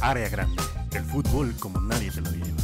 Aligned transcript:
Área 0.00 0.28
grande. 0.28 0.62
El 0.94 1.04
fútbol 1.04 1.54
como 1.58 1.80
nadie 1.80 2.10
te 2.10 2.20
lo 2.20 2.30
lleva. 2.30 2.56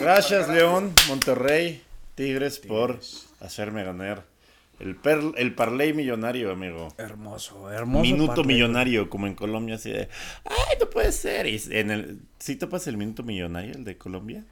Gracias, 0.00 0.48
León, 0.48 0.92
Monterrey, 1.08 1.82
Tigres, 2.14 2.58
por 2.58 3.00
hacerme 3.40 3.84
ganar 3.84 4.24
el, 4.80 4.96
per- 4.96 5.32
el 5.36 5.54
parlay 5.54 5.92
millonario, 5.92 6.50
amigo. 6.50 6.88
Hermoso, 6.98 7.70
hermoso. 7.70 8.02
Minuto 8.02 8.34
parlay. 8.34 8.46
millonario, 8.46 9.08
como 9.10 9.26
en 9.26 9.34
Colombia, 9.34 9.76
así 9.76 9.90
de, 9.90 10.08
ay, 10.44 10.76
no 10.80 10.90
puede 10.90 11.12
ser. 11.12 11.46
Y 11.46 11.60
en 11.70 11.90
el, 11.90 12.20
¿Sí 12.38 12.56
topas 12.56 12.86
el 12.86 12.96
minuto 12.96 13.22
millonario, 13.22 13.72
el 13.74 13.84
de 13.84 13.96
Colombia? 13.96 14.44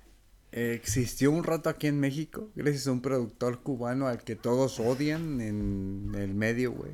Eh, 0.53 0.73
Existió 0.75 1.31
un 1.33 1.43
rato 1.45 1.69
aquí 1.69 1.87
en 1.87 1.99
México, 2.01 2.49
gracias 2.55 2.87
a 2.87 2.93
un 2.93 3.01
productor 3.03 3.61
cubano 3.61 4.07
al 4.09 4.23
que 4.23 4.37
todos 4.37 4.79
odian 4.81 5.41
en 5.41 6.13
el 6.17 6.35
medio, 6.35 6.73
güey. 6.73 6.93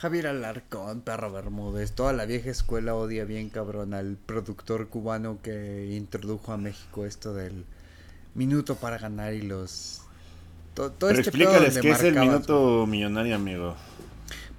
Javier 0.00 0.28
Alarcón, 0.28 1.02
Perro 1.02 1.30
Bermúdez, 1.30 1.92
toda 1.92 2.12
la 2.14 2.24
vieja 2.24 2.50
escuela 2.50 2.94
odia 2.94 3.24
bien 3.26 3.50
cabrón 3.50 3.92
al 3.92 4.16
productor 4.16 4.88
cubano 4.88 5.38
que 5.42 5.88
introdujo 5.94 6.52
a 6.52 6.56
México 6.56 7.04
esto 7.04 7.34
del 7.34 7.66
minuto 8.34 8.76
para 8.76 8.96
ganar 8.96 9.34
y 9.34 9.42
los... 9.42 10.00
to- 10.74 10.90
todo 10.92 11.10
Pero 11.10 11.20
este 11.20 11.28
explícales 11.30 11.78
qué 11.78 11.90
es 11.90 12.02
el 12.02 12.14
minuto 12.18 12.86
millonario, 12.86 13.36
amigo. 13.36 13.74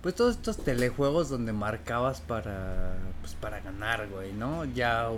Pues 0.03 0.13
todos 0.13 0.35
estos 0.35 0.57
telejuegos 0.63 1.29
donde 1.29 1.53
marcabas 1.53 2.21
para, 2.21 2.93
pues 3.21 3.33
para 3.33 3.61
ganar, 3.61 4.07
güey, 4.09 4.33
¿no? 4.33 4.65
Ya 4.65 5.09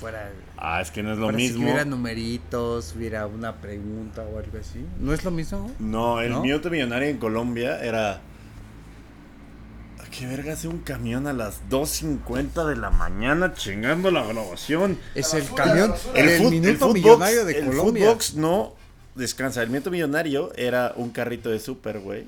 fuera... 0.00 0.30
Ah, 0.56 0.80
es 0.80 0.90
que 0.90 1.04
no 1.04 1.12
es 1.12 1.18
lo 1.18 1.30
mismo. 1.30 1.62
hubiera 1.64 1.84
numeritos, 1.84 2.94
hubiera 2.96 3.26
una 3.28 3.56
pregunta 3.56 4.22
o 4.22 4.38
algo 4.38 4.58
así. 4.58 4.84
¿No 4.98 5.12
es 5.12 5.24
lo 5.24 5.30
mismo? 5.30 5.70
No, 5.78 6.20
el 6.20 6.30
¿No? 6.32 6.40
minuto 6.40 6.68
millonario 6.68 7.08
en 7.08 7.18
Colombia 7.18 7.80
era. 7.80 8.20
¿A 10.12 10.14
qué 10.14 10.26
verga 10.26 10.52
hace 10.52 10.68
un 10.68 10.80
camión 10.80 11.26
a 11.26 11.32
las 11.32 11.62
2.50 11.70 12.66
de 12.68 12.76
la 12.76 12.90
mañana 12.90 13.54
chingando 13.54 14.10
la 14.10 14.22
grabación? 14.24 14.98
Es 15.14 15.32
el 15.32 15.48
camión, 15.54 15.94
El, 16.14 16.28
el, 16.28 16.40
fut- 16.42 16.50
minuto 16.50 16.68
el 16.68 16.78
Footbox- 16.78 16.94
millonario 16.94 17.44
de 17.46 17.58
el 17.58 17.64
Colombia. 17.66 18.04
Footbox 18.06 18.34
no 18.34 18.74
descansa. 19.14 19.62
El 19.62 19.70
minuto 19.70 19.90
millonario 19.90 20.52
era 20.54 20.92
un 20.96 21.10
carrito 21.12 21.48
de 21.50 21.58
súper, 21.60 22.00
güey. 22.00 22.26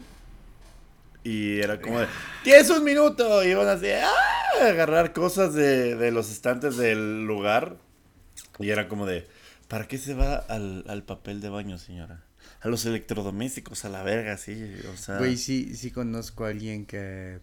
Y 1.24 1.60
era 1.60 1.78
como 1.80 2.00
de, 2.00 2.06
tienes 2.42 2.70
un 2.70 2.84
minuto. 2.84 3.44
Y 3.44 3.48
iban 3.50 3.68
así, 3.68 3.90
¡ah! 3.90 4.62
a 4.62 4.68
agarrar 4.68 5.12
cosas 5.12 5.52
de, 5.52 5.94
de 5.94 6.10
los 6.10 6.30
estantes 6.30 6.78
del 6.78 7.26
lugar. 7.26 7.76
Y 8.60 8.70
era 8.70 8.88
como 8.88 9.04
de, 9.04 9.26
¿para 9.68 9.86
qué 9.88 9.98
se 9.98 10.14
va 10.14 10.36
al, 10.36 10.84
al 10.88 11.02
papel 11.02 11.42
de 11.42 11.50
baño, 11.50 11.76
señora? 11.76 12.24
A 12.62 12.68
los 12.68 12.86
electrodomésticos, 12.86 13.84
a 13.84 13.90
la 13.90 14.02
verga, 14.02 14.38
sí. 14.38 14.74
O 14.92 14.96
sea, 14.96 15.18
Güey, 15.18 15.36
sí, 15.36 15.76
sí 15.76 15.90
conozco 15.90 16.46
a 16.46 16.48
alguien 16.48 16.86
que, 16.86 17.40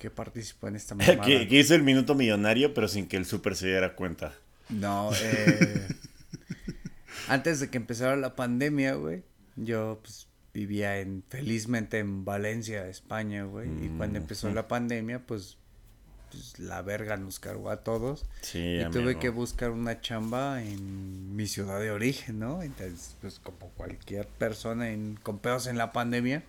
que 0.00 0.10
participó 0.10 0.66
en 0.66 0.74
esta 0.74 0.94
mamada. 0.96 1.22
que, 1.22 1.46
que 1.46 1.60
hizo 1.60 1.76
el 1.76 1.84
minuto 1.84 2.16
millonario, 2.16 2.74
pero 2.74 2.88
sin 2.88 3.06
que 3.06 3.16
el 3.16 3.24
súper 3.26 3.54
se 3.54 3.68
diera 3.68 3.94
cuenta. 3.94 4.34
No, 4.68 5.12
eh, 5.22 5.86
antes 7.28 7.60
de 7.60 7.70
que 7.70 7.76
empezara 7.76 8.16
la 8.16 8.34
pandemia, 8.34 8.94
güey, 8.94 9.22
yo 9.56 10.00
pues 10.02 10.26
vivía 10.52 10.98
en, 10.98 11.22
felizmente 11.28 11.98
en 11.98 12.24
Valencia, 12.24 12.88
España, 12.88 13.44
güey, 13.44 13.68
y 13.68 13.88
cuando 13.96 14.18
Mm, 14.18 14.22
empezó 14.22 14.50
la 14.50 14.66
pandemia, 14.66 15.20
pues, 15.26 15.56
pues 16.30 16.58
la 16.58 16.82
verga 16.82 17.16
nos 17.16 17.38
cargó 17.38 17.70
a 17.70 17.82
todos. 17.84 18.24
Sí, 18.42 18.58
y 18.80 18.84
tuve 18.90 19.18
que 19.18 19.28
buscar 19.28 19.70
una 19.70 20.00
chamba 20.00 20.62
en 20.62 21.36
mi 21.36 21.46
ciudad 21.46 21.78
de 21.80 21.90
origen, 21.90 22.38
¿no? 22.40 22.62
Entonces, 22.62 23.14
pues 23.20 23.38
como 23.38 23.68
cualquier 23.70 24.26
persona 24.26 24.90
en, 24.90 25.16
con 25.22 25.38
pedos 25.38 25.66
en 25.68 25.76
la 25.78 25.92
pandemia, 25.92 26.42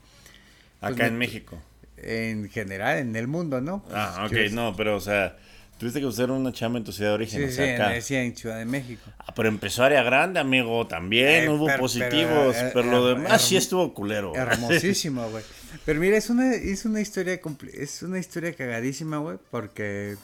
pues, 0.80 0.94
Acá 0.94 1.04
me- 1.04 1.10
en 1.10 1.18
México. 1.18 1.62
En 2.04 2.50
general, 2.50 2.98
en 3.00 3.16
el 3.16 3.28
mundo, 3.28 3.62
¿no? 3.62 3.84
Pues, 3.84 3.96
Ah, 3.96 4.26
ok, 4.28 4.52
no, 4.52 4.76
pero 4.76 4.96
o 4.96 5.00
sea, 5.02 5.38
tuviste 5.78 6.00
que 6.00 6.06
usar 6.06 6.30
una 6.32 6.52
chamba 6.52 6.80
en 6.80 6.86
tu 6.86 6.92
ciudad 6.92 7.12
de 7.12 7.16
origen, 7.16 7.40
Sí, 7.42 7.46
o 7.46 7.50
sí, 7.50 7.56
sea, 7.56 7.76
en, 7.76 7.82
acá. 7.82 7.90
decía 7.92 8.24
en 8.24 8.36
Ciudad 8.36 8.58
de 8.58 8.66
México. 8.66 9.02
Ah, 9.20 9.34
pero 9.36 9.50
empezó 9.50 9.84
área 9.84 10.04
grande, 10.04 10.40
amigo, 10.40 10.86
también 10.88 11.46
Eh, 11.46 11.50
hubo 11.50 11.66
pero- 11.66 11.80
positivos, 11.80 12.56
pero, 12.56 12.72
pero, 12.74 12.88
eh, 12.88 12.92
lo 12.92 13.12
eh, 13.12 13.16
demás 13.16 13.42
sí 13.42 13.58
estuvo 13.58 13.94
culero. 13.94 14.34
Hermosísimo, 14.36 15.30
güey. 15.30 15.44
Pero 15.86 16.00
mira, 16.00 16.18
es 16.18 16.30
una, 16.30 16.54
es 16.54 16.86
una 16.86 17.02
historia 17.02 17.40
es 17.74 18.04
una 18.04 18.20
historia 18.20 18.54
cagadísima, 18.54 19.18
güey, 19.18 19.38
porque 19.50 20.16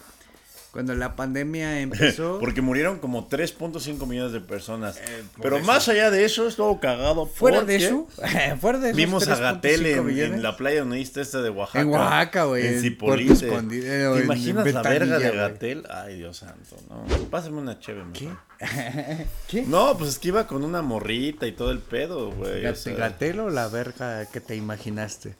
cuando 0.78 0.94
la 0.94 1.16
pandemia 1.16 1.80
empezó, 1.82 2.38
Porque 2.40 2.62
murieron 2.62 3.00
como 3.00 3.28
3.5 3.28 4.06
millones 4.06 4.32
de 4.32 4.42
personas. 4.42 4.98
Eh, 4.98 5.24
pero 5.42 5.58
eso. 5.58 5.66
más 5.66 5.90
allá 5.90 6.12
de 6.12 6.24
eso, 6.24 6.48
estuvo 6.48 6.80
cagado. 6.80 7.26
fuera 7.26 7.64
de 7.64 7.78
eso, 7.78 8.08
fuera 8.62 8.78
de 8.78 8.90
esos 8.90 8.96
Vimos 8.96 9.28
a 9.28 9.38
3.5 9.38 9.40
Gatel 9.40 9.86
en, 9.88 10.20
en 10.20 10.44
la 10.44 10.56
playa 10.56 10.84
nudista 10.84 11.20
esta 11.20 11.42
de 11.42 11.50
Oaxaca. 11.50 11.82
En 11.82 11.88
Oaxaca, 11.88 12.44
güey, 12.44 12.68
En 12.68 12.74
en 12.76 12.82
Zipolite. 12.82 13.30
Puerto 13.34 13.46
Escondido, 13.48 14.14
¿Te 14.14 14.20
en 14.20 14.26
imaginas 14.26 14.56
la 14.56 14.64
Ventanilla, 14.84 15.18
verga 15.18 15.32
de. 15.32 15.36
Gatel? 15.36 15.84
Ay, 15.90 16.18
Dios 16.18 16.38
santo, 16.38 16.76
no. 16.90 17.06
Pásame 17.32 17.58
una 17.58 17.80
chévere, 17.80 18.06
¿Qué? 18.14 18.30
¿Qué? 19.48 19.64
No, 19.64 19.98
pues 19.98 20.12
es 20.12 20.20
que 20.20 20.28
iba 20.28 20.46
con 20.46 20.64
una 20.64 20.84
morrita 20.84 21.48
y 21.48 21.54
todo 21.54 21.72
el 21.72 21.80
pedo, 21.80 22.30
güey. 22.34 22.64
o 22.68 22.76
sea. 22.76 22.94
¿Gatel 22.94 23.40
o 23.40 23.50
la 23.50 23.68
verga 23.68 24.28
que 24.28 24.42
te 24.42 24.56
imaginaste? 24.56 25.36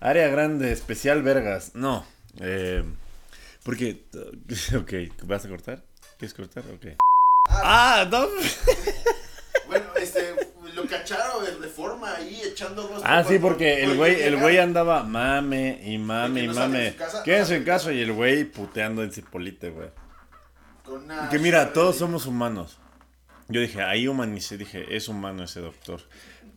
Área 0.00 0.28
grande, 0.28 0.72
especial 0.72 1.22
vergas. 1.22 1.72
No. 1.74 2.06
Eh, 2.40 2.84
porque. 3.64 4.04
Ok, 4.76 4.92
¿vas 5.24 5.44
a 5.44 5.48
cortar? 5.48 5.84
¿Quieres 6.18 6.34
cortar? 6.34 6.64
Ok. 6.74 6.86
Ah, 7.48 8.06
no. 8.10 8.26
Bueno, 9.66 9.86
este, 9.96 10.34
lo 10.74 10.86
cacharon 10.86 11.44
de, 11.44 11.58
de 11.58 11.68
forma 11.68 12.14
ahí 12.16 12.40
echando 12.44 12.82
rostro. 12.88 13.02
Ah, 13.04 13.24
sí, 13.24 13.38
por- 13.38 13.52
porque 13.52 13.78
por- 13.82 13.90
el 13.90 13.96
güey, 13.96 14.22
el 14.22 14.36
güey 14.36 14.58
andaba 14.58 15.02
mame 15.02 15.80
y 15.84 15.98
mame 15.98 16.44
y 16.44 16.46
no 16.48 16.54
mame. 16.54 16.96
Quédense 17.24 17.56
en 17.56 17.64
casa 17.64 17.92
y 17.92 18.00
el 18.00 18.12
güey 18.12 18.44
puteando 18.44 19.02
en 19.02 19.12
Cipolite, 19.12 19.70
güey. 19.70 19.88
Que 21.30 21.38
mira, 21.38 21.72
todos 21.72 21.96
somos 21.96 22.26
humanos. 22.26 22.78
Yo 23.52 23.60
dije, 23.60 23.82
ahí 23.82 24.08
humanicé, 24.08 24.56
dije, 24.58 24.96
es 24.96 25.08
humano 25.08 25.44
ese 25.44 25.60
doctor. 25.60 26.00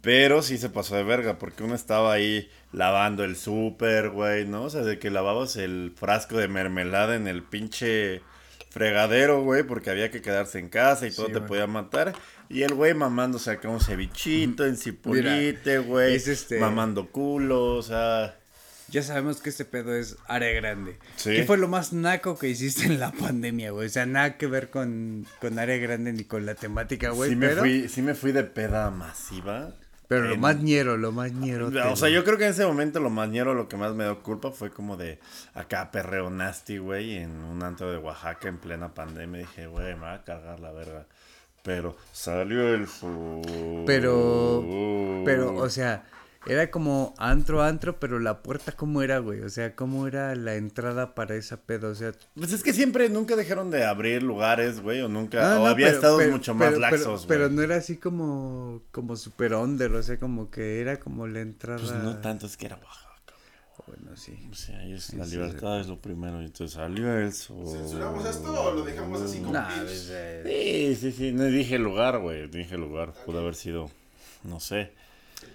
Pero 0.01 0.41
sí 0.43 0.57
se 0.57 0.69
pasó 0.69 0.95
de 0.95 1.03
verga, 1.03 1.39
porque 1.39 1.63
uno 1.63 1.73
estaba 1.75 2.13
ahí 2.13 2.49
lavando 2.71 3.23
el 3.23 3.35
súper, 3.35 4.09
güey, 4.09 4.45
¿no? 4.45 4.63
O 4.63 4.69
sea, 4.69 4.81
de 4.81 4.99
que 4.99 5.09
lavabas 5.09 5.55
el 5.55 5.93
frasco 5.95 6.37
de 6.37 6.47
mermelada 6.47 7.15
en 7.15 7.27
el 7.27 7.41
pinche 7.43 8.21
fregadero, 8.69 9.41
güey, 9.41 9.63
porque 9.63 9.89
había 9.89 10.11
que 10.11 10.21
quedarse 10.21 10.59
en 10.59 10.69
casa 10.69 11.07
y 11.07 11.11
todo 11.11 11.27
Sí, 11.27 11.31
te 11.33 11.39
güey. 11.39 11.47
podía 11.47 11.67
matar. 11.67 12.13
Y 12.49 12.61
el 12.63 12.73
güey 12.75 12.93
mamándose 12.93 13.49
acá 13.51 13.69
un 13.69 13.79
cevichito 13.79 14.65
en 14.65 14.77
cipolite, 14.77 15.79
güey. 15.79 16.15
es 16.15 16.27
este- 16.27 16.59
Mamando 16.59 17.07
culo, 17.09 17.75
o 17.75 17.81
sea... 17.81 18.37
Ya 18.89 19.01
sabemos 19.03 19.41
que 19.41 19.49
este 19.49 19.65
pedo 19.65 19.95
es 19.95 20.17
área 20.27 20.51
grande. 20.53 20.97
Sí. 21.15 21.31
¿Qué 21.31 21.43
fue 21.43 21.57
lo 21.57 21.67
más 21.67 21.91
naco 21.93 22.37
que 22.37 22.47
hiciste 22.49 22.85
en 22.85 22.99
la 22.99 23.11
pandemia, 23.19 23.71
güey? 23.71 23.87
O 23.87 23.89
sea, 23.89 24.05
nada 24.05 24.37
que 24.37 24.47
ver 24.47 24.69
con, 24.69 25.25
con 25.41 25.57
área 25.59 25.77
grande 25.77 26.13
ni 26.13 26.23
con 26.23 26.45
la 26.45 26.55
temática, 26.55 27.09
güey. 27.09 27.31
sí, 27.31 27.35
me 27.35 27.47
pero, 27.47 27.61
fui, 27.61 27.89
sí 27.89 28.01
me 28.01 28.13
fui 28.13 28.31
de 28.31 28.43
peda 28.43 28.91
masiva. 28.91 29.73
pero 30.07 30.25
lo 30.25 30.33
en- 30.35 30.39
más 30.39 30.59
ñero, 30.61 30.97
lo 30.97 31.11
más 31.11 31.31
ñero. 31.33 31.71
O 31.91 31.95
sea, 31.95 32.09
yo 32.09 32.23
creo 32.23 32.37
que 32.37 32.45
en 32.45 32.51
ese 32.51 32.65
momento 32.65 32.99
lo 32.99 33.09
más 33.09 33.27
ñero, 33.29 33.53
lo 33.55 33.67
que 33.67 33.75
más 33.77 33.93
me 33.95 34.03
dio 34.03 34.21
culpa 34.21 34.51
fue 34.51 34.69
como 34.69 34.97
de 34.97 35.19
acá 35.55 35.89
perreo 35.91 36.29
nasty, 36.29 36.77
güey, 36.77 37.15
en 37.17 37.31
un 37.31 37.63
antro 37.63 37.91
de 37.91 37.97
Oaxaca 37.97 38.47
en 38.47 38.57
plena 38.59 38.93
pandemia. 38.93 39.39
Dije, 39.41 39.65
güey, 39.67 39.95
me 39.95 40.01
va 40.01 40.13
a 40.13 40.23
cargar 40.23 40.59
la 40.59 40.71
verga. 40.71 41.05
Pero 41.63 41.97
salió 42.13 42.71
el. 42.75 42.85
Pero, 43.87 44.63
pero, 45.25 45.55
o 45.55 45.69
sea, 45.69 46.03
era 46.47 46.69
como 46.71 47.13
antro, 47.17 47.63
antro, 47.63 47.99
pero 47.99 48.19
la 48.19 48.41
puerta, 48.43 48.71
¿cómo 48.73 49.01
era, 49.01 49.19
güey? 49.19 49.41
O 49.41 49.49
sea, 49.49 49.75
¿cómo 49.75 50.07
era 50.07 50.35
la 50.35 50.55
entrada 50.55 51.15
para 51.15 51.35
esa 51.35 51.57
pedo? 51.57 51.89
O 51.89 51.95
sea, 51.95 52.11
Pues 52.35 52.51
es 52.53 52.61
que 52.63 52.73
siempre, 52.73 53.09
nunca 53.09 53.35
dejaron 53.35 53.71
de 53.71 53.83
abrir 53.85 54.21
lugares, 54.23 54.81
güey, 54.81 55.01
o 55.01 55.07
nunca, 55.09 55.53
Ah, 55.53 55.59
o 55.59 55.63
no, 55.63 55.67
había 55.67 55.87
pero- 55.87 55.97
estados 55.97 56.19
pero- 56.19 56.31
mucho 56.31 56.53
más 56.53 56.67
pero- 56.69 56.79
pero- 56.81 56.91
laxos, 56.97 57.25
güey. 57.25 57.27
Pero 57.27 57.49
no 57.49 57.61
era 57.61 57.75
así 57.77 57.97
como, 57.97 58.81
como 58.91 59.15
super 59.15 59.53
under, 59.55 59.91
o 59.93 60.03
sea, 60.03 60.19
como 60.19 60.49
que 60.51 60.81
era 60.81 60.99
como 60.99 61.27
la 61.27 61.41
entrada. 61.41 61.79
Pues 61.79 61.91
no 61.93 62.17
tanto, 62.17 62.45
es 62.45 62.55
que 62.57 62.67
era 62.67 62.75
Oaxaca. 62.75 63.05
Bueno, 63.87 64.15
sí. 64.17 64.35
O 64.51 64.55
sea, 64.55 64.79
ahí 64.79 64.93
es, 64.93 65.13
la 65.13 65.25
Sí, 65.25 65.31
libertad 65.35 65.79
es 65.79 65.87
lo 65.87 65.99
primero. 65.99 66.41
Y 66.41 66.45
entonces 66.45 66.71
salió 66.75 67.17
el 67.19 67.31
sol. 67.33 67.67
¿Censuramos 67.67 68.25
esto 68.25 68.51
o 68.63 68.71
lo 68.73 68.83
dejamos 68.83 69.21
así 69.21 69.39
como 69.39 69.53
Nah, 69.53 69.67
pues, 69.83 70.09
eh, 70.11 70.95
Sí, 70.95 71.11
sí, 71.11 71.15
sí. 71.15 71.31
No 71.31 71.43
dije 71.43 71.77
lugar, 71.77 72.17
güey. 72.19 72.47
Dije 72.47 72.77
lugar. 72.77 73.13
Pudo 73.27 73.39
haber 73.41 73.53
sido, 73.53 73.91
no 74.43 74.59
sé, 74.59 74.91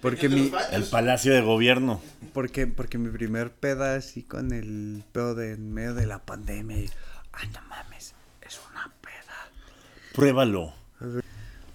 porque 0.01 0.27
¿De 0.29 0.37
los 0.37 0.51
mi, 0.51 0.57
el 0.71 0.83
palacio 0.85 1.33
de 1.33 1.41
gobierno. 1.41 2.01
porque, 2.33 2.67
porque 2.67 2.97
mi 2.97 3.09
primer 3.09 3.51
peda 3.51 3.95
así 3.95 4.23
con 4.23 4.51
el 4.51 5.03
pedo 5.11 5.35
de 5.35 5.53
en 5.53 5.73
medio 5.73 5.93
de 5.93 6.05
la 6.07 6.19
pandemia. 6.19 6.77
y, 6.77 6.89
Ay, 7.33 7.49
no 7.53 7.61
mames, 7.69 8.13
es 8.41 8.59
una 8.71 8.91
peda. 9.01 9.49
Pruébalo. 10.13 10.73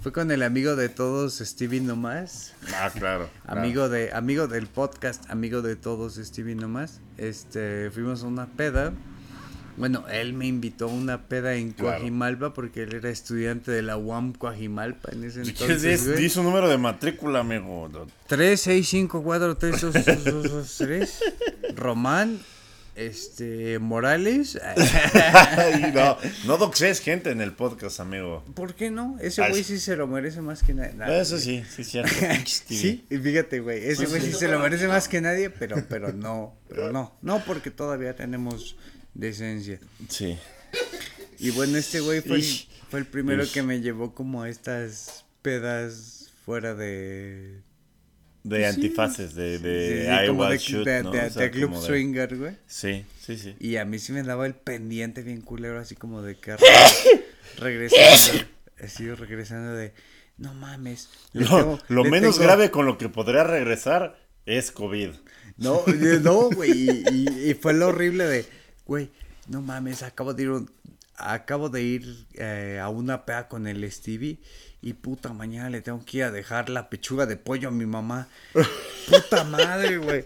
Fue 0.00 0.12
con 0.12 0.30
el 0.30 0.42
amigo 0.42 0.76
de 0.76 0.88
todos, 0.88 1.38
Stevie 1.38 1.80
Nomás. 1.80 2.54
Ah, 2.74 2.90
claro. 2.96 3.28
Amigo 3.46 3.88
de, 3.88 4.12
amigo 4.12 4.46
del 4.46 4.66
podcast, 4.66 5.28
amigo 5.30 5.62
de 5.62 5.74
todos, 5.76 6.14
Stevie 6.14 6.54
Nomás. 6.54 7.00
Este, 7.16 7.90
fuimos 7.90 8.22
a 8.22 8.26
una 8.26 8.46
peda 8.46 8.92
Bueno, 9.76 10.04
él 10.08 10.32
me 10.32 10.46
invitó 10.46 10.86
a 10.86 10.88
una 10.88 11.28
peda 11.28 11.54
en 11.54 11.72
Claro. 11.72 11.98
Coajimalpa 11.98 12.54
porque 12.54 12.82
él 12.84 12.94
era 12.94 13.10
estudiante 13.10 13.70
de 13.70 13.82
la 13.82 13.96
UAM 13.96 14.32
Coajimalpa 14.32 15.12
en 15.12 15.24
ese 15.24 15.42
¿Qué 15.42 15.50
entonces. 15.50 15.84
es? 15.84 16.06
güey. 16.08 16.18
Di 16.22 16.30
su 16.30 16.42
número 16.42 16.68
de 16.68 16.78
matrícula, 16.78 17.40
amigo. 17.40 17.90
3, 18.26 18.60
6, 18.60 18.88
5, 18.88 19.22
4, 19.22 19.56
3, 19.56 19.80
2, 19.80 19.92
2, 19.92 20.24
2, 20.24 20.50
2, 20.50 20.74
3. 20.78 21.20
Román, 21.76 22.40
este, 22.94 23.78
Morales. 23.78 24.58
No, 25.94 26.16
no 26.46 26.56
doxes 26.56 27.00
gente 27.00 27.30
en 27.30 27.40
el 27.40 27.52
podcast, 27.52 28.00
amigo. 28.00 28.44
¿Por 28.54 28.74
qué 28.74 28.90
no? 28.90 29.16
Ese 29.20 29.46
güey 29.48 29.62
sí. 29.64 29.78
se 29.78 29.96
lo 29.96 30.06
merece 30.06 30.40
más 30.40 30.62
que 30.62 30.74
nadie. 30.74 31.20
Eso 31.20 31.38
sí, 31.38 31.62
sí, 31.68 31.82
es 31.82 31.88
cierto. 31.88 32.12
Sí, 32.46 33.04
y 33.10 33.16
fíjate, 33.18 33.60
güey, 33.60 33.86
ese 33.86 34.06
güey 34.06 34.20
sí 34.22 34.32
se 34.32 34.48
lo 34.48 34.58
merece 34.58 34.88
más 34.88 35.08
que 35.08 35.20
nadie, 35.20 35.50
pero, 35.50 35.76
pero 35.88 36.12
no, 36.12 36.54
pero 36.68 36.92
no, 36.92 37.14
no, 37.22 37.42
porque 37.44 37.70
todavía 37.70 38.14
tenemos 38.16 38.76
decencia. 39.18 39.78
Sí. 40.08 40.38
Y 41.38 41.50
bueno, 41.50 41.76
este 41.76 42.00
güey 42.00 42.20
fue, 42.22 42.36
el- 42.36 42.66
fue 42.90 43.00
el 43.00 43.06
primero 43.06 43.42
Ish. 43.42 43.52
que 43.52 43.62
me 43.62 43.80
llevó 43.80 44.14
como 44.14 44.42
a 44.42 44.48
estas 44.48 45.24
pedas 45.42 46.32
fuera 46.44 46.74
de... 46.74 47.60
De 48.44 48.64
antifaces, 48.64 49.34
de, 49.34 49.58
de 49.58 50.02
sí, 50.02 50.26
Iowa 50.26 50.50
de, 50.50 50.58
de- 51.02 51.30
de- 51.30 51.50
Club 51.50 51.74
Swinger, 51.76 52.36
güey. 52.36 52.56
Sí, 52.68 53.04
sí, 53.20 53.36
sí. 53.36 53.56
Y 53.58 53.74
a 53.76 53.84
mí 53.84 53.98
sí 53.98 54.12
me 54.12 54.22
daba 54.22 54.46
el 54.46 54.54
pendiente 54.54 55.22
bien 55.22 55.40
culero, 55.40 55.80
así 55.80 55.96
como 55.96 56.22
de 56.22 56.36
que 56.38 56.56
re- 56.56 56.62
regresando, 57.58 58.44
así 58.80 59.10
regresando 59.12 59.72
de, 59.74 59.92
no 60.38 60.54
mames. 60.54 61.08
Lo, 61.32 61.46
tengo- 61.48 61.80
lo 61.88 62.04
le 62.04 62.10
menos 62.10 62.36
tengo- 62.36 62.46
grave 62.46 62.70
con 62.70 62.86
lo 62.86 62.98
que 62.98 63.08
podría 63.08 63.42
regresar 63.42 64.16
es 64.46 64.70
COVID. 64.70 65.10
No, 65.56 65.82
no, 66.22 66.50
güey, 66.50 66.70
y, 66.70 67.04
y- 67.10 67.50
y 67.50 67.54
fue 67.54 67.74
lo 67.74 67.88
horrible 67.88 68.26
de, 68.26 68.46
güey, 68.86 69.10
no 69.48 69.60
mames, 69.62 70.02
acabo 70.02 70.34
de 70.34 70.42
ir, 70.44 70.50
acabo 71.16 71.68
de 71.68 71.82
ir 71.82 72.26
eh, 72.34 72.78
a 72.82 72.88
una 72.88 73.24
pea 73.24 73.48
con 73.48 73.66
el 73.66 73.90
Stevie 73.90 74.38
y 74.82 74.92
puta 74.94 75.32
mañana 75.32 75.70
le 75.70 75.80
tengo 75.82 76.04
que 76.04 76.18
ir 76.18 76.24
a 76.24 76.30
dejar 76.30 76.68
la 76.68 76.88
pechuga 76.88 77.26
de 77.26 77.36
pollo 77.36 77.68
a 77.68 77.72
mi 77.72 77.86
mamá. 77.86 78.28
Puta 79.08 79.44
madre, 79.44 79.98
güey, 79.98 80.24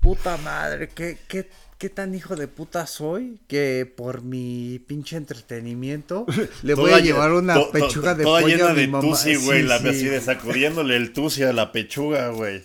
puta 0.00 0.36
madre, 0.38 0.88
¿qué, 0.94 1.18
qué, 1.28 1.48
qué 1.78 1.88
tan 1.88 2.14
hijo 2.14 2.36
de 2.36 2.46
puta 2.48 2.86
soy 2.86 3.38
que 3.48 3.90
por 3.96 4.22
mi 4.22 4.78
pinche 4.86 5.16
entretenimiento 5.16 6.26
le 6.62 6.74
voy 6.74 6.92
a 6.92 7.00
llevar 7.00 7.30
lle- 7.30 7.38
una 7.38 7.54
to- 7.54 7.66
to- 7.66 7.72
pechuga 7.72 8.14
de 8.14 8.24
toda 8.24 8.40
pollo 8.42 8.56
llena 8.56 8.70
a 8.70 8.74
mi 8.74 8.80
de 8.82 8.88
mamá. 8.88 9.02
tusi, 9.08 9.34
güey, 9.36 9.62
Sí, 9.62 9.68
sí. 9.80 9.88
así 9.88 10.04
de 10.06 10.20
sacudiéndole 10.20 10.96
el 10.96 11.12
tusi 11.12 11.42
a 11.42 11.52
la 11.52 11.72
pechuga, 11.72 12.28
güey. 12.28 12.62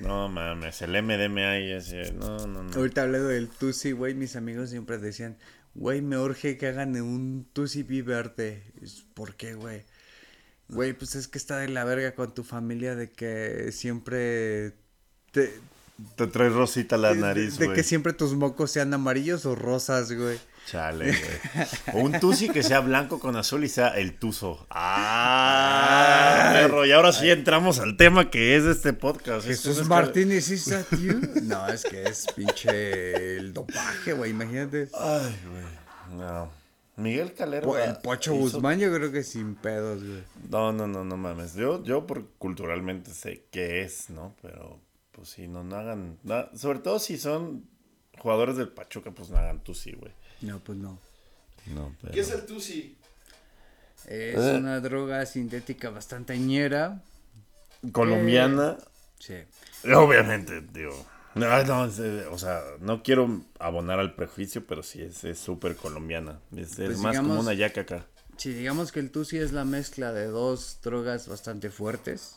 No 0.00 0.28
mames, 0.28 0.82
el 0.82 0.90
MDMA 1.02 1.58
y 1.60 1.72
ese, 1.72 2.12
no, 2.12 2.46
no, 2.46 2.62
no. 2.62 2.74
Ahorita 2.76 3.02
hablando 3.02 3.28
del 3.28 3.48
Tusi, 3.48 3.92
güey, 3.92 4.14
mis 4.14 4.36
amigos 4.36 4.70
siempre 4.70 4.98
decían, 4.98 5.36
güey, 5.74 6.02
me 6.02 6.18
urge 6.18 6.56
que 6.58 6.68
hagan 6.68 7.00
un 7.00 7.46
Tusi. 7.52 7.86
Es, 8.82 9.04
¿Por 9.14 9.34
qué, 9.36 9.54
güey? 9.54 9.84
Güey, 10.68 10.92
pues 10.92 11.14
es 11.16 11.26
que 11.28 11.38
está 11.38 11.58
de 11.58 11.68
la 11.68 11.84
verga 11.84 12.14
con 12.14 12.32
tu 12.32 12.44
familia 12.44 12.94
de 12.94 13.10
que 13.10 13.72
siempre 13.72 14.72
te, 15.32 15.52
Te 16.16 16.26
trae 16.28 16.48
rosita 16.48 16.96
la 16.96 17.12
de- 17.12 17.20
nariz, 17.20 17.58
de, 17.58 17.66
güey. 17.66 17.76
que 17.76 17.82
siempre 17.82 18.12
tus 18.12 18.34
mocos 18.34 18.70
sean 18.70 18.94
amarillos 18.94 19.44
o 19.46 19.54
rosas, 19.54 20.12
güey. 20.12 20.38
Chale, 20.70 21.06
güey. 21.06 21.94
O 21.94 21.98
un 22.06 22.20
tusi 22.20 22.48
que 22.48 22.62
sea 22.62 22.78
blanco 22.80 23.18
con 23.18 23.34
azul 23.36 23.64
y 23.64 23.68
sea 23.68 23.88
el 23.88 24.14
tuzo. 24.18 24.66
Ah, 24.70 26.50
perro. 26.52 26.86
Y 26.86 26.92
ahora 26.92 27.12
sí 27.12 27.28
entramos 27.30 27.78
al 27.80 27.96
tema 27.96 28.30
que 28.30 28.56
es 28.56 28.64
este 28.64 28.92
podcast. 28.92 29.46
Jesús 29.46 29.78
es- 29.78 29.88
Martínez, 29.88 30.48
¿is 30.50 30.64
that 30.66 30.86
you? 30.98 31.20
No, 31.42 31.66
es 31.68 31.82
que 31.84 32.04
es 32.04 32.26
pinche 32.36 33.36
el 33.36 33.52
dopaje, 33.52 34.12
güey, 34.12 34.30
imagínate. 34.30 34.88
Ay, 34.94 35.36
güey. 35.50 36.18
No. 36.18 36.50
Miguel 36.96 37.32
Calero. 37.34 37.66
Po- 37.66 37.78
el 37.78 37.96
Pocho 37.96 38.32
hizo- 38.34 38.40
Guzmán 38.58 38.78
yo 38.78 38.92
creo 38.94 39.10
que 39.10 39.22
sin 39.24 39.54
pedos, 39.54 40.04
güey. 40.04 40.22
No, 40.50 40.72
no, 40.72 40.86
no, 40.86 41.02
no 41.04 41.16
mames. 41.16 41.54
Yo, 41.54 41.82
yo 41.82 42.06
por 42.06 42.26
culturalmente 42.38 43.10
sé 43.12 43.46
qué 43.50 43.82
es, 43.82 44.10
¿no? 44.10 44.34
Pero, 44.42 44.78
pues 45.12 45.30
sí, 45.30 45.48
no, 45.48 45.64
no 45.64 45.76
hagan. 45.76 46.18
na- 46.22 46.48
sobre 46.54 46.78
todo 46.80 46.98
si 46.98 47.16
son 47.18 47.64
jugadores 48.18 48.56
del 48.56 48.68
Pachuca, 48.68 49.10
pues 49.12 49.30
no 49.30 49.38
hagan 49.38 49.60
tusi, 49.64 49.92
güey. 49.92 50.12
No, 50.42 50.58
pues 50.60 50.78
no. 50.78 50.98
No, 51.66 51.94
pero. 52.00 52.12
¿Qué 52.14 52.20
es 52.20 52.30
el 52.30 52.46
Tusi? 52.46 52.96
Es 54.06 54.36
Eh. 54.38 54.56
una 54.58 54.80
droga 54.80 55.24
sintética 55.26 55.90
bastante 55.90 56.38
ñera. 56.38 57.02
Colombiana. 57.92 58.78
Sí. 59.18 59.34
Obviamente, 59.94 60.60
digo. 60.72 61.06
No, 61.34 61.62
no, 61.64 61.84
es, 61.86 61.98
eh, 62.00 62.26
o 62.26 62.38
sea, 62.38 62.60
no 62.80 63.02
quiero 63.02 63.42
abonar 63.58 64.00
al 64.00 64.14
prejuicio, 64.14 64.66
pero 64.66 64.82
sí 64.82 65.00
es 65.00 65.22
es 65.24 65.38
súper 65.38 65.76
colombiana. 65.76 66.40
Es, 66.56 66.70
es 66.72 66.86
Pues 66.86 66.98
más 66.98 67.16
como 67.18 67.38
una 67.38 67.54
yaca 67.54 67.82
acá. 67.82 68.06
Sí, 68.36 68.52
digamos 68.52 68.90
que 68.90 69.00
el 69.00 69.10
Tusi 69.10 69.38
es 69.38 69.52
la 69.52 69.64
mezcla 69.64 70.12
de 70.12 70.26
dos 70.26 70.78
drogas 70.82 71.28
bastante 71.28 71.70
fuertes. 71.70 72.36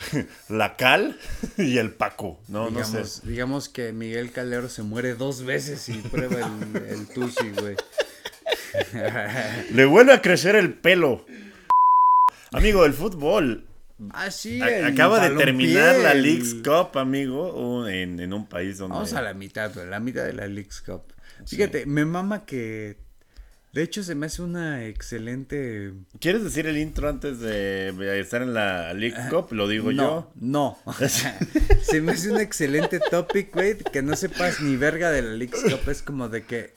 La 0.48 0.76
cal 0.76 1.18
y 1.56 1.78
el 1.78 1.92
paco. 1.92 2.40
No, 2.48 2.64
no 2.64 2.80
digamos, 2.82 3.10
sé. 3.10 3.26
digamos 3.26 3.68
que 3.68 3.92
Miguel 3.92 4.32
Calero 4.32 4.68
se 4.68 4.82
muere 4.82 5.14
dos 5.14 5.44
veces 5.44 5.88
y 5.88 5.94
prueba 5.98 6.36
el, 6.40 6.82
el 6.84 7.08
Tusi, 7.08 7.50
güey. 7.50 7.76
Le 9.72 9.84
vuelve 9.84 10.12
a 10.12 10.22
crecer 10.22 10.56
el 10.56 10.74
pelo. 10.74 11.24
Amigo, 12.52 12.84
el 12.84 12.92
fútbol. 12.92 13.66
Ah, 14.10 14.30
sí, 14.30 14.62
Acaba 14.62 15.20
de 15.28 15.36
terminar 15.36 15.96
la 15.96 16.14
Leagues 16.14 16.54
Cup, 16.62 16.96
amigo, 16.98 17.88
en, 17.88 18.20
en 18.20 18.32
un 18.32 18.46
país 18.46 18.78
donde... 18.78 18.94
Vamos 18.94 19.12
a 19.12 19.22
la 19.22 19.34
mitad, 19.34 19.74
güey, 19.74 19.88
la 19.88 19.98
mitad 19.98 20.24
de 20.24 20.34
la 20.34 20.46
Leagues 20.46 20.80
Cup. 20.82 21.02
Fíjate, 21.46 21.84
me 21.86 22.04
mama 22.04 22.44
que... 22.44 22.96
De 23.72 23.82
hecho, 23.82 24.02
se 24.02 24.14
me 24.14 24.26
hace 24.26 24.42
una 24.42 24.86
excelente... 24.86 25.92
¿Quieres 26.20 26.42
decir 26.42 26.66
el 26.66 26.78
intro 26.78 27.08
antes 27.08 27.38
de 27.40 28.18
estar 28.18 28.40
en 28.42 28.54
la 28.54 28.94
League 28.94 29.16
Cup? 29.30 29.52
Lo 29.52 29.68
digo 29.68 29.92
no, 29.92 30.02
yo. 30.02 30.32
No, 30.36 30.78
Se 31.82 32.00
me 32.00 32.12
hace 32.12 32.30
un 32.30 32.40
excelente 32.40 32.98
topic, 32.98 33.52
güey, 33.52 33.76
que 33.76 34.02
no 34.02 34.16
sepas 34.16 34.60
ni 34.60 34.76
verga 34.76 35.10
de 35.10 35.22
la 35.22 35.32
Leagues 35.32 35.62
Cup. 35.62 35.88
Es 35.88 36.02
como 36.02 36.28
de 36.28 36.44
que, 36.44 36.74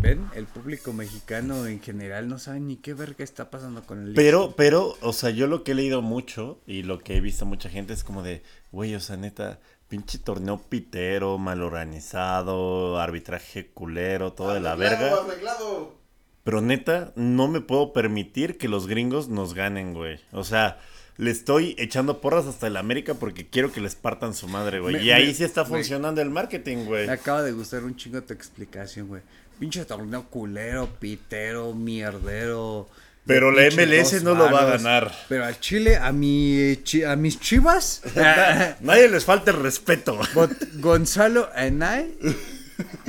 ven, 0.00 0.28
el 0.34 0.46
público 0.46 0.92
mexicano 0.92 1.66
en 1.66 1.80
general 1.80 2.28
no 2.28 2.38
sabe 2.38 2.58
ni 2.58 2.76
qué 2.76 2.92
verga 2.92 3.22
está 3.22 3.48
pasando 3.50 3.82
con 3.84 4.04
el 4.04 4.14
Pero, 4.14 4.54
pero, 4.56 4.96
o 5.00 5.12
sea, 5.12 5.30
yo 5.30 5.46
lo 5.46 5.62
que 5.62 5.72
he 5.72 5.74
leído 5.76 6.02
mucho 6.02 6.60
y 6.66 6.82
lo 6.82 6.98
que 6.98 7.16
he 7.16 7.20
visto 7.20 7.46
mucha 7.46 7.68
gente 7.68 7.92
es 7.92 8.02
como 8.02 8.24
de, 8.24 8.42
güey, 8.72 8.94
o 8.96 9.00
sea, 9.00 9.16
neta, 9.16 9.60
pinche 9.86 10.18
torneo 10.18 10.60
pitero, 10.60 11.38
mal 11.38 11.62
organizado, 11.62 12.98
arbitraje 12.98 13.70
culero, 13.72 14.32
todo 14.32 14.54
de 14.54 14.60
la 14.60 14.74
verga. 14.74 15.14
Arreglado. 15.14 16.01
Pero 16.44 16.60
neta, 16.60 17.12
no 17.16 17.48
me 17.48 17.60
puedo 17.60 17.92
permitir 17.92 18.58
que 18.58 18.68
los 18.68 18.86
gringos 18.86 19.28
nos 19.28 19.54
ganen, 19.54 19.94
güey. 19.94 20.18
O 20.32 20.42
sea, 20.44 20.78
le 21.16 21.30
estoy 21.30 21.76
echando 21.78 22.20
porras 22.20 22.46
hasta 22.46 22.66
el 22.66 22.76
América 22.76 23.14
porque 23.14 23.46
quiero 23.48 23.70
que 23.70 23.80
les 23.80 23.94
partan 23.94 24.34
su 24.34 24.48
madre, 24.48 24.80
güey. 24.80 24.96
Me- 24.96 25.02
Y 25.04 25.10
ahí 25.12 25.26
me- 25.28 25.34
sí 25.34 25.44
está 25.44 25.64
funcionando 25.64 26.20
el 26.20 26.30
marketing, 26.30 26.84
güey. 26.86 27.06
Me 27.06 27.12
acaba 27.12 27.42
de 27.42 27.52
gustar 27.52 27.84
un 27.84 27.94
chingo 27.96 28.22
tu 28.22 28.32
explicación, 28.34 29.06
güey. 29.08 29.22
Pinche 29.60 29.84
torneo 29.84 30.24
culero, 30.28 30.88
pitero, 30.98 31.72
mierdero. 31.74 32.88
de 33.24 33.34
Pero 33.34 33.52
la 33.52 33.62
MLS 33.68 34.20
no 34.24 34.34
lo 34.34 34.50
va 34.50 34.62
a 34.62 34.64
ganar. 34.78 35.12
Pero 35.28 35.44
al 35.44 35.60
Chile, 35.60 35.96
a 35.96 36.10
mi 36.10 36.76
a 37.06 37.14
mis 37.14 37.38
chivas, 37.38 38.02
Nadie 38.80 39.08
les 39.08 39.24
falta 39.24 39.52
el 39.52 39.62
respeto. 39.62 40.18
but 40.34 40.50
Gonzalo 40.80 41.48
and 41.54 41.84
I, 41.84 42.12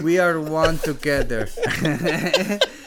we 0.03 0.19
are 0.19 0.37
one 0.37 0.77
together. 0.77 1.49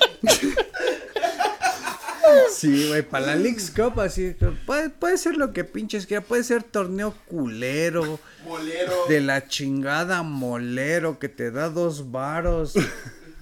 Sí, 2.53 2.89
güey, 2.89 3.03
para 3.03 3.27
la 3.27 3.37
Leagues 3.37 3.71
Cup 3.71 4.01
así, 4.01 4.35
puede, 4.67 4.89
puede 4.91 5.17
ser 5.19 5.37
lo 5.37 5.53
que 5.53 5.63
pinches 5.65 6.07
quiera, 6.07 6.23
puede 6.25 6.43
ser 6.43 6.63
torneo 6.63 7.15
culero, 7.27 8.19
Molero. 8.45 8.93
de 9.09 9.21
la 9.21 9.47
chingada 9.47 10.23
molero 10.23 11.19
que 11.19 11.29
te 11.29 11.51
da 11.51 11.69
dos 11.69 12.11
varos. 12.11 12.75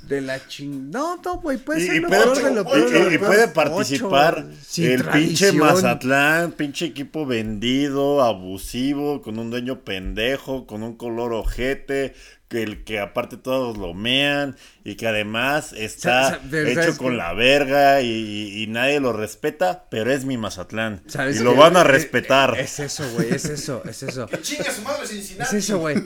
De 0.09 0.21
la 0.21 0.47
ching... 0.49 0.91
No, 0.91 1.17
no, 1.25 1.41
güey, 1.41 1.57
puede 1.57 1.83
Y, 1.83 1.87
ser 1.87 1.97
y 1.97 2.01
lo 2.01 2.09
puede, 2.09 2.23
peor 2.25 2.37
de 2.43 2.51
lo 2.55 2.61
y- 2.61 2.65
peor 2.65 2.91
lo 2.91 3.11
y- 3.11 3.15
y 3.15 3.19
peor. 3.19 3.27
puede 3.27 3.49
participar 3.49 4.47
el 4.77 5.05
pinche. 5.05 5.53
Mazatlán, 5.53 6.53
pinche 6.53 6.85
equipo 6.85 7.25
vendido, 7.25 8.23
abusivo, 8.23 9.23
con 9.23 9.39
un 9.39 9.49
dueño 9.51 9.81
pendejo, 9.81 10.67
con 10.67 10.83
un 10.83 10.95
color 10.97 11.33
ojete, 11.33 12.13
el 12.51 12.85
que 12.85 13.01
aparte 13.01 13.37
todos 13.37 13.77
lo 13.79 13.95
mean 13.95 14.57
y 14.85 14.95
que 14.95 15.09
además 15.09 15.73
está 15.73 16.41
hecho 16.53 16.75
¿sabes 16.83 16.99
con 16.99 17.17
la 17.17 17.33
verga 17.33 18.01
y, 18.01 18.07
y- 18.07 18.63
y 18.63 18.67
nadie 18.69 19.01
lo 19.01 19.13
respeta, 19.13 19.87
pero 19.91 20.13
es 20.13 20.25
mi 20.25 20.37
Mazatlán. 20.39 21.03
¿Sabes 21.07 21.41
Y 21.41 21.43
lo 21.43 21.57
van 21.57 21.77
a 21.77 21.81
Eh, 21.81 21.85
respetar. 21.85 22.57
Es 22.59 22.79
eso, 22.79 23.05
güey, 23.15 23.31
es 23.35 23.45
eso, 23.47 23.83
es 23.89 24.03
eso. 24.05 24.27
Que 24.27 24.41
chinga 24.41 24.71
su 24.71 24.83
madre 24.83 25.03
Es 25.05 25.11
Cincinnati. 25.11 25.57
eso, 25.57 25.79
güey. 25.79 25.97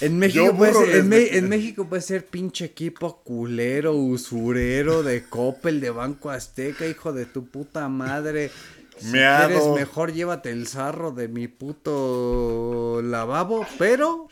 En 0.00 0.18
México, 0.18 0.56
puede 0.56 0.72
ser, 0.72 0.96
en, 0.96 1.08
Me- 1.08 1.36
en 1.36 1.48
México 1.48 1.86
puede 1.86 2.02
ser 2.02 2.24
pinche 2.26 2.64
equipo 2.64 3.22
culero, 3.22 3.92
usurero, 3.94 5.02
de 5.02 5.24
Coppel, 5.24 5.80
de 5.80 5.90
Banco 5.90 6.30
Azteca, 6.30 6.86
hijo 6.86 7.12
de 7.12 7.26
tu 7.26 7.46
puta 7.46 7.88
madre. 7.88 8.50
Si 8.98 9.06
Meado. 9.12 9.46
quieres 9.46 9.66
mejor 9.76 10.12
llévate 10.12 10.50
el 10.50 10.66
zarro 10.66 11.12
de 11.12 11.28
mi 11.28 11.46
puto 11.46 13.00
lavabo, 13.04 13.64
pero 13.78 14.26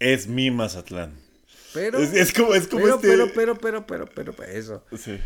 Es 0.00 0.26
mi 0.26 0.50
Mazatlán. 0.50 1.12
pero, 1.72 1.98
Es, 1.98 2.12
es 2.14 2.32
como, 2.32 2.54
es 2.54 2.66
como 2.66 2.82
pero, 2.82 2.94
este. 2.96 3.08
pero, 3.08 3.32
pero, 3.32 3.58
pero, 3.58 3.86
pero, 3.86 4.06
pero, 4.06 4.32
pero, 4.32 4.50
eso 4.52 4.84
Sí. 4.98 5.18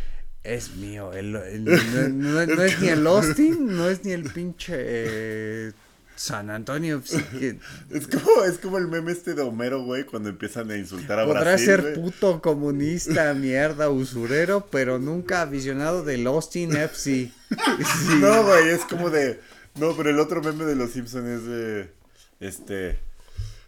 es 0.43 0.77
mío. 0.77 1.13
el- 1.15 1.37
el- 1.37 1.65
no, 1.65 2.09
no- 2.09 2.47
no 2.47 2.63
es 2.63 2.79
ni 2.81 2.89
el 2.89 3.07
Austin, 3.07 3.75
no 3.77 3.89
es 3.89 4.05
ni 4.05 4.13
el 4.13 4.25
pinche 4.25 4.75
eh, 4.77 5.73
San 6.17 6.51
Antonio. 6.51 7.03
que 7.33 7.57
Es 7.91 8.07
como, 8.09 8.45
es 8.45 8.59
como 8.59 8.79
el 8.79 8.87
meme 8.89 9.11
este 9.13 9.35
de 9.35 9.43
Homero, 9.43 9.83
güey, 9.85 10.05
cuando 10.05 10.29
empiezan 10.29 10.71
a 10.71 10.77
insultar 10.77 11.19
a 11.19 11.25
podrá 11.25 11.41
Brasil. 11.41 11.67
ser 11.67 11.81
güey. 11.83 11.95
puto, 11.95 12.41
comunista, 12.43 13.33
mierda, 13.35 13.89
usurero, 13.91 14.67
pero 14.71 14.99
nunca 14.99 15.43
aficionado 15.43 16.05
del 16.05 16.27
Austin 16.27 16.77
FC. 16.77 17.01
Sí. 17.03 17.33
No, 18.21 18.43
güey, 18.45 18.69
es 18.71 18.81
como 18.83 19.09
de. 19.11 19.41
No, 19.77 19.97
pero 19.97 20.11
el 20.11 20.19
otro 20.21 20.41
meme 20.43 20.65
de 20.65 20.75
los 20.77 20.91
Simpsons 20.91 21.27
es 21.27 21.45
de. 21.47 21.91
Este. 22.41 22.99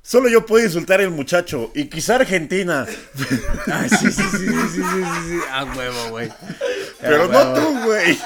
Solo 0.07 0.29
yo 0.29 0.47
puedo 0.47 0.65
insultar 0.65 1.01
al 1.01 1.11
muchacho 1.11 1.73
y 1.75 1.87
quizá 1.87 2.15
Argentina. 2.15 2.87
Ay, 2.87 2.99
ah, 3.73 3.89
sí, 3.89 4.13
sí, 4.13 4.23
sí, 4.23 4.39
sí, 4.39 4.47
sí, 4.47 4.69
sí, 4.69 4.83
sí, 4.83 5.39
A 5.51 5.63
ah, 5.63 5.75
huevo, 5.77 6.11
güey. 6.11 6.31
Pero 7.01 7.25
ah, 7.25 7.27
no 7.27 7.55
tú, 7.55 7.85
güey. 7.87 8.19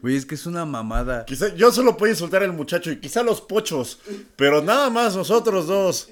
Güey, 0.00 0.16
es 0.16 0.24
que 0.24 0.36
es 0.36 0.46
una 0.46 0.64
mamada. 0.64 1.24
Quizá 1.24 1.52
yo 1.56 1.72
solo 1.72 1.96
puedo 1.96 2.12
insultar 2.12 2.44
al 2.44 2.52
muchacho 2.52 2.92
y 2.92 3.00
quizá 3.00 3.24
los 3.24 3.40
pochos, 3.40 3.98
pero 4.36 4.62
nada 4.62 4.88
más 4.90 5.16
nosotros 5.16 5.66
dos. 5.66 6.10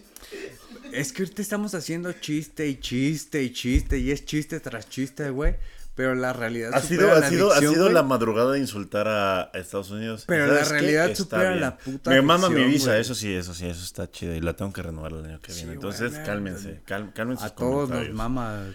Es 0.92 1.12
que 1.12 1.22
ahorita 1.22 1.40
estamos 1.40 1.76
haciendo 1.76 2.12
chiste 2.14 2.66
y 2.66 2.80
chiste 2.80 3.44
y 3.44 3.52
chiste 3.52 3.98
y 4.00 4.10
es 4.10 4.24
chiste 4.24 4.58
tras 4.58 4.88
chiste, 4.88 5.30
güey. 5.30 5.54
Pero 5.94 6.14
la 6.14 6.32
realidad 6.32 6.70
Ha 6.72 6.80
supera 6.80 6.98
sido, 7.00 7.12
ha 7.12 7.20
la 7.20 7.28
sido, 7.28 7.52
ha 7.52 7.58
sido 7.58 7.82
güey. 7.82 7.92
la 7.92 8.02
madrugada 8.02 8.52
de 8.52 8.58
insultar 8.60 9.08
a 9.08 9.50
Estados 9.52 9.90
Unidos. 9.90 10.24
Pero 10.26 10.46
¿Sabes 10.46 10.62
la 10.70 10.72
realidad 10.72 11.04
Está 11.10 11.16
supera 11.16 11.48
bien. 11.50 11.60
la 11.60 11.76
puta 11.76 12.10
Me 12.10 12.22
mama 12.22 12.48
mi 12.48 12.64
visa, 12.64 12.90
güey. 12.92 13.00
eso 13.02 13.14
sí, 13.14 13.34
eso 13.34 13.52
sí, 13.52 13.66
eso 13.66 13.84
está 13.84 14.10
chido. 14.10 14.34
Y 14.34 14.40
la 14.40 14.54
tengo 14.54 14.72
que 14.72 14.80
renovar 14.82 15.12
el 15.12 15.24
año 15.26 15.40
que 15.40 15.52
viene. 15.52 15.68
Sí, 15.68 15.74
Entonces, 15.74 16.12
güey, 16.12 16.24
cálmense, 16.24 16.80
cal- 16.86 17.12
cálmense. 17.14 17.44
A 17.44 17.48
sus 17.48 17.56
todos 17.56 17.88
nos 17.90 18.08
mama. 18.10 18.74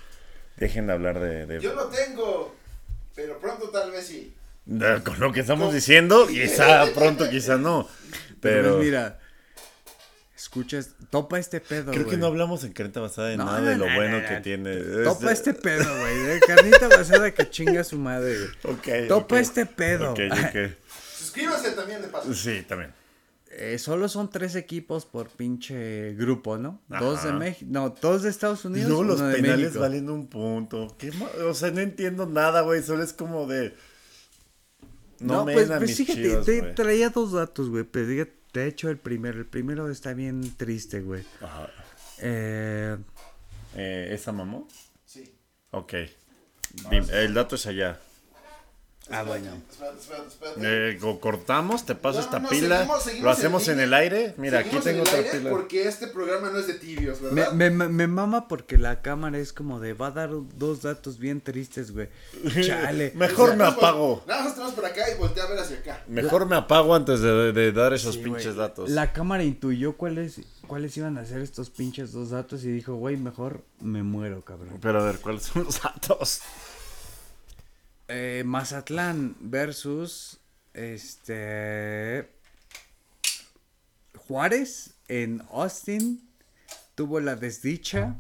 Dejen 0.58 0.86
de 0.88 0.94
hablar 0.94 1.20
de, 1.20 1.48
de- 1.48 1.60
Yo 1.60 1.74
lo 1.74 1.88
tengo, 1.88 2.56
pero 3.16 3.40
pronto 3.40 3.70
tal 3.70 3.90
vez 3.92 4.06
sí. 4.06 4.34
con 5.04 5.20
lo 5.20 5.32
que 5.34 5.40
estamos 5.40 5.74
diciendo. 5.74 6.28
Quizá 6.28 6.86
pronto, 6.94 7.28
quizá 7.30 7.58
no. 7.58 7.88
Pero 8.40 8.62
Pero 8.62 8.74
pues 8.76 8.86
mira, 8.86 9.20
escuchas, 10.48 10.92
topa 11.10 11.38
este 11.40 11.60
pedo, 11.60 11.92
creo 11.92 12.08
que 12.08 12.16
no 12.18 12.26
hablamos 12.28 12.64
en 12.64 12.72
carnita 12.72 13.02
basada 13.02 13.28
de 13.28 13.38
No, 13.38 13.46
nada 13.46 13.60
no, 13.60 13.66
de 13.68 13.76
lo 13.78 13.88
no, 13.90 13.96
bueno 13.96 14.22
no, 14.22 14.28
que 14.28 14.34
no. 14.36 14.42
tiene. 14.42 14.76
Topa 15.04 15.32
Es- 15.32 15.40
este 15.40 15.54
pedo, 15.54 15.84
güey. 16.00 16.18
De 16.20 16.40
carnita 16.40 16.88
basada 16.88 17.32
que 17.32 17.50
chinga 17.50 17.84
su 17.84 17.98
madre, 17.98 18.36
güey. 18.64 18.76
Ok, 19.04 19.08
Topa 19.10 19.40
este 19.40 19.66
pedo. 19.66 20.12
Ok, 20.12 20.20
ok. 20.32 20.72
Suscríbanse 21.18 21.72
también 21.72 22.02
de 22.02 22.08
paso. 22.08 22.34
Sí, 22.34 22.64
también. 22.68 22.94
Eh, 23.52 23.78
solo 23.80 24.08
son 24.08 24.30
tres 24.30 24.56
equipos 24.56 25.06
por 25.06 25.30
pinche 25.30 26.14
grupo, 26.14 26.58
¿no? 26.58 26.82
Dos 26.88 27.24
de 27.24 27.30
Ajá. 27.30 27.40
México, 27.40 27.70
no, 27.72 27.90
dos 27.90 28.24
de 28.24 28.30
Estados 28.30 28.64
Unidos, 28.66 28.88
luego 28.90 29.04
los 29.04 29.22
penales 29.22 29.60
México. 29.60 29.80
valen 29.80 30.10
un 30.10 30.28
punto. 30.28 30.96
¿Qué 30.98 31.12
ma- 31.14 31.30
o 31.48 31.54
sea, 31.54 31.72
no 31.72 31.80
entiendo 31.82 32.26
nada, 32.26 32.62
güey. 32.62 32.84
Solo 32.84 33.04
es 33.04 33.14
como 33.14 33.48
de. 33.48 33.74
No, 35.20 35.38
No, 35.38 35.46
me 35.46 35.54
pues, 35.54 35.68
pues 35.68 35.82
mis 35.82 35.98
fíjate, 35.98 36.22
chivas, 36.22 36.46
te 36.46 36.62
traía 36.74 37.10
dos 37.10 37.32
datos, 37.32 37.70
güey, 37.70 37.84
pero 37.84 38.06
fíjate, 38.08 38.37
de 38.54 38.68
hecho 38.68 38.90
el 38.90 38.98
primero, 38.98 39.40
el 39.40 39.46
primero 39.46 39.90
está 39.90 40.14
bien 40.14 40.56
triste, 40.58 41.02
güey. 41.02 41.24
Ajá. 41.42 41.70
Eh, 42.20 42.98
Eh, 43.76 44.10
¿Esa 44.12 44.32
mamó? 44.32 44.68
Sí. 45.06 45.36
Ok. 45.72 45.94
El 47.12 47.34
dato 47.34 47.56
es 47.56 47.66
allá. 47.68 48.00
Ah, 49.12 49.24
bueno. 49.24 49.52
Espérate, 49.70 49.98
espérate, 50.00 50.28
espérate. 50.28 50.92
Eh, 50.92 50.98
co- 51.00 51.20
cortamos, 51.20 51.86
te 51.86 51.96
paso 51.96 52.20
No, 52.20 52.24
esta 52.26 52.40
no, 52.40 52.50
pila. 52.50 52.78
seguimos- 52.80 53.04
seguimos 53.04 53.24
lo 53.24 53.30
hacemos 53.32 53.68
en, 53.68 53.80
el 53.80 53.94
aire. 53.94 54.34
Mira, 54.38 54.60
aquí 54.60 54.78
tengo 54.84 55.02
otra 55.02 55.18
aire 55.18 55.30
pila. 55.32 55.50
Porque 55.50 55.88
este 55.88 56.08
programa 56.08 56.50
no 56.50 56.60
es 56.60 56.68
de 56.68 56.74
tibios, 56.76 57.22
Me, 57.22 57.30
¿verdad? 57.30 57.52
me, 57.54 57.70
me, 57.70 57.88
me 57.88 58.08
mama 58.08 58.48
porque 58.48 58.78
la 58.78 59.02
cámara 59.02 59.38
es 59.38 59.54
como 59.54 59.80
de, 59.80 59.94
va 59.94 60.08
a 60.08 60.12
dar 60.12 60.30
dos 60.58 60.82
datos 60.82 61.18
bien 61.20 61.42
tristes, 61.42 61.92
güey. 61.92 62.10
Chale. 62.66 63.12
Mejor 63.16 63.56
me 63.56 63.64
apago. 63.66 64.24
Nada 64.28 64.44
más 64.44 64.54
tenemos 64.54 64.74
por 64.74 64.86
acá 64.86 65.02
y 65.10 65.18
voltea 65.18 65.44
a 65.44 65.48
ver 65.50 65.60
hacia 65.60 65.78
acá. 65.78 66.04
Mejor 66.08 66.46
me 66.46 66.56
apago 66.56 66.96
antes 66.96 67.22
de, 67.22 67.52
de 67.54 67.72
dar 67.72 67.94
esos 67.94 68.16
Sí, 68.16 68.22
pinches 68.22 68.56
güey. 68.56 68.58
datos. 68.58 68.90
La 68.90 69.14
cámara 69.14 69.44
intuyó 69.44 69.96
cuáles, 69.98 70.42
cuáles 70.68 70.96
iban 70.98 71.18
a 71.18 71.26
ser 71.26 71.42
estos 71.42 71.70
pinches 71.70 72.12
dos 72.12 72.30
datos 72.32 72.64
y 72.64 72.72
dijo, 72.72 72.96
güey, 72.96 73.18
mejor 73.18 73.64
me 73.80 74.04
muero, 74.04 74.44
cabrón. 74.44 74.78
Pero 74.82 75.02
a 75.02 75.06
ver, 75.06 75.20
¿cuáles 75.20 75.44
son 75.44 75.64
los 75.66 75.82
datos? 75.82 76.42
Eh, 78.10 78.44
Mazatlán 78.46 79.36
versus 79.40 80.40
este 80.74 82.30
Juárez 84.16 84.92
en 85.08 85.44
Austin 85.52 86.30
tuvo 86.96 87.20
la 87.20 87.36
desdicha 87.36 88.16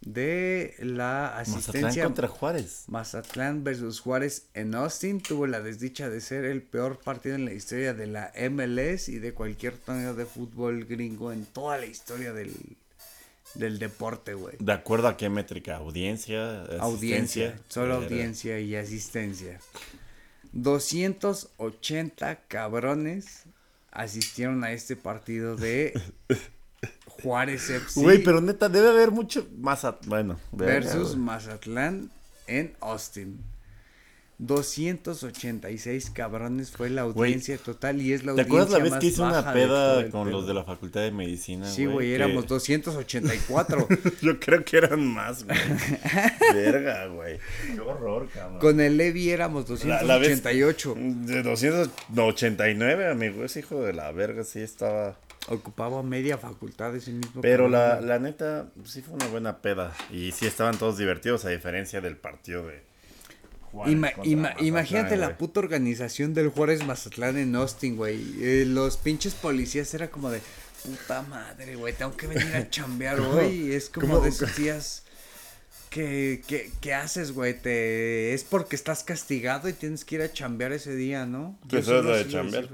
de 0.00 0.74
la 0.78 1.34
Mazatlán 1.36 1.56
asistencia 1.56 2.04
contra 2.04 2.28
Juárez. 2.28 2.84
Mazatlán 2.88 3.64
versus 3.64 4.00
Juárez 4.00 4.48
en 4.52 4.74
Austin 4.74 5.22
tuvo 5.22 5.46
la 5.46 5.60
desdicha 5.60 6.10
de 6.10 6.20
ser 6.20 6.44
el 6.44 6.62
peor 6.62 6.98
partido 6.98 7.34
en 7.34 7.46
la 7.46 7.54
historia 7.54 7.94
de 7.94 8.06
la 8.06 8.30
MLS 8.50 9.08
y 9.08 9.18
de 9.20 9.32
cualquier 9.32 9.78
torneo 9.78 10.14
de 10.14 10.26
fútbol 10.26 10.84
gringo 10.84 11.32
en 11.32 11.46
toda 11.46 11.78
la 11.78 11.86
historia 11.86 12.34
del, 12.34 12.54
del 13.54 13.78
deporte, 13.78 14.34
güey. 14.34 14.56
¿De 14.58 14.72
acuerdo 14.72 15.08
a 15.08 15.16
qué 15.16 15.28
métrica? 15.28 15.76
¿Audiencia? 15.76 16.64
Audiencia, 16.80 17.58
solo 17.68 17.94
audiencia 17.96 18.58
y 18.60 18.74
asistencia. 18.76 19.60
280 20.52 22.36
cabrones 22.48 23.44
asistieron 23.90 24.64
a 24.64 24.72
este 24.72 24.96
partido 24.96 25.56
de 25.56 25.92
Juárez 27.06 27.70
FC 27.70 28.00
Güey, 28.00 28.22
pero 28.22 28.40
neta, 28.40 28.68
debe 28.68 28.88
haber 28.88 29.10
mucho 29.10 29.46
a- 29.66 29.98
Bueno, 30.06 30.38
versus. 30.52 31.16
Mazatlán 31.16 32.10
en 32.46 32.74
Austin. 32.80 33.38
286 34.38 36.10
cabrones 36.10 36.70
fue 36.70 36.90
la 36.90 37.02
audiencia 37.02 37.56
total 37.58 38.00
y 38.02 38.12
es 38.12 38.24
la 38.24 38.34
¿Te 38.34 38.42
audiencia 38.42 38.44
acuerdas 38.62 38.70
la 38.72 38.78
vez 38.78 38.90
más 38.92 39.00
que 39.00 39.06
hice 39.06 39.22
una 39.22 39.52
peda 39.52 40.10
con 40.10 40.26
pedo. 40.28 40.38
los 40.38 40.46
de 40.46 40.54
la 40.54 40.64
Facultad 40.64 41.00
de 41.02 41.10
Medicina? 41.12 41.66
Sí, 41.66 41.86
güey, 41.86 42.08
que- 42.08 42.14
éramos 42.16 42.46
284. 42.46 43.88
Yo 44.22 44.40
creo 44.40 44.64
que 44.64 44.76
eran 44.78 45.06
más, 45.06 45.44
güey. 45.44 45.56
Verga, 46.54 47.06
güey. 47.06 47.38
Qué 47.74 47.80
horror, 47.80 48.28
cabrón. 48.32 48.58
Con 48.60 48.80
el 48.80 48.96
Levi 48.96 49.30
éramos 49.30 49.68
La- 49.84 50.02
la 50.02 50.18
vez- 50.18 50.42
288. 50.42 50.94
De 51.26 51.42
289, 51.42 53.08
amigo. 53.10 53.44
Ese 53.44 53.60
hijo 53.60 53.82
de 53.82 53.92
la 53.92 54.10
verga 54.12 54.44
sí 54.44 54.60
estaba. 54.60 55.16
Ocupaba 55.48 56.02
media 56.02 56.38
facultad 56.38 56.96
ese 56.96 57.10
mismo. 57.12 57.42
Pero 57.42 57.68
la, 57.68 58.00
la 58.00 58.18
neta, 58.18 58.70
sí 58.84 59.02
fue 59.02 59.14
una 59.14 59.26
buena 59.26 59.58
peda. 59.58 59.92
Y 60.10 60.32
sí 60.32 60.46
estaban 60.46 60.78
todos 60.78 60.96
divertidos, 60.96 61.44
a 61.44 61.50
diferencia 61.50 62.00
del 62.00 62.16
partido 62.16 62.66
de. 62.66 62.82
Juárez 63.74 63.94
Ima- 63.94 64.12
contra 64.12 64.30
ima- 64.32 64.42
Mazatlán, 64.42 64.66
imagínate 64.66 65.16
la 65.16 65.36
puta 65.36 65.60
organización 65.60 66.32
del 66.32 66.48
Juárez 66.48 66.84
Mazatlán 66.86 67.36
en 67.36 67.54
Austin, 67.56 67.96
güey. 67.96 68.20
Eh, 68.40 68.64
los 68.66 68.96
pinches 68.96 69.34
policías 69.34 69.92
era 69.94 70.08
como 70.10 70.30
de 70.30 70.40
puta 70.84 71.22
madre, 71.22 71.76
güey. 71.76 71.92
Tengo 71.92 72.16
que 72.16 72.26
venir 72.28 72.54
a 72.54 72.68
chambear 72.70 73.18
hoy. 73.20 73.72
Es 73.72 73.90
como 73.90 74.06
cómo- 74.06 74.20
de 74.20 74.28
esos 74.30 74.56
días 74.56 75.02
que, 75.90 76.42
que, 76.46 76.70
que 76.80 76.94
haces, 76.94 77.32
güey. 77.32 77.54
Te 77.60 78.32
es 78.34 78.44
porque 78.44 78.76
estás 78.76 79.02
castigado 79.04 79.68
y 79.68 79.72
tienes 79.72 80.04
que 80.04 80.14
ir 80.16 80.22
a 80.22 80.32
chambear 80.32 80.72
ese 80.72 80.94
día, 80.94 81.26
¿no? 81.26 81.58
¿Tú 81.68 81.76
Yo 81.76 81.82
sabes 81.82 81.86
solo 82.00 82.10
lo 82.10 82.16
de 82.16 82.28
chambear? 82.28 82.68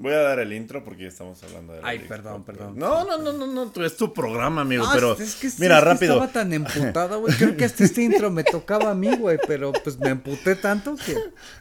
Voy 0.00 0.12
a 0.14 0.18
dar 0.20 0.38
el 0.38 0.52
intro 0.52 0.82
porque 0.82 1.02
ya 1.02 1.08
estamos 1.08 1.42
hablando 1.44 1.74
de 1.74 1.82
la 1.82 1.88
Ay, 1.88 1.98
League 1.98 2.08
perdón, 2.08 2.36
Cup, 2.38 2.46
perdón. 2.46 2.72
No, 2.78 3.04
no, 3.04 3.18
no, 3.18 3.32
no, 3.34 3.46
no, 3.46 3.70
tú- 3.70 3.84
es 3.84 3.96
tu 3.96 4.12
programa, 4.14 4.62
amigo, 4.62 4.84
No, 4.86 4.90
pero 4.94 5.12
es 5.18 5.34
que- 5.34 5.50
mira, 5.58 5.76
es 5.76 5.84
que 5.84 5.90
rápido. 5.90 6.14
Estaba 6.14 6.32
tan 6.32 6.52
emputada, 6.54 7.16
güey. 7.16 7.34
Creo 7.34 7.56
que 7.56 7.66
hasta 7.66 7.84
este 7.84 8.02
intro 8.02 8.30
me 8.30 8.42
tocaba 8.42 8.90
a 8.92 8.94
mí, 8.94 9.14
güey. 9.16 9.38
Pero 9.46 9.72
pues 9.72 9.98
me 9.98 10.08
emputé 10.08 10.56
tanto 10.56 10.96
que. 10.96 11.14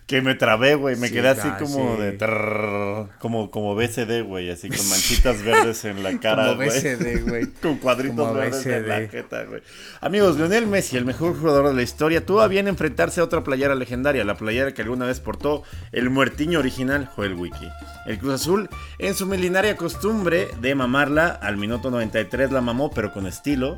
Que 0.08 0.22
me 0.22 0.36
trabé, 0.36 0.76
güey, 0.76 0.96
me 0.96 1.08
Sí, 1.10 1.14
quedé 1.14 1.28
así 1.30 1.48
ah, 1.52 1.58
como 1.60 1.96
sí. 1.98 2.02
de 2.02 2.12
trrrr, 2.14 3.10
como 3.20 3.52
como 3.52 3.76
BCD, 3.76 4.22
güey, 4.24 4.50
así 4.50 4.70
con 4.70 4.88
manchitas 4.90 5.44
verdes 5.44 5.86
en 5.86 6.02
la 6.02 6.18
cara, 6.20 6.44
Como 6.46 6.56
güey. 6.56 6.70
BCD, 6.70 7.22
güey. 7.28 7.46
Con 7.62 7.78
cuadritos 7.78 8.18
Como 8.18 8.34
verdes 8.34 8.66
en 8.66 8.88
la 8.88 9.08
jeta, 9.08 9.44
güey. 9.44 9.62
Amigos, 10.02 10.38
Lionel 10.38 10.66
Messi, 10.68 10.98
el 10.98 11.06
mejor 11.06 11.38
jugador 11.38 11.68
de 11.68 11.74
la 11.74 11.82
historia, 11.82 12.26
tuvo 12.26 12.42
a 12.42 12.48
bien 12.48 12.68
enfrentarse 12.68 13.20
a 13.22 13.24
otra 13.24 13.44
playera 13.44 13.76
legendaria, 13.76 14.24
la 14.24 14.36
playera 14.36 14.74
que 14.74 14.82
alguna 14.82 15.06
vez 15.06 15.20
portó 15.20 15.64
el 15.92 16.10
muertiño 16.10 16.60
original 16.60 17.06
Joel 17.16 17.34
Wiki. 17.36 17.68
El 18.06 18.18
Azul, 18.32 18.70
en 18.98 19.16
su 19.16 19.26
milenaria 19.26 19.76
costumbre 19.76 20.50
de 20.60 20.76
mamarla, 20.76 21.28
al 21.28 21.58
minuto 21.58 21.92
93 21.92 22.52
la 22.52 22.62
mamó, 22.62 22.92
pero 22.92 23.12
con 23.12 23.28
estilo. 23.28 23.78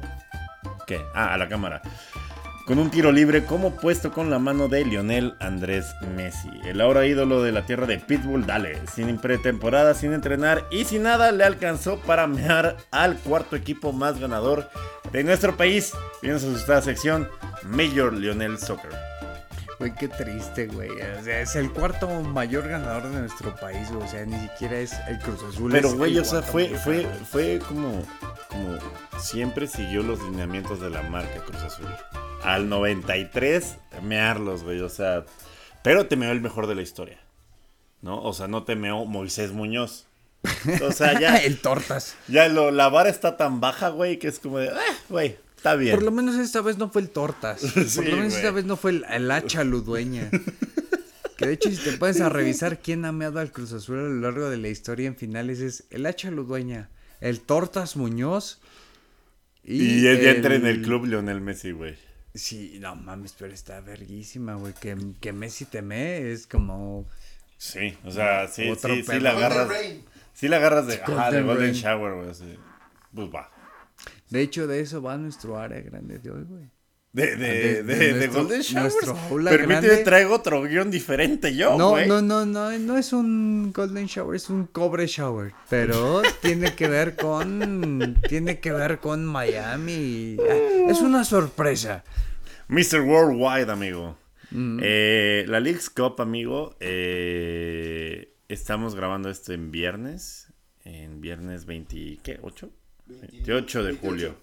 ¿Qué? 0.87 1.01
Ah, 1.13 1.33
a 1.33 1.37
la 1.37 1.47
cámara. 1.47 1.81
Con 2.65 2.79
un 2.79 2.89
tiro 2.89 3.11
libre 3.11 3.43
como 3.43 3.75
puesto 3.75 4.11
con 4.11 4.29
la 4.29 4.39
mano 4.39 4.67
de 4.67 4.85
Lionel 4.85 5.35
Andrés 5.39 5.93
Messi. 6.15 6.49
El 6.63 6.79
ahora 6.79 7.05
ídolo 7.05 7.41
de 7.41 7.51
la 7.51 7.65
tierra 7.65 7.87
de 7.87 7.97
Pitbull, 7.97 8.45
dale, 8.45 8.79
sin 8.93 9.17
pretemporada, 9.17 9.93
sin 9.93 10.13
entrenar 10.13 10.65
y 10.71 10.85
sin 10.85 11.03
nada 11.03 11.31
le 11.31 11.43
alcanzó 11.43 11.99
para 11.99 12.27
mear 12.27 12.77
al 12.91 13.17
cuarto 13.17 13.55
equipo 13.55 13.91
más 13.91 14.19
ganador 14.19 14.69
de 15.11 15.23
nuestro 15.23 15.57
país. 15.57 15.91
Viene 16.21 16.39
su 16.39 16.47
asustada 16.47 16.81
sección 16.81 17.27
Major 17.63 18.13
Lionel 18.13 18.57
Soccer. 18.57 19.10
Güey, 19.81 19.95
qué 19.95 20.09
triste, 20.09 20.67
güey. 20.67 20.91
O 20.91 21.23
sea, 21.23 21.41
es 21.41 21.55
el 21.55 21.71
cuarto 21.73 22.07
mayor 22.21 22.67
ganador 22.67 23.09
de 23.09 23.21
nuestro 23.21 23.55
país, 23.55 23.91
güey. 23.91 24.03
O 24.03 24.07
sea, 24.07 24.23
ni 24.27 24.39
siquiera 24.39 24.77
es 24.77 24.93
el 25.07 25.17
Cruz 25.17 25.41
Azul. 25.41 25.71
Pero 25.71 25.95
güey, 25.95 26.19
o 26.19 26.23
sea, 26.23 26.43
fue, 26.43 26.67
fue, 26.77 27.03
fue 27.27 27.59
como, 27.67 28.03
como 28.47 28.77
siempre 29.19 29.65
siguió 29.65 30.03
los 30.03 30.21
lineamientos 30.21 30.79
de 30.81 30.91
la 30.91 31.01
marca 31.01 31.43
Cruz 31.43 31.63
Azul. 31.63 31.87
Al 32.43 32.69
93, 32.69 33.77
mearlos, 34.03 34.63
güey. 34.63 34.81
O 34.81 34.89
sea, 34.89 35.25
pero 35.81 36.05
te 36.05 36.15
meó 36.15 36.31
el 36.31 36.41
mejor 36.41 36.67
de 36.67 36.75
la 36.75 36.83
historia. 36.83 37.17
¿No? 38.01 38.21
O 38.21 38.33
sea, 38.33 38.47
no 38.47 38.63
te 38.65 38.75
meó 38.75 39.05
Moisés 39.05 39.51
Muñoz. 39.51 40.05
O 40.83 40.91
sea, 40.91 41.19
ya, 41.19 41.37
el 41.43 41.59
tortas. 41.59 42.15
ya 42.27 42.49
lo, 42.49 42.69
la 42.69 42.89
vara 42.89 43.09
está 43.09 43.35
tan 43.35 43.59
baja, 43.59 43.89
güey, 43.89 44.19
que 44.19 44.27
es 44.27 44.37
como 44.37 44.59
de, 44.59 44.69
ah, 44.69 44.95
güey, 45.09 45.39
está 45.61 45.75
bien. 45.75 45.93
Por 45.93 46.03
lo 46.03 46.11
menos 46.11 46.35
esta 46.37 46.61
vez 46.61 46.79
no 46.79 46.89
fue 46.89 47.03
el 47.03 47.09
tortas. 47.09 47.61
Por 47.95 48.05
lo 48.05 48.15
menos 48.15 48.33
güey. 48.33 48.35
esta 48.35 48.49
vez 48.49 48.65
no 48.65 48.77
fue 48.77 48.91
el, 48.91 49.05
el 49.11 49.29
hacha 49.29 49.63
ludueña. 49.63 50.31
Que 51.37 51.45
de 51.45 51.53
hecho, 51.53 51.69
si 51.69 51.77
te 51.77 51.97
pones 51.97 52.19
a 52.19 52.29
revisar 52.29 52.79
quién 52.79 53.05
ha 53.05 53.11
meado 53.11 53.39
al 53.39 53.51
Cruz 53.51 53.71
Azul 53.73 53.99
a 53.99 54.01
lo 54.01 54.21
largo 54.21 54.49
de 54.49 54.57
la 54.57 54.69
historia 54.69 55.07
en 55.07 55.15
finales, 55.15 55.59
es 55.59 55.85
el 55.91 56.07
hacha 56.07 56.31
ludueña, 56.31 56.89
el 57.19 57.41
tortas 57.41 57.95
Muñoz. 57.95 58.59
Y, 59.63 60.07
él 60.07 60.21
ya 60.21 60.31
entra 60.31 60.55
en 60.55 60.65
el 60.65 60.81
club 60.81 61.05
Lionel 61.05 61.41
Messi, 61.41 61.71
güey. 61.71 61.95
Sí, 62.33 62.77
no 62.79 62.95
mames, 62.95 63.35
pero 63.37 63.53
está 63.53 63.81
verguísima, 63.81 64.55
güey. 64.55 64.73
Que, 64.73 64.97
que 65.19 65.31
Messi 65.31 65.65
te 65.65 65.83
mee 65.83 66.31
es 66.31 66.47
como. 66.47 67.07
Sí, 67.57 67.95
o 68.03 68.09
sea, 68.09 68.47
sí, 68.47 68.67
Otro 68.69 68.95
sí, 68.95 69.03
sí 69.03 69.19
la 69.19 69.31
agarras. 69.31 69.69
Sí 70.33 70.47
la 70.47 70.57
agarras 70.57 70.87
de, 70.87 70.95
ajá, 70.95 71.29
de 71.29 71.43
Golden. 71.43 71.73
Shower, 71.73 72.13
güey. 72.15 72.57
Pues 73.13 73.29
va. 73.29 73.51
De 74.29 74.41
hecho, 74.41 74.67
de 74.67 74.79
eso 74.79 75.01
va 75.01 75.17
nuestro 75.17 75.57
área 75.57 75.81
grande 75.81 76.19
de 76.19 76.31
hoy, 76.31 76.43
güey. 76.43 76.69
De, 77.13 77.35
de, 77.35 77.83
De- 77.83 78.27
Golden 78.27 78.61
Shower. 78.61 78.83
nuestro 78.83 79.17
aula 79.17 79.51
Permíteme, 79.51 79.87
grande. 79.87 80.03
traigo 80.05 80.33
otro 80.35 80.63
guion 80.63 80.89
diferente 80.89 81.53
yo, 81.53 81.77
No, 81.77 81.89
güey. 81.89 82.07
no, 82.07 82.21
no, 82.21 82.45
no, 82.45 82.71
no 82.79 82.97
es 82.97 83.11
un 83.11 83.73
golden 83.73 84.05
shower, 84.05 84.33
es 84.37 84.49
un 84.49 84.65
cobre 84.67 85.07
shower, 85.07 85.51
pero 85.69 86.21
tiene 86.41 86.73
que 86.73 86.87
ver 86.87 87.17
con, 87.17 88.17
tiene 88.29 88.61
que 88.61 88.71
ver 88.71 88.99
con 88.99 89.25
Miami. 89.25 90.37
Es 90.87 91.01
una 91.01 91.25
sorpresa. 91.25 92.05
Mr. 92.69 93.01
Worldwide, 93.01 93.69
amigo. 93.69 94.17
Mm. 94.51 94.79
Eh, 94.81 95.43
la 95.49 95.59
League's 95.59 95.89
Cup, 95.89 96.15
amigo. 96.21 96.77
eh, 96.79 98.33
estamos 98.47 98.95
grabando 98.95 99.29
esto 99.29 99.51
en 99.51 99.69
viernes. 99.71 100.47
En 100.85 101.19
viernes 101.19 101.65
20, 101.65 102.19
¿qué? 102.23 102.39
¿8? 102.41 102.69
28 103.07 103.83
de 103.83 103.93
julio. 103.95 104.35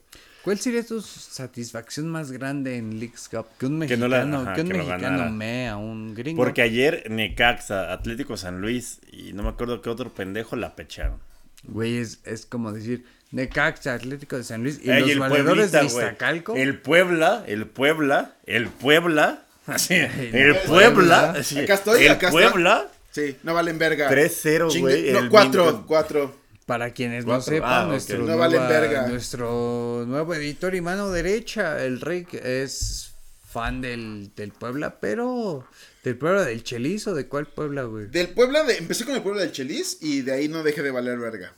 ¿Cuál 0.42 0.58
sería 0.58 0.84
tu 0.86 1.00
satisfacción 1.02 2.08
más 2.08 2.30
grande 2.32 2.76
en 2.76 2.98
Leagues 3.00 3.28
Cup? 3.28 3.46
Que 3.58 3.66
un 3.66 3.80
Que 3.86 3.96
no 3.96 4.08
la- 4.08 4.18
mexicano, 4.24 4.40
ajá, 4.42 4.54
que 4.54 4.60
un 4.62 4.68
que 4.68 4.74
mexicano 4.78 5.30
mee 5.30 5.68
a 5.68 5.76
un 5.76 6.14
gringo. 6.14 6.42
Porque 6.42 6.62
ayer 6.62 7.04
Necaxa, 7.10 7.92
Atlético 7.92 8.36
San 8.36 8.60
Luis 8.60 9.00
y 9.12 9.32
no 9.34 9.42
me 9.42 9.50
acuerdo 9.50 9.82
qué 9.82 9.90
otro 9.90 10.10
pendejo 10.10 10.56
la 10.56 10.74
pecharon. 10.74 11.18
Güey, 11.64 11.98
es, 11.98 12.20
es 12.24 12.46
como 12.46 12.72
decir 12.72 13.04
Necaxa, 13.32 13.92
Atlético 13.94 14.36
de 14.38 14.44
San 14.44 14.62
Luis 14.62 14.80
y 14.82 14.90
Ey, 14.90 15.00
los 15.00 15.10
el 15.10 15.18
valedores 15.18 15.72
de. 15.72 15.84
Iztacalco. 15.84 16.54
El 16.56 16.78
Puebla, 16.78 17.44
el 17.46 17.66
Puebla, 17.66 18.36
el 18.46 18.68
Puebla. 18.68 19.42
Así, 19.66 19.94
el 19.94 20.52
no, 20.54 20.60
Puebla. 20.66 21.32
Así, 21.32 21.58
Acá 21.58 21.74
estoy, 21.74 22.04
el 22.04 22.12
acá 22.12 22.28
está. 22.28 22.30
Puebla. 22.50 22.88
Sí, 23.10 23.36
no 23.42 23.52
valen 23.52 23.78
verga. 23.78 24.08
3-0, 24.10 24.68
Chingue- 24.70 24.80
güey, 24.80 25.12
No, 25.12 25.18
el 25.18 25.28
4, 25.28 25.64
Minco. 25.66 25.84
4. 25.86 26.47
Para 26.68 26.92
quienes 26.92 27.24
no 27.24 27.40
sepan, 27.40 27.72
Ah, 27.72 27.84
nuestro, 27.86 28.18
No 28.18 28.36
valen 28.36 28.60
nueva- 28.60 28.68
verga. 28.80 29.08
nuestro 29.08 30.04
nuevo 30.06 30.34
editor 30.34 30.74
y 30.74 30.80
mano 30.82 31.10
derecha, 31.10 31.82
el 31.82 31.98
Rick, 32.00 32.34
es 32.34 33.12
fan 33.48 33.80
del, 33.80 34.30
del 34.36 34.52
Puebla, 34.52 35.00
pero 35.00 35.66
del 36.04 36.18
Puebla 36.18 36.44
del 36.44 36.62
Chelis 36.62 37.06
o 37.06 37.14
de 37.14 37.26
cuál 37.26 37.46
Puebla, 37.46 37.84
güey. 37.84 38.08
Del 38.08 38.28
Puebla, 38.28 38.64
de, 38.64 38.76
empecé 38.76 39.06
con 39.06 39.14
el 39.16 39.22
Puebla 39.22 39.40
del 39.40 39.52
Chelis 39.52 39.96
y 40.02 40.20
de 40.20 40.32
ahí 40.32 40.48
no 40.48 40.62
deje 40.62 40.82
de 40.82 40.90
valer 40.90 41.18
verga. 41.18 41.54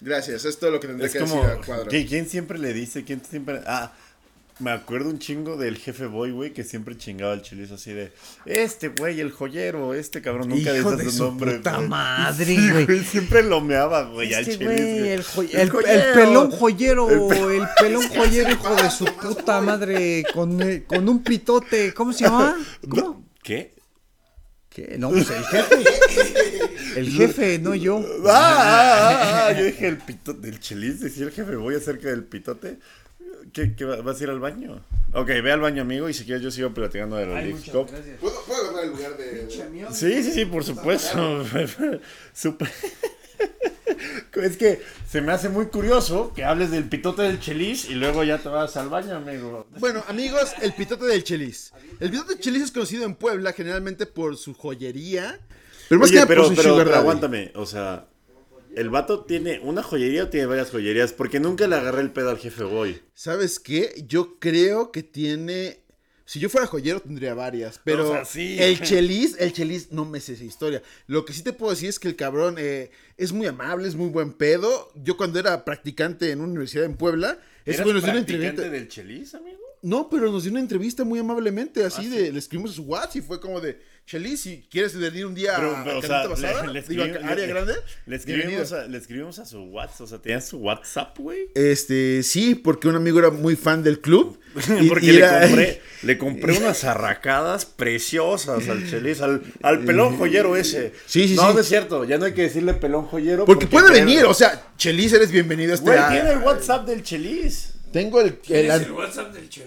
Gracias, 0.00 0.46
es 0.46 0.58
todo 0.58 0.70
lo 0.70 0.80
que 0.80 0.86
tendré 0.86 1.06
Es 1.08 1.12
que 1.12 1.18
como, 1.18 1.42
decir 1.42 1.50
a 1.50 1.60
Cuadro. 1.66 1.90
¿qui- 1.90 2.08
¿quién 2.08 2.26
siempre 2.26 2.58
le 2.58 2.72
dice? 2.72 3.04
¿Quién 3.04 3.20
siempre? 3.22 3.60
Ah, 3.66 3.92
me 4.60 4.70
acuerdo 4.72 5.08
un 5.10 5.18
chingo 5.18 5.56
del 5.56 5.76
jefe 5.76 6.06
boy, 6.06 6.32
güey, 6.32 6.52
que 6.52 6.64
siempre 6.64 6.96
chingaba 6.96 7.32
al 7.32 7.42
chilizo 7.42 7.74
así 7.74 7.92
de, 7.92 8.12
este 8.44 8.88
güey, 8.88 9.20
el 9.20 9.30
joyero, 9.30 9.94
este 9.94 10.20
cabrón, 10.20 10.48
nunca 10.48 10.76
Hijo 10.76 10.96
de 10.96 11.10
su 11.10 11.24
nombre. 11.24 11.56
puta 11.58 11.76
güey. 11.76 11.88
madre, 11.88 12.44
Sí, 12.44 12.70
güey. 12.70 13.04
Siempre 13.04 13.42
lo 13.44 13.60
meaba, 13.60 14.04
güey, 14.04 14.34
al 14.34 14.48
Este 14.48 14.64
güey, 14.64 15.08
el, 15.08 15.22
joy- 15.22 15.50
El 15.52 15.60
el- 15.60 15.88
el 15.88 16.12
pelón 16.14 16.50
joyero, 16.50 17.08
El 17.10 17.28
pe- 17.28 17.56
el 17.56 17.66
pelón 17.78 18.08
joyero, 18.16 18.50
hijo 18.50 18.74
de 18.74 18.90
su 18.90 19.04
puta 19.04 19.60
madre, 19.60 20.24
con, 20.34 20.60
eh, 20.62 20.84
con 20.86 21.08
un 21.08 21.22
pitote, 21.22 21.94
¿cómo 21.94 22.12
se 22.12 22.24
llama? 22.24 22.56
¿Cómo? 22.88 23.24
¿Qué? 23.42 23.74
¿Qué? 24.70 24.96
No, 24.98 25.10
pues 25.10 25.28
el 25.30 25.44
jefe. 25.44 25.76
El 26.96 27.10
jefe, 27.10 27.58
no 27.58 27.74
yo. 27.74 27.98
Ah, 28.26 28.30
ah, 28.30 29.20
ah, 29.22 29.46
ah, 29.48 29.52
yo 29.52 29.64
dije 29.64 29.88
el 29.88 29.98
pitote 29.98 30.40
del 30.50 30.60
chelis, 30.60 31.00
decía 31.00 31.24
el 31.26 31.32
jefe, 31.32 31.56
voy 31.56 31.74
acerca 31.74 32.08
del 32.08 32.24
pitote. 32.24 32.78
¿Qué, 33.52 33.74
qué 33.74 33.84
va- 33.84 34.00
vas 34.02 34.20
a 34.20 34.24
ir 34.24 34.30
al 34.30 34.40
baño? 34.40 34.84
Ok, 35.12 35.26
ve 35.28 35.52
al 35.52 35.60
baño, 35.60 35.82
amigo, 35.82 36.08
y 36.08 36.14
si 36.14 36.24
quieres 36.24 36.42
yo 36.42 36.50
sigo 36.50 36.70
platicando 36.74 37.16
de 37.16 37.26
la 37.26 37.40
Leagues 37.40 37.70
Cup. 37.70 37.88
¿Puedo, 38.20 38.42
puedo 38.44 38.62
agarrar 38.62 38.84
el 38.84 38.90
lugar 38.90 39.16
de. 39.16 39.48
Sí, 39.92 40.22
sí, 40.22 40.32
sí, 40.32 40.44
por 40.44 40.64
supuesto. 40.64 41.44
Súper. 42.34 42.68
Es 44.34 44.56
que 44.56 44.80
se 45.08 45.20
me 45.20 45.32
hace 45.32 45.48
muy 45.48 45.66
curioso 45.66 46.32
que 46.34 46.44
hables 46.44 46.70
del 46.70 46.84
pitote 46.84 47.22
del 47.22 47.40
chelis 47.40 47.88
y 47.88 47.94
luego 47.94 48.22
ya 48.22 48.38
te 48.38 48.48
vas 48.48 48.76
al 48.76 48.88
baño, 48.88 49.16
amigo. 49.16 49.66
Bueno, 49.78 50.04
amigos, 50.08 50.52
el 50.62 50.72
pitote 50.74 51.06
del 51.06 51.24
Chelis. 51.24 51.72
El 51.98 52.10
pitote 52.10 52.34
del 52.34 52.40
Chelis 52.40 52.62
es 52.62 52.70
conocido 52.70 53.04
en 53.04 53.14
Puebla 53.14 53.52
generalmente 53.52 54.06
por 54.06 54.36
su 54.36 54.54
joyería. 54.54 55.40
Pero 55.88 56.00
más 56.00 56.10
que 56.10 56.16
Oye, 56.16 56.20
nada 56.20 56.28
pero, 56.28 56.42
por 56.42 56.50
su 56.50 56.56
pero, 56.56 56.70
sugar 56.70 56.84
pero 56.86 56.90
daddy. 56.96 57.00
aguántame, 57.08 57.52
o 57.56 57.66
sea, 57.66 58.06
¿el 58.78 58.90
vato 58.90 59.24
tiene 59.24 59.60
una 59.60 59.82
joyería 59.82 60.24
o 60.24 60.28
tiene 60.28 60.46
varias 60.46 60.70
joyerías? 60.70 61.12
Porque 61.12 61.40
nunca 61.40 61.66
le 61.66 61.76
agarré 61.76 62.00
el 62.02 62.12
pedo 62.12 62.30
al 62.30 62.38
jefe 62.38 62.64
boy. 62.64 63.00
¿Sabes 63.14 63.58
qué? 63.58 64.04
Yo 64.06 64.38
creo 64.38 64.92
que 64.92 65.02
tiene. 65.02 65.80
Si 66.24 66.40
yo 66.40 66.50
fuera 66.50 66.66
joyero 66.66 67.00
tendría 67.00 67.32
varias, 67.32 67.80
pero 67.82 68.10
O 68.10 68.12
sea, 68.12 68.24
sí. 68.26 68.56
el 68.60 68.80
Chelis, 68.82 69.36
el 69.38 69.52
Chelis 69.54 69.92
no 69.92 70.04
me 70.04 70.20
sé 70.20 70.34
esa 70.34 70.44
historia. 70.44 70.82
Lo 71.06 71.24
que 71.24 71.32
sí 71.32 71.42
te 71.42 71.54
puedo 71.54 71.70
decir 71.72 71.88
es 71.88 71.98
que 71.98 72.08
el 72.08 72.16
cabrón 72.16 72.56
eh, 72.58 72.90
es 73.16 73.32
muy 73.32 73.46
amable, 73.46 73.88
es 73.88 73.94
muy 73.96 74.10
buen 74.10 74.32
pedo. 74.34 74.92
Yo 74.94 75.16
cuando 75.16 75.38
era 75.38 75.64
practicante 75.64 76.30
en 76.30 76.40
una 76.40 76.48
universidad 76.50 76.84
en 76.84 76.96
Puebla, 76.96 77.38
ese 77.64 77.76
¿Eras 77.76 77.84
güey 77.84 77.94
nos 77.94 78.02
dio 78.04 78.12
una 78.12 78.20
practicante 78.20 78.46
entrevista. 78.48 78.70
del 78.70 78.88
chelis, 78.88 79.34
amigo? 79.34 79.58
No, 79.80 80.10
pero 80.10 80.30
nos 80.30 80.42
dio 80.42 80.52
una 80.52 80.60
entrevista 80.60 81.02
muy 81.04 81.18
amablemente, 81.18 81.82
así 81.84 82.06
Ah, 82.06 82.10
de, 82.10 82.32
le 82.32 82.38
escribimos 82.38 82.74
su 82.74 82.82
WhatsApp 82.82 83.16
y 83.16 83.20
fue 83.22 83.40
como 83.40 83.60
de, 83.60 83.80
Chelis, 84.08 84.40
si 84.40 84.64
quieres 84.70 84.96
venir 84.98 85.26
un 85.26 85.34
día 85.34 85.52
Pero, 85.56 85.76
a 85.76 85.84
pero, 85.84 85.98
o 85.98 86.02
sea, 86.02 86.26
Basada, 86.26 86.66
le, 86.66 86.72
le 86.72 86.80
digo, 86.88 87.02
a 87.02 87.06
escribimos- 87.06 87.30
Área 87.30 87.46
le- 87.46 87.52
Grande, 87.52 87.74
Le 88.06 88.16
escribimos, 88.16 88.46
bienvenido. 88.48 88.80
a, 88.80 88.86
le 88.86 88.96
escribimos 88.98 89.38
a 89.38 89.44
su 89.44 89.62
WhatsApp, 89.64 90.00
o 90.00 90.06
sea, 90.06 90.18
¿tenías 90.18 90.48
su 90.48 90.56
WhatsApp, 90.56 91.18
güey? 91.18 91.40
Este, 91.54 92.22
sí, 92.22 92.54
porque 92.54 92.88
un 92.88 92.96
amigo 92.96 93.18
era 93.18 93.28
muy 93.30 93.54
fan 93.54 93.82
del 93.82 94.00
club. 94.00 94.38
y- 94.80 94.88
Porque 94.88 95.06
y 95.06 95.12
le, 95.12 95.20
compré, 95.28 95.82
le 96.04 96.16
compré 96.18 96.56
unas 96.56 96.84
arracadas 96.84 97.66
preciosas 97.66 98.66
al 98.68 98.88
chelis, 98.88 99.20
al, 99.20 99.42
al 99.62 99.80
pelón 99.84 100.16
joyero 100.16 100.56
ese. 100.56 100.94
Sí, 101.04 101.28
sí, 101.28 101.34
no, 101.36 101.48
sí. 101.48 101.54
no 101.54 101.60
es 101.60 101.66
cierto, 101.68 102.04
ya 102.04 102.16
no 102.16 102.24
hay 102.24 102.32
que 102.32 102.42
decirle 102.42 102.72
pelón 102.72 103.04
joyero. 103.04 103.44
Porque 103.44 103.66
puede 103.66 103.92
venir, 103.92 104.24
o 104.24 104.32
sea, 104.32 104.68
Chelis, 104.78 105.12
eres 105.12 105.30
bienvenido 105.30 105.72
a 105.72 105.74
este 105.74 105.90
Güey, 105.90 106.00
tiene 106.10 106.32
el 106.32 106.38
WhatsApp 106.38 106.86
del 106.86 107.02
chelis. 107.02 107.74
Tengo 107.92 108.20
el, 108.22 108.38
el, 108.48 108.70
an- 108.70 108.86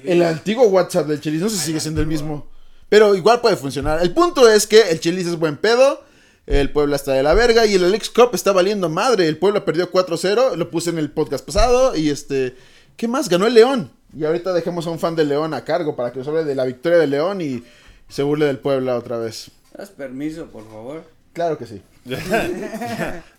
el 0.04 0.24
antiguo 0.24 0.66
WhatsApp 0.68 1.08
del 1.08 1.20
Chelis, 1.22 1.42
no 1.42 1.50
sé 1.50 1.58
si 1.58 1.66
sigue 1.66 1.80
siendo 1.80 2.02
el 2.02 2.08
mismo. 2.08 2.51
Pero 2.92 3.16
igual 3.16 3.40
puede 3.40 3.56
funcionar. 3.56 4.02
El 4.04 4.14
punto 4.14 4.50
es 4.50 4.68
que 4.68 4.90
el 4.92 5.00
Chelis 5.00 5.26
es 5.28 5.38
buen 5.40 5.56
pedo. 5.56 6.04
El 6.46 6.72
Puebla 6.72 6.98
está 6.98 7.14
de 7.14 7.24
la 7.24 7.34
verga. 7.34 7.66
Y 7.66 7.76
el 7.76 7.86
Alex 7.86 8.10
Cup 8.10 8.32
está 8.34 8.52
valiendo 8.52 8.90
madre. 8.90 9.28
El 9.30 9.38
Puebla 9.38 9.64
perdió 9.64 9.90
4-0. 9.90 10.58
Lo 10.58 10.70
puse 10.70 10.90
en 10.90 10.98
el 10.98 11.10
podcast 11.10 11.46
pasado. 11.46 11.96
Y 11.96 12.10
este. 12.10 12.58
¿Qué 12.98 13.08
más? 13.08 13.30
Ganó 13.30 13.48
el 13.48 13.54
León. 13.54 13.90
Y 14.14 14.26
ahorita 14.26 14.52
dejemos 14.52 14.86
a 14.88 14.90
un 14.90 15.00
fan 15.00 15.16
del 15.16 15.30
León 15.30 15.54
a 15.54 15.64
cargo 15.64 15.96
para 15.96 16.12
que 16.12 16.20
nos 16.20 16.28
hable 16.28 16.44
de 16.44 16.54
la 16.54 16.66
victoria 16.66 16.98
del 16.98 17.12
León 17.12 17.40
y 17.40 17.64
se 18.10 18.24
burle 18.24 18.46
del 18.48 18.60
Puebla 18.60 18.98
otra 18.98 19.18
vez. 19.18 19.52
¿Das 19.74 19.90
permiso, 19.90 20.48
por 20.48 20.66
favor? 20.66 21.06
Claro 21.32 21.58
que 21.58 21.66
sí. 21.66 21.82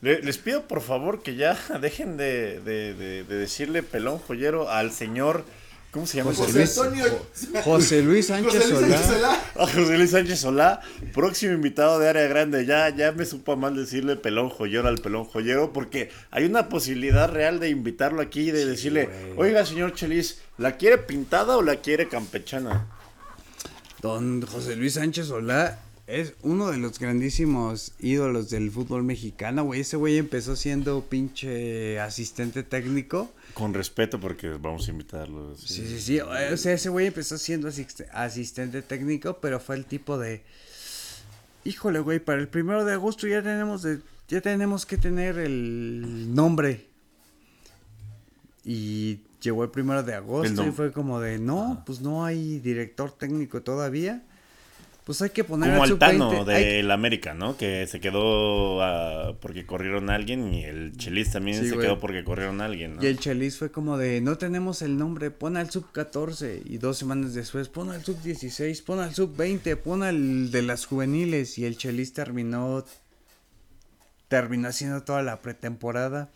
Le- 0.00 0.22
les 0.22 0.38
pido 0.38 0.62
por 0.62 0.80
favor 0.80 1.22
que 1.22 1.36
ya 1.36 1.58
dejen 1.80 2.16
de, 2.16 2.60
de- 2.60 2.94
de- 2.94 3.24
de 3.24 3.36
decirle 3.36 3.82
pelón 3.82 4.18
joyero 4.18 4.70
al 4.70 4.92
señor. 4.92 5.44
¿Cómo 5.92 6.06
se 6.06 6.16
llama? 6.16 6.32
José 6.32 6.42
ese 6.42 6.58
Luis. 6.58 6.78
Antonio. 6.78 7.62
José 7.64 8.02
Luis 8.02 8.26
Sánchez 8.28 8.64
Solá. 8.64 9.42
José 9.54 9.98
Luis 9.98 10.10
Sánchez 10.10 10.38
Solá, 10.40 10.80
próximo 11.12 11.52
invitado 11.52 11.98
de 11.98 12.08
área 12.08 12.26
grande. 12.28 12.64
Ya, 12.64 12.88
ya 12.88 13.12
me 13.12 13.26
supo 13.26 13.58
mal 13.58 13.76
decirle 13.76 14.16
pelón 14.16 14.48
joyero 14.48 14.88
al 14.88 15.02
pelón 15.02 15.26
joyero, 15.26 15.74
porque 15.74 16.10
hay 16.30 16.46
una 16.46 16.70
posibilidad 16.70 17.30
real 17.30 17.60
de 17.60 17.68
invitarlo 17.68 18.22
aquí 18.22 18.48
y 18.48 18.50
de 18.52 18.64
decirle, 18.64 19.10
oiga, 19.36 19.66
señor 19.66 19.92
Chelis, 19.92 20.38
¿la 20.56 20.78
quiere 20.78 20.96
pintada 20.96 21.58
o 21.58 21.62
la 21.62 21.76
quiere 21.76 22.08
campechana? 22.08 22.88
Don 24.00 24.40
José 24.46 24.76
Luis 24.76 24.94
Sánchez 24.94 25.26
Solá 25.26 25.78
es 26.06 26.32
uno 26.42 26.70
de 26.70 26.78
los 26.78 26.98
grandísimos 26.98 27.92
ídolos 28.00 28.48
del 28.48 28.70
fútbol 28.70 29.02
mexicano, 29.02 29.64
güey. 29.64 29.82
Ese 29.82 29.98
güey 29.98 30.16
empezó 30.16 30.56
siendo 30.56 31.02
pinche 31.02 32.00
asistente 32.00 32.62
técnico. 32.62 33.30
Con 33.54 33.74
respeto, 33.74 34.18
porque 34.18 34.48
vamos 34.50 34.88
a 34.88 34.90
invitarlo. 34.90 35.56
Sí, 35.56 35.86
sí, 35.86 36.00
sí. 36.00 36.20
O 36.20 36.56
sea, 36.56 36.72
ese 36.72 36.88
güey 36.88 37.06
empezó 37.06 37.36
siendo 37.38 37.68
asist- 37.68 38.06
asistente 38.12 38.82
técnico, 38.82 39.38
pero 39.40 39.60
fue 39.60 39.76
el 39.76 39.84
tipo 39.84 40.18
de... 40.18 40.42
Híjole, 41.64 42.00
güey, 42.00 42.18
para 42.18 42.40
el 42.40 42.48
primero 42.48 42.84
de 42.84 42.94
agosto 42.94 43.26
ya 43.26 43.42
tenemos 43.42 43.82
de... 43.82 44.00
Ya 44.28 44.40
tenemos 44.40 44.86
que 44.86 44.96
tener 44.96 45.38
el 45.38 46.34
nombre. 46.34 46.86
Y 48.64 49.20
llegó 49.42 49.64
el 49.64 49.70
primero 49.70 50.02
de 50.02 50.14
agosto 50.14 50.66
y 50.66 50.70
fue 50.70 50.92
como 50.92 51.20
de, 51.20 51.38
no, 51.38 51.82
pues 51.84 52.00
no 52.00 52.24
hay 52.24 52.58
director 52.60 53.12
técnico 53.12 53.62
todavía. 53.62 54.22
Pues 55.04 55.20
hay 55.20 55.30
que 55.30 55.42
poner 55.42 55.70
Como 55.70 55.82
al 55.82 55.90
Altano 55.90 56.30
sub-20. 56.30 56.54
hay- 56.54 56.64
del 56.76 56.90
América, 56.92 57.34
¿no? 57.34 57.56
Que 57.56 57.88
se 57.88 57.98
quedó 57.98 59.36
porque 59.40 59.66
corrieron 59.66 60.10
a 60.10 60.14
alguien 60.14 60.54
y 60.54 60.62
el 60.64 60.96
Chelis 60.96 61.32
también 61.32 61.58
Sí, 61.60 61.68
se 61.70 61.74
güey. 61.74 61.86
quedó 61.88 61.98
porque 61.98 62.22
corrieron 62.22 62.60
a 62.60 62.66
alguien, 62.66 62.94
¿no? 62.96 63.02
Y 63.02 63.06
el 63.06 63.18
Chelis 63.18 63.58
fue 63.58 63.72
como 63.72 63.98
de, 63.98 64.20
no 64.20 64.38
tenemos 64.38 64.80
el 64.80 64.96
nombre, 64.96 65.32
pon 65.32 65.56
al 65.56 65.70
sub 65.70 65.90
14. 65.90 66.62
Y 66.64 66.78
dos 66.78 66.98
semanas 66.98 67.34
después, 67.34 67.68
pon 67.68 67.90
al 67.90 68.04
sub 68.04 68.22
16, 68.22 68.80
pon 68.82 69.00
al 69.00 69.12
sub 69.12 69.34
20, 69.36 69.74
pon 69.76 70.04
al 70.04 70.52
de 70.52 70.62
las 70.62 70.86
juveniles. 70.86 71.58
Y 71.58 71.64
el 71.64 71.76
Chelis 71.76 72.12
terminó, 72.12 72.84
terminó 74.28 74.68
haciendo 74.68 75.02
toda 75.02 75.22
la 75.22 75.40
pretemporada. 75.40 76.30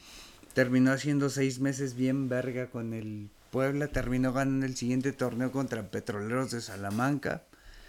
Terminó 0.54 0.90
haciendo 0.92 1.28
seis 1.30 1.60
meses 1.60 1.94
bien 1.96 2.28
verga 2.28 2.66
con 2.66 2.94
el 2.94 3.28
Puebla. 3.50 3.86
Terminó 3.88 4.32
ganando 4.32 4.66
el 4.66 4.74
siguiente 4.76 5.12
torneo 5.12 5.52
contra 5.52 5.82
Petroleros 5.90 6.50
de 6.50 6.60
Salamanca. 6.60 7.42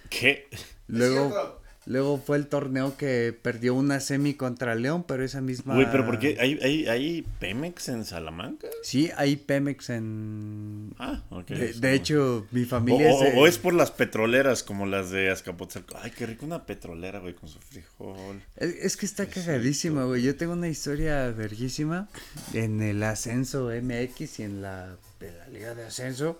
¿Qué? 0.09 0.47
Luego, 0.87 1.59
luego 1.85 2.17
fue 2.17 2.37
el 2.37 2.47
torneo 2.47 2.95
que 2.97 3.37
perdió 3.41 3.73
una 3.75 3.99
semi 3.99 4.33
contra 4.35 4.73
León, 4.75 5.03
pero 5.07 5.23
esa 5.25 5.41
misma... 5.41 5.75
Güey, 5.75 5.87
pero 5.91 6.05
¿por 6.05 6.17
qué? 6.19 6.37
¿Hay, 6.39 6.57
hay, 6.61 6.87
¿Hay 6.87 7.25
Pemex 7.39 7.89
en 7.89 8.05
Salamanca? 8.05 8.67
Sí, 8.83 9.09
hay 9.17 9.35
Pemex 9.35 9.89
en... 9.89 10.93
Ah, 10.97 11.23
ok. 11.29 11.47
De, 11.47 11.93
hecho, 11.93 12.47
mi 12.51 12.63
familia 12.65 13.07
o- 13.13 13.23
es, 13.23 13.33
de- 13.33 13.39
o 13.39 13.47
es 13.47 13.57
por 13.57 13.73
las 13.73 13.91
petroleras 13.91 14.63
como 14.63 14.85
las 14.85 15.11
de 15.11 15.29
Azcapotzalco. 15.29 15.97
Ay, 16.01 16.11
qué 16.11 16.25
rico 16.25 16.45
una 16.45 16.65
petrolera, 16.65 17.19
güey, 17.19 17.33
con 17.33 17.49
su 17.49 17.59
frijol. 17.59 18.41
es, 18.55 18.75
es 18.75 18.97
que 18.97 19.05
está 19.05 19.25
cagadísima, 19.25 20.05
güey. 20.05 20.21
Yo 20.23 20.35
tengo 20.37 20.53
una 20.53 20.69
historia 20.69 21.29
verguísima 21.31 22.07
en 22.53 22.81
el 22.81 23.03
ascenso 23.03 23.69
MX 23.81 24.39
y 24.39 24.43
en 24.43 24.61
la, 24.61 24.95
en 25.19 25.37
la 25.37 25.47
liga 25.49 25.75
de 25.75 25.85
ascenso. 25.85 26.39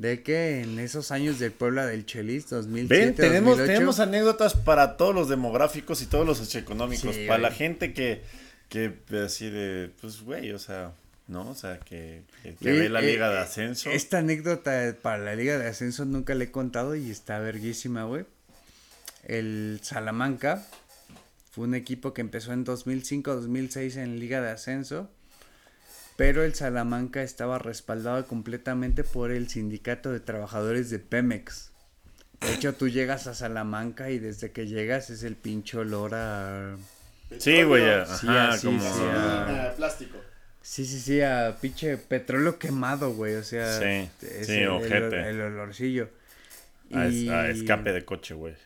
De 0.00 0.22
que 0.22 0.62
en 0.62 0.78
esos 0.78 1.10
años 1.10 1.38
del 1.38 1.52
Puebla 1.52 1.84
del 1.84 2.06
Chelis, 2.06 2.48
2007, 2.48 3.04
Ven, 3.04 3.14
tenemos, 3.14 3.58
2008, 3.58 3.66
tenemos 3.70 4.00
anécdotas 4.00 4.54
para 4.54 4.96
todos 4.96 5.14
los 5.14 5.28
demográficos 5.28 6.00
y 6.00 6.06
todos 6.06 6.26
los 6.26 6.38
socioeconómicos. 6.38 7.14
Sí, 7.14 7.26
para 7.26 7.38
la 7.38 7.50
gente 7.50 7.92
que, 7.92 8.22
que 8.70 8.94
así 9.22 9.50
de, 9.50 9.90
pues, 10.00 10.22
güey, 10.22 10.52
o 10.52 10.58
sea, 10.58 10.94
¿no? 11.28 11.50
O 11.50 11.54
sea, 11.54 11.80
que, 11.80 12.22
que, 12.42 12.54
que 12.54 12.70
Eh, 12.70 12.80
ve 12.80 12.88
la 12.88 13.00
eh, 13.00 13.12
liga 13.12 13.28
de 13.28 13.36
eh, 13.36 13.40
ascenso. 13.40 13.90
Esta 13.90 14.20
anécdota 14.20 14.96
para 15.02 15.18
la 15.18 15.34
liga 15.34 15.58
de 15.58 15.68
ascenso 15.68 16.06
nunca 16.06 16.34
le 16.34 16.46
he 16.46 16.50
contado 16.50 16.96
y 16.96 17.10
está 17.10 17.38
verguísima, 17.38 18.04
güey. 18.04 18.24
El 19.24 19.80
Salamanca 19.82 20.66
fue 21.50 21.66
un 21.66 21.74
equipo 21.74 22.14
que 22.14 22.22
empezó 22.22 22.54
en 22.54 22.64
2005-2006 22.64 23.98
en 23.98 24.18
liga 24.18 24.40
de 24.40 24.48
ascenso. 24.48 25.10
Pero 26.20 26.42
el 26.44 26.54
Salamanca 26.54 27.22
estaba 27.22 27.58
respaldado 27.58 28.26
completamente 28.26 29.04
por 29.04 29.30
el 29.30 29.48
sindicato 29.48 30.12
de 30.12 30.20
trabajadores 30.20 30.90
de 30.90 30.98
Pemex. 30.98 31.70
De 32.42 32.52
hecho, 32.52 32.74
tú 32.74 32.90
llegas 32.90 33.26
a 33.26 33.32
Salamanca 33.32 34.10
y 34.10 34.18
desde 34.18 34.52
que 34.52 34.66
llegas 34.66 35.08
es 35.08 35.22
el 35.22 35.34
pinche 35.34 35.78
olor 35.78 36.14
a... 36.14 36.76
Sí, 37.38 37.62
güey, 37.62 37.84
Sí, 37.84 38.26
ajá, 38.28 38.50
así, 38.50 38.66
como... 38.66 38.80
sí, 38.82 39.00
Ah, 39.02 39.72
plástico. 39.74 40.18
Sí, 40.60 40.84
sí, 40.84 41.00
sí, 41.00 41.22
a 41.22 41.56
pinche 41.58 41.96
petróleo 41.96 42.58
quemado, 42.58 43.14
güey. 43.14 43.36
O 43.36 43.42
sea, 43.42 43.78
Sí, 43.78 44.10
es 44.20 44.46
sí, 44.46 44.58
el, 44.58 44.68
ojete. 44.68 45.30
el 45.30 45.40
olorcillo. 45.40 46.10
a 46.92 47.00
a 47.00 47.48
escape 47.48 47.94
de 47.94 48.04
coche, 48.04 48.34
güey. 48.34 48.56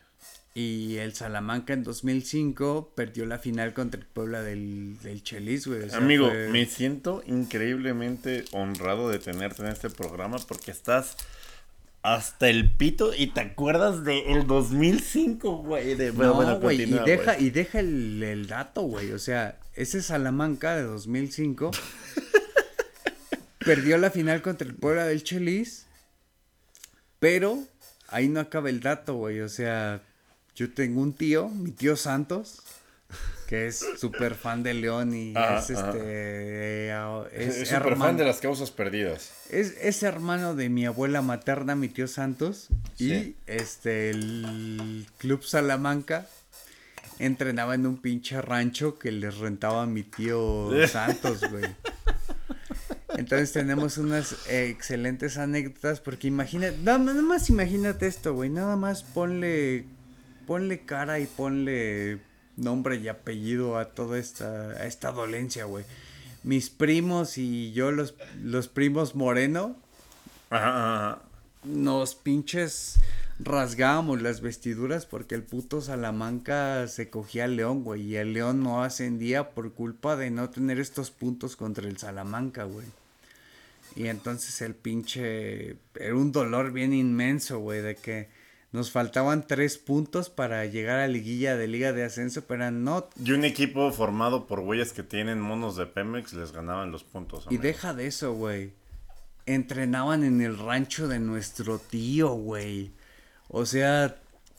Y 0.57 0.95
el 0.99 1.13
Salamanca 1.13 1.73
en 1.73 1.83
2005 1.83 2.93
perdió 2.95 3.25
la 3.25 3.39
final 3.39 3.73
contra 3.73 3.99
el 3.99 4.07
Puebla 4.07 4.41
del, 4.41 4.97
del 5.03 5.21
Chelis, 5.21 5.67
güey. 5.67 5.81
o 5.83 5.89
sea, 5.89 5.97
Amigo, 5.97 6.29
fue- 6.29 6.47
me 6.49 6.65
siento 6.65 7.21
increíblemente 7.27 8.45
honrado 8.53 9.09
de 9.09 9.19
tenerte 9.19 9.63
en 9.63 9.67
este 9.67 9.89
programa 9.89 10.37
porque 10.47 10.71
estás 10.71 11.17
hasta 12.03 12.47
el 12.49 12.71
pito 12.71 13.13
y 13.13 13.27
te 13.27 13.41
acuerdas 13.41 14.05
del 14.05 14.47
2005, 14.47 15.57
güey. 15.57 15.95
De... 15.95 16.11
Bueno, 16.11 16.31
No, 16.31 16.35
bueno, 16.37 16.59
güey, 16.61 16.81
y 16.83 16.85
deja, 16.85 17.33
güey. 17.33 17.45
y 17.47 17.49
deja 17.49 17.79
el, 17.81 18.23
el 18.23 18.47
dato, 18.47 18.83
güey. 18.83 19.11
O 19.11 19.19
sea, 19.19 19.59
ese 19.75 20.01
Salamanca 20.01 20.77
de 20.77 20.83
2005 20.83 21.71
perdió 23.59 23.97
la 23.97 24.09
final 24.11 24.41
contra 24.41 24.67
el 24.67 24.75
Puebla 24.75 25.05
del 25.05 25.23
Chelis. 25.23 25.85
Pero 27.19 27.59
ahí 28.07 28.29
no 28.29 28.39
acaba 28.39 28.69
el 28.69 28.79
dato, 28.79 29.15
güey. 29.15 29.41
O 29.41 29.49
sea, 29.49 30.01
yo 30.55 30.73
tengo 30.73 31.01
un 31.01 31.13
tío, 31.13 31.49
mi 31.49 31.71
tío 31.71 31.95
Santos, 31.95 32.61
que 33.47 33.67
es 33.67 33.85
súper 33.97 34.35
fan 34.35 34.63
de 34.63 34.73
León 34.73 35.13
y 35.13 35.33
Ajá, 35.35 35.59
es 35.59 35.71
ajá. 35.71 35.89
este. 35.89 37.61
Es, 37.61 37.69
súper 37.69 37.97
fan 37.97 38.17
de 38.17 38.25
las 38.25 38.39
causas 38.39 38.71
perdidas. 38.71 39.31
es, 39.49 39.75
es 39.81 40.03
hermano 40.03 40.55
de 40.55 40.69
mi 40.69 40.85
abuela 40.85 41.21
materna, 41.21 41.75
mi 41.75 41.89
tío 41.89 42.07
Santos. 42.07 42.69
Sí. 42.95 43.13
Y 43.13 43.35
este, 43.47 44.09
el 44.09 45.05
Club 45.17 45.43
Salamanca 45.43 46.27
entrenaba 47.19 47.75
en 47.75 47.85
un 47.85 47.97
pinche 47.97 48.41
rancho 48.41 48.97
que 48.97 49.11
les 49.11 49.37
rentaba 49.37 49.83
a 49.83 49.85
mi 49.85 50.03
tío 50.03 50.69
Santos, 50.87 51.41
güey. 51.49 51.65
Entonces 53.17 53.53
tenemos 53.53 53.97
unas 53.97 54.47
eh, 54.49 54.67
excelentes 54.69 55.37
anécdotas 55.37 56.01
porque 56.01 56.27
imagínate, 56.27 56.77
nada, 56.83 56.97
nada 56.97 57.21
más 57.21 57.49
imagínate 57.49 58.07
esto, 58.07 58.33
güey, 58.33 58.49
nada 58.49 58.75
más 58.75 59.03
ponle, 59.03 59.85
ponle 60.45 60.81
cara 60.81 61.19
y 61.19 61.25
ponle 61.25 62.19
nombre 62.57 62.97
y 62.97 63.07
apellido 63.07 63.77
a 63.77 63.89
toda 63.89 64.17
esta, 64.19 64.71
a 64.71 64.85
esta 64.85 65.11
dolencia, 65.11 65.65
güey. 65.65 65.85
Mis 66.43 66.69
primos 66.69 67.37
y 67.37 67.71
yo, 67.73 67.91
los, 67.91 68.15
los 68.43 68.67
primos 68.67 69.15
Moreno, 69.15 69.75
ajá. 70.49 71.21
nos 71.63 72.15
pinches 72.15 72.99
rasgábamos 73.39 74.21
las 74.21 74.41
vestiduras 74.41 75.05
porque 75.05 75.35
el 75.35 75.43
puto 75.43 75.81
Salamanca 75.81 76.87
se 76.87 77.09
cogía 77.09 77.45
al 77.45 77.55
León, 77.55 77.83
güey. 77.83 78.01
Y 78.03 78.15
el 78.15 78.33
León 78.33 78.63
no 78.63 78.83
ascendía 78.83 79.49
por 79.49 79.73
culpa 79.73 80.15
de 80.15 80.31
no 80.31 80.49
tener 80.49 80.79
estos 80.79 81.11
puntos 81.11 81.55
contra 81.55 81.87
el 81.87 81.97
Salamanca, 81.97 82.63
güey. 82.63 82.87
Y 83.95 84.07
entonces 84.07 84.61
el 84.61 84.75
pinche... 84.75 85.77
Era 85.95 86.15
un 86.15 86.31
dolor 86.31 86.71
bien 86.71 86.93
inmenso, 86.93 87.59
güey, 87.59 87.81
de 87.81 87.95
que 87.95 88.27
nos 88.75 88.91
faltaban 88.91 89.47
tres 89.47 89.77
puntos 89.77 90.29
para 90.29 90.65
llegar 90.65 90.99
a 90.99 91.07
liguilla 91.07 91.55
de 91.55 91.67
liga 91.67 91.93
de 91.93 92.03
ascenso, 92.03 92.43
pero 92.45 92.69
no... 92.69 93.09
Y 93.23 93.31
un 93.31 93.45
equipo 93.45 93.91
formado 93.91 94.45
por 94.45 94.61
güeyes 94.61 94.93
que 94.93 95.01
tienen 95.01 95.39
monos 95.39 95.75
de 95.75 95.85
Pemex 95.85 96.33
les 96.33 96.51
ganaban 96.51 96.91
los 96.91 97.03
puntos. 97.03 97.47
Y 97.49 97.57
deja 97.57 97.93
de 97.93 98.07
eso, 98.07 98.33
güey. 98.33 98.73
Entrenaban 99.45 100.23
en 100.23 100.41
el 100.41 100.57
rancho 100.57 101.07
de 101.07 101.19
nuestro 101.19 101.79
tío, 101.79 102.29
güey. 102.33 102.91
O 103.47 103.65
sea, 103.65 104.17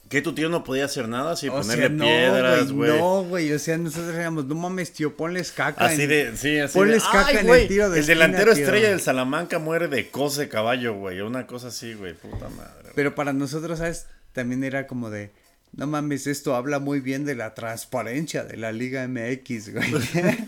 ¿Qué 0.09 0.21
tu 0.21 0.33
tío 0.33 0.47
no 0.49 0.63
podía 0.63 0.85
hacer 0.85 1.09
nada 1.09 1.33
así 1.33 1.49
o 1.49 1.53
ponerle 1.53 1.87
sea, 1.87 1.89
no, 1.89 2.03
piedras, 2.05 2.71
güey? 2.71 2.97
No, 2.97 3.23
güey, 3.23 3.51
o 3.51 3.59
sea, 3.59 3.77
nosotros 3.77 4.15
éramos, 4.15 4.45
no 4.45 4.55
mames, 4.55 4.93
tío, 4.93 5.17
ponles 5.17 5.51
caca. 5.51 5.85
Así 5.85 6.03
en- 6.03 6.09
de, 6.09 6.37
sí, 6.37 6.57
así 6.59 6.77
Ponles 6.77 7.03
de, 7.03 7.09
caca 7.11 7.27
"Ay, 7.27 7.37
en 7.37 7.49
el 7.49 7.67
tiro 7.67 7.89
de 7.89 7.97
El 7.99 8.03
esquina, 8.03 8.25
delantero 8.25 8.53
tío". 8.53 8.63
estrella 8.63 8.89
del 8.89 9.01
Salamanca 9.01 9.59
muere 9.59 9.87
de 9.89 10.09
cose 10.09 10.47
caballo, 10.47 10.93
güey. 10.95 11.19
Una 11.21 11.45
cosa 11.45 11.67
así, 11.67 11.93
güey. 11.93 12.13
Puta 12.13 12.47
madre. 12.49 12.91
Pero 12.95 13.15
para 13.15 13.33
nosotros, 13.33 13.79
¿sabes? 13.79 14.05
También 14.31 14.63
era 14.63 14.87
como 14.87 15.09
de, 15.09 15.31
no 15.75 15.87
mames, 15.87 16.25
esto 16.27 16.55
habla 16.55 16.79
muy 16.79 17.01
bien 17.01 17.25
de 17.25 17.35
la 17.35 17.53
transparencia 17.53 18.43
de 18.45 18.55
la 18.57 18.71
Liga 18.71 19.05
MX, 19.07 19.73
güey. 19.73 19.91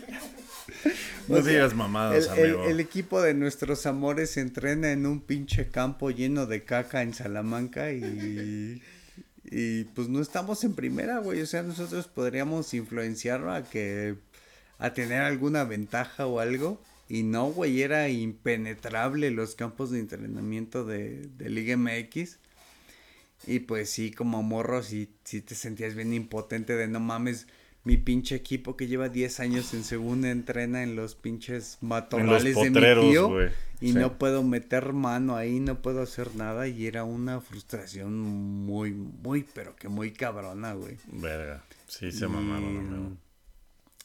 No 1.28 1.36
O 1.36 1.42
sea, 1.42 1.52
digas 1.52 1.74
mamadas, 1.74 2.28
el, 2.32 2.38
el- 2.38 2.44
amigo. 2.54 2.64
el 2.68 2.80
equipo 2.80 3.20
de 3.22 3.34
nuestros 3.34 3.86
amores 3.86 4.30
se 4.30 4.40
entrena 4.40 4.90
en 4.90 5.06
un 5.06 5.20
pinche 5.20 5.68
campo 5.68 6.10
lleno 6.10 6.46
de 6.46 6.64
caca 6.64 7.02
en 7.02 7.14
Salamanca 7.14 7.92
y, 7.92 8.80
y 9.50 9.84
pues 9.84 10.08
no 10.08 10.20
estamos 10.20 10.62
en 10.64 10.74
primera, 10.74 11.18
güey. 11.18 11.40
O 11.42 11.46
sea, 11.46 11.62
nosotros 11.62 12.06
podríamos 12.06 12.72
influenciarlo 12.74 13.52
a 13.52 13.64
que 13.64 14.16
a 14.78 14.94
tener 14.94 15.22
alguna 15.22 15.64
ventaja 15.64 16.26
o 16.26 16.40
algo. 16.40 16.80
Y 17.08 17.24
no, 17.24 17.46
güey, 17.46 17.82
era 17.82 18.08
impenetrable 18.08 19.30
los 19.32 19.56
campos 19.56 19.90
de 19.90 19.98
entrenamiento 19.98 20.84
de, 20.84 21.28
de 21.36 21.50
Liga 21.50 21.76
MX. 21.76 22.38
Y 23.46 23.60
pues 23.60 23.90
sí, 23.90 24.12
como 24.12 24.42
morro, 24.42 24.82
sí, 24.82 25.08
sí 25.24 25.40
te 25.40 25.54
sentías 25.54 25.94
bien 25.94 26.12
impotente 26.12 26.76
de 26.76 26.86
no 26.86 27.00
mames. 27.00 27.46
Mi 27.82 27.96
pinche 27.96 28.34
equipo 28.34 28.76
que 28.76 28.86
lleva 28.88 29.08
10 29.08 29.40
años 29.40 29.72
en 29.72 29.84
segunda 29.84 30.30
entrena 30.30 30.82
en 30.82 30.96
los 30.96 31.14
pinches 31.14 31.78
matorrales 31.80 32.54
de 32.54 32.70
mi 32.70 33.10
tío. 33.10 33.40
Y 33.80 33.92
Sí. 33.92 33.94
no 33.94 34.18
puedo 34.18 34.42
meter 34.42 34.92
mano 34.92 35.36
ahí, 35.36 35.58
no 35.60 35.80
puedo 35.80 36.02
hacer 36.02 36.34
nada. 36.34 36.68
Y 36.68 36.86
era 36.86 37.04
una 37.04 37.40
frustración 37.40 38.18
muy, 38.18 38.92
muy, 38.92 39.46
pero 39.54 39.74
que 39.76 39.88
muy 39.88 40.12
cabrona, 40.12 40.74
güey. 40.74 40.98
Verga. 41.10 41.64
Sí, 41.86 42.12
se 42.12 42.28
mamaron, 42.28 42.76
amigo. 42.76 43.16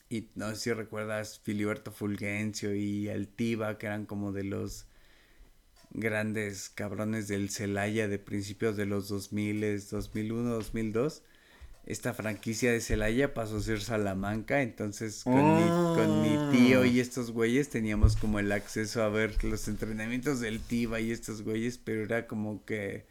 Y 0.09 0.27
no 0.35 0.49
sé 0.51 0.55
si 0.55 0.71
recuerdas 0.73 1.41
Filiberto 1.43 1.91
Fulgencio 1.91 2.73
y 2.73 3.09
Altiva, 3.09 3.77
que 3.77 3.87
eran 3.87 4.05
como 4.05 4.31
de 4.31 4.45
los 4.45 4.85
grandes 5.91 6.69
cabrones 6.69 7.27
del 7.27 7.49
Celaya 7.49 8.07
de 8.07 8.19
principios 8.19 8.77
de 8.77 8.85
los 8.85 9.09
2000, 9.09 9.83
2001, 9.89 10.49
2002. 10.51 11.23
Esta 11.85 12.13
franquicia 12.13 12.71
de 12.71 12.81
Celaya 12.81 13.33
pasó 13.33 13.57
a 13.57 13.61
ser 13.61 13.79
Salamanca, 13.81 14.61
entonces 14.61 15.21
con, 15.23 15.35
mi, 15.35 15.67
con 15.95 16.21
mi 16.21 16.57
tío 16.57 16.83
y 16.85 16.99
estos 16.99 17.31
güeyes 17.31 17.69
teníamos 17.69 18.15
como 18.15 18.39
el 18.39 18.51
acceso 18.51 19.03
a 19.03 19.09
ver 19.09 19.43
los 19.43 19.67
entrenamientos 19.67 20.39
del 20.39 20.59
Tiva 20.61 20.99
y 20.99 21.11
estos 21.11 21.43
güeyes, 21.43 21.77
pero 21.77 22.03
era 22.03 22.25
como 22.27 22.65
que 22.65 23.05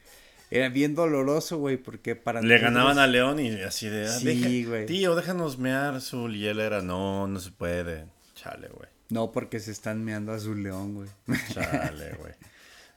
era 0.51 0.69
bien 0.69 0.95
doloroso, 0.95 1.59
güey, 1.59 1.77
porque 1.77 2.17
para 2.17 2.43
Le 2.43 2.59
ganaban 2.59 2.99
a 2.99 3.07
León 3.07 3.41
y 3.41 3.51
así 3.63 3.89
de, 3.89 4.07
ah, 4.07 4.19
Sí, 4.19 4.65
güey. 4.65 4.87
tío, 4.87 5.15
déjanos 5.15 5.59
mear 5.59 6.01
su 6.01 6.29
y 6.31 6.47
él 6.47 6.61
era, 6.61 6.83
no, 6.83 7.27
no 7.29 7.39
se 7.41 7.51
puede, 7.53 8.07
chale, 8.35 8.69
güey, 8.69 8.89
No, 9.09 9.31
porque 9.33 9.61
se 9.61 9.71
están 9.71 10.05
meando 10.05 10.33
a 10.33 10.41
su 10.41 10.55
león, 10.55 10.95
güey. 10.95 11.09
chale, 11.53 12.15
güey. 12.19 12.33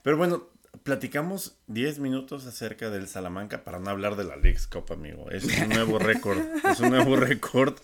Pero 0.03 0.17
bueno, 0.17 0.47
platicamos 0.87 1.57
10 1.67 1.99
minutos 1.99 2.45
acerca 2.45 2.89
del 2.89 3.09
Salamanca 3.09 3.65
para 3.65 3.77
no 3.77 3.89
hablar 3.89 4.15
de 4.15 4.23
la 4.23 4.37
Leagues 4.37 4.67
Cup, 4.67 4.85
amigo. 4.93 5.29
Es 5.31 5.43
un 5.43 5.67
nuevo 5.67 5.99
récord, 5.99 6.39
es 6.63 6.79
un 6.79 6.91
nuevo 6.91 7.17
récord 7.17 7.75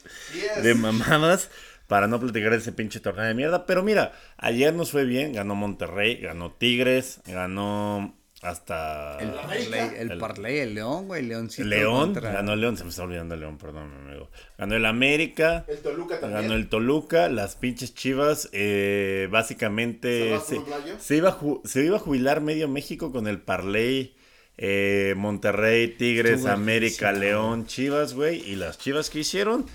de 0.62 0.74
mamadas 0.74 1.50
para 1.88 2.08
no 2.08 2.18
platicar 2.18 2.52
de 2.52 2.60
ese 2.60 2.72
pinche 2.72 3.02
torneo 3.02 3.26
de 3.26 3.34
mierda. 3.34 3.66
Pero 3.66 3.84
mira, 3.84 4.14
ayer 4.38 4.74
nos 4.74 4.92
fue 4.92 5.04
bien, 5.04 5.34
ganó 5.34 5.54
Monterrey, 5.54 6.16
ganó 6.16 6.54
Tigres, 6.54 7.20
ganó 7.26 8.16
hasta... 8.44 9.18
El 9.20 9.32
parlay, 9.32 9.92
el, 9.98 10.12
El- 10.12 10.18
parlay, 10.20 10.58
el 10.60 10.76
león, 10.76 11.08
güey, 11.08 11.24
leoncito. 11.24 11.68
León, 11.68 12.14
contra- 12.14 12.32
ganó 12.34 12.56
León, 12.56 12.78
se 12.78 12.84
me 12.84 12.90
está 12.90 13.04
olvidando 13.04 13.36
León, 13.36 13.58
perdón, 13.58 13.92
amigo. 14.08 14.30
Ganó 14.58 14.76
el 14.76 14.86
América, 14.86 15.66
El 15.68 15.80
Toluca 15.80 16.20
también. 16.20 16.42
ganó 16.44 16.54
el 16.56 16.70
Toluca, 16.70 17.30
las 17.30 17.56
pinches 17.56 17.96
chivas, 17.96 18.50
eh, 18.52 19.28
básicamente 19.32 20.30
¿Salvas 20.30 20.48
se, 20.48 20.56
por 20.58 20.66
Blayo? 20.66 21.00
se 21.00 21.16
iba 21.18 21.30
a 21.30 21.38
se 21.66 21.86
iba 21.86 21.96
a 21.98 22.00
jubilar 22.00 22.42
medio 22.42 22.68
México 22.68 23.12
con 23.12 23.28
el 23.28 23.40
Parley, 23.40 24.16
eh, 24.58 25.14
Monterrey, 25.18 25.88
Tigres, 25.88 26.38
Estuvo 26.40 26.52
América, 26.52 27.12
León, 27.12 27.66
Chivas, 27.66 28.14
güey. 28.14 28.40
Y 28.50 28.56
las 28.56 28.78
chivas 28.78 29.10
que 29.10 29.20
hicieron, 29.20 29.66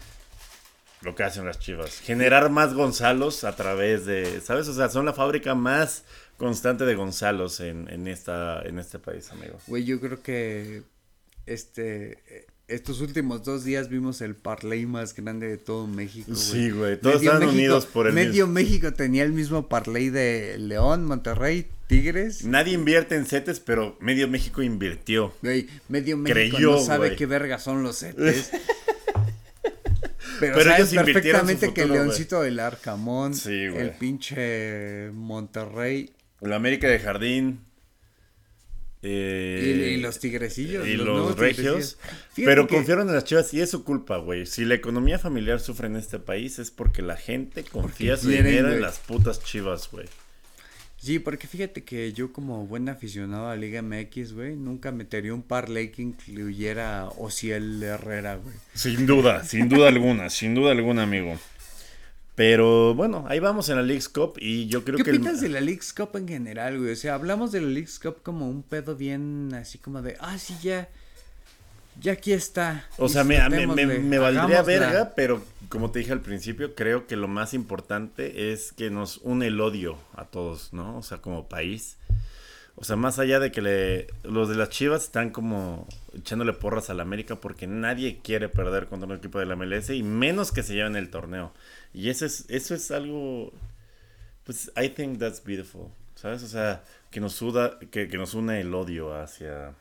lo 1.00 1.14
que 1.14 1.22
hacen 1.22 1.46
las 1.46 1.58
chivas, 1.58 2.00
generar 2.00 2.50
más 2.50 2.74
Gonzalos 2.74 3.44
a 3.44 3.54
través 3.56 4.04
de, 4.06 4.40
¿sabes? 4.40 4.68
O 4.68 4.74
sea, 4.74 4.88
son 4.88 5.04
la 5.06 5.12
fábrica 5.12 5.54
más 5.54 6.04
constante 6.38 6.84
de 6.86 6.94
Gonzalos 6.94 7.60
en, 7.60 7.86
en, 7.90 8.08
esta, 8.08 8.62
en 8.62 8.78
este 8.78 8.98
país, 8.98 9.30
amigo. 9.30 9.58
Güey, 9.66 9.84
yo 9.84 10.00
creo 10.00 10.22
que 10.22 10.82
este 11.44 12.46
estos 12.68 13.00
últimos 13.00 13.44
dos 13.44 13.64
días 13.64 13.88
vimos 13.88 14.20
el 14.20 14.34
parlay 14.34 14.84
más 14.84 15.14
grande 15.14 15.48
de 15.48 15.56
todo 15.56 15.86
México. 15.86 16.34
Sí, 16.34 16.70
güey, 16.70 17.00
todos 17.00 17.16
Medio 17.16 17.30
estaban 17.30 17.40
México- 17.40 17.54
unidos 17.54 17.86
por 17.86 18.06
el 18.06 18.12
Medio 18.12 18.46
mismo. 18.46 18.52
México 18.52 18.92
tenía 18.92 19.22
el 19.24 19.32
mismo 19.32 19.68
parlay 19.68 20.10
de 20.10 20.58
León, 20.58 21.06
Monterrey, 21.06 21.66
Tigres. 21.86 22.44
Nadie 22.44 22.74
invierte 22.74 23.14
en 23.16 23.24
setes, 23.24 23.58
pero 23.60 23.96
medio 24.00 24.28
México 24.28 24.62
invirtió. 24.62 25.32
Güey, 25.40 25.66
medio 25.88 26.18
México 26.18 26.34
Creyó, 26.34 26.72
no 26.72 26.78
sabe 26.80 27.16
qué 27.16 27.24
verga 27.24 27.58
son 27.58 27.82
los 27.82 27.96
setes. 27.96 28.50
Pero, 30.40 30.54
Pero 30.56 30.70
sabes 30.70 30.92
ellos 30.92 31.04
perfectamente 31.04 31.74
que 31.74 31.82
el. 31.82 31.90
Leoncito 31.92 32.42
del 32.42 32.60
Arcamón, 32.60 33.34
Sí, 33.34 33.50
el 33.50 33.90
pinche 33.98 35.10
Monterrey 35.12 36.12
La 36.40 36.56
América 36.56 36.88
de 36.88 36.98
Jardín. 36.98 37.60
y, 39.00 39.06
eh, 39.10 39.94
y 39.94 40.00
los 40.00 40.18
tigresillos. 40.18 40.86
y 40.86 40.94
los 40.96 41.36
regios. 41.38 41.98
Pero 42.34 42.66
que- 42.66 42.74
confiaron 42.74 43.08
en 43.08 43.14
las 43.14 43.24
chivas 43.24 43.54
y 43.54 43.60
es 43.60 43.70
su 43.70 43.84
culpa, 43.84 44.16
güey. 44.18 44.44
Si 44.46 44.64
la 44.64 44.74
economía 44.74 45.18
familiar 45.20 45.60
sufre 45.60 45.86
en 45.86 45.94
este 45.96 46.18
país 46.18 46.58
es 46.58 46.70
porque 46.72 47.00
la 47.02 47.16
gente 47.16 47.62
confía 47.64 48.16
su 48.16 48.28
dinero 48.28 48.72
en 48.72 48.80
las 48.80 48.98
putas 48.98 49.42
chivas, 49.44 49.88
güey. 49.92 50.06
Sí, 51.00 51.20
porque 51.20 51.46
fíjate 51.46 51.84
que 51.84 52.12
yo 52.12 52.32
como 52.32 52.66
buen 52.66 52.88
aficionado 52.88 53.48
a 53.48 53.54
Liga 53.54 53.82
MX, 53.82 54.32
güey, 54.32 54.56
nunca 54.56 54.90
metería 54.90 55.32
un 55.32 55.42
parlay 55.44 55.92
que 55.92 56.02
incluyera 56.02 57.08
Ociel 57.18 57.80
Herrera, 57.80 58.34
güey. 58.34 58.56
Sin 58.74 59.06
duda, 59.06 59.44
sin 59.44 59.68
duda 59.68 59.86
alguna, 59.86 60.28
sin 60.28 60.56
duda 60.56 60.72
alguna, 60.72 61.04
amigo. 61.04 61.38
Pero 62.38 62.94
bueno, 62.94 63.24
ahí 63.28 63.40
vamos 63.40 63.68
en 63.68 63.74
la 63.74 63.82
League's 63.82 64.08
Cup 64.08 64.34
y 64.38 64.68
yo 64.68 64.84
creo 64.84 64.96
¿Qué 64.96 65.02
que... 65.02 65.10
el- 65.10 65.16
opinas 65.16 65.40
de 65.40 65.48
la 65.48 65.60
League's 65.60 65.92
Cup 65.92 66.10
en 66.14 66.28
general, 66.28 66.78
güey? 66.78 66.92
O 66.92 66.96
sea, 66.96 67.14
hablamos 67.14 67.50
de 67.50 67.60
la 67.60 67.66
League's 67.66 67.98
Cup 67.98 68.22
como 68.22 68.48
un 68.48 68.62
pedo 68.62 68.94
bien 68.94 69.52
así 69.54 69.78
como 69.78 70.02
de, 70.02 70.16
ah, 70.20 70.38
sí, 70.38 70.54
ya, 70.62 70.88
ya 72.00 72.12
aquí 72.12 72.32
está. 72.32 72.86
O 72.96 73.08
sea, 73.08 73.24
me, 73.24 73.40
me, 73.50 73.66
me, 73.66 73.86
me 73.98 74.18
valdría 74.18 74.44
hagámosla". 74.60 74.62
verga, 74.62 75.12
pero 75.16 75.42
como 75.68 75.90
te 75.90 75.98
dije 75.98 76.12
al 76.12 76.20
principio, 76.20 76.76
creo 76.76 77.08
que 77.08 77.16
lo 77.16 77.26
más 77.26 77.54
importante 77.54 78.52
es 78.52 78.72
que 78.72 78.88
nos 78.88 79.16
une 79.18 79.48
el 79.48 79.60
odio 79.60 79.98
a 80.14 80.24
todos, 80.24 80.72
¿no? 80.72 80.96
O 80.96 81.02
sea, 81.02 81.18
como 81.18 81.48
país. 81.48 81.96
O 82.76 82.84
sea, 82.84 82.94
más 82.94 83.18
allá 83.18 83.40
de 83.40 83.50
que 83.50 83.60
le, 83.60 84.06
los 84.22 84.48
de 84.48 84.54
las 84.54 84.68
Chivas 84.68 85.02
están 85.02 85.30
como 85.30 85.88
echándole 86.16 86.52
porras 86.52 86.88
a 86.88 86.94
la 86.94 87.02
América 87.02 87.34
porque 87.34 87.66
nadie 87.66 88.20
quiere 88.22 88.48
perder 88.48 88.86
contra 88.86 89.08
un 89.08 89.16
equipo 89.16 89.40
de 89.40 89.46
la 89.46 89.56
MLS 89.56 89.90
y 89.90 90.04
menos 90.04 90.52
que 90.52 90.62
se 90.62 90.74
lleven 90.74 90.94
el 90.94 91.10
torneo. 91.10 91.52
Y 91.92 92.10
eso 92.10 92.26
es, 92.26 92.44
eso 92.48 92.74
es 92.74 92.90
algo, 92.90 93.52
pues, 94.44 94.70
I 94.76 94.88
think 94.88 95.18
that's 95.18 95.42
beautiful, 95.42 95.88
¿sabes? 96.14 96.42
O 96.42 96.48
sea, 96.48 96.84
que 97.10 97.20
nos 97.20 97.34
suda, 97.34 97.78
que, 97.90 98.08
que 98.08 98.18
nos 98.18 98.34
une 98.34 98.60
el 98.60 98.74
odio 98.74 99.14
hacia... 99.14 99.74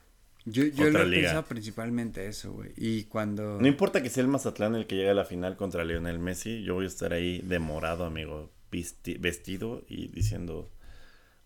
Yo, 0.45 0.63
yo 0.63 0.89
lo 0.89 1.03
he 1.03 1.09
pensado 1.09 1.43
principalmente 1.43 2.25
eso, 2.27 2.53
güey. 2.53 2.71
Y 2.77 3.03
cuando... 3.03 3.59
No 3.59 3.67
importa 3.67 4.01
que 4.01 4.09
sea 4.09 4.23
el 4.23 4.29
Mazatlán 4.29 4.75
el 4.75 4.87
que 4.87 4.95
llegue 4.95 5.09
a 5.09 5.13
la 5.13 5.25
final 5.25 5.57
contra 5.57 5.83
Lionel 5.83 6.19
Messi, 6.19 6.63
yo 6.63 6.75
voy 6.75 6.85
a 6.85 6.87
estar 6.87 7.11
ahí 7.11 7.39
de 7.39 7.59
morado, 7.59 8.05
amigo, 8.05 8.49
vestido 8.71 9.83
y 9.89 10.07
diciendo, 10.07 10.69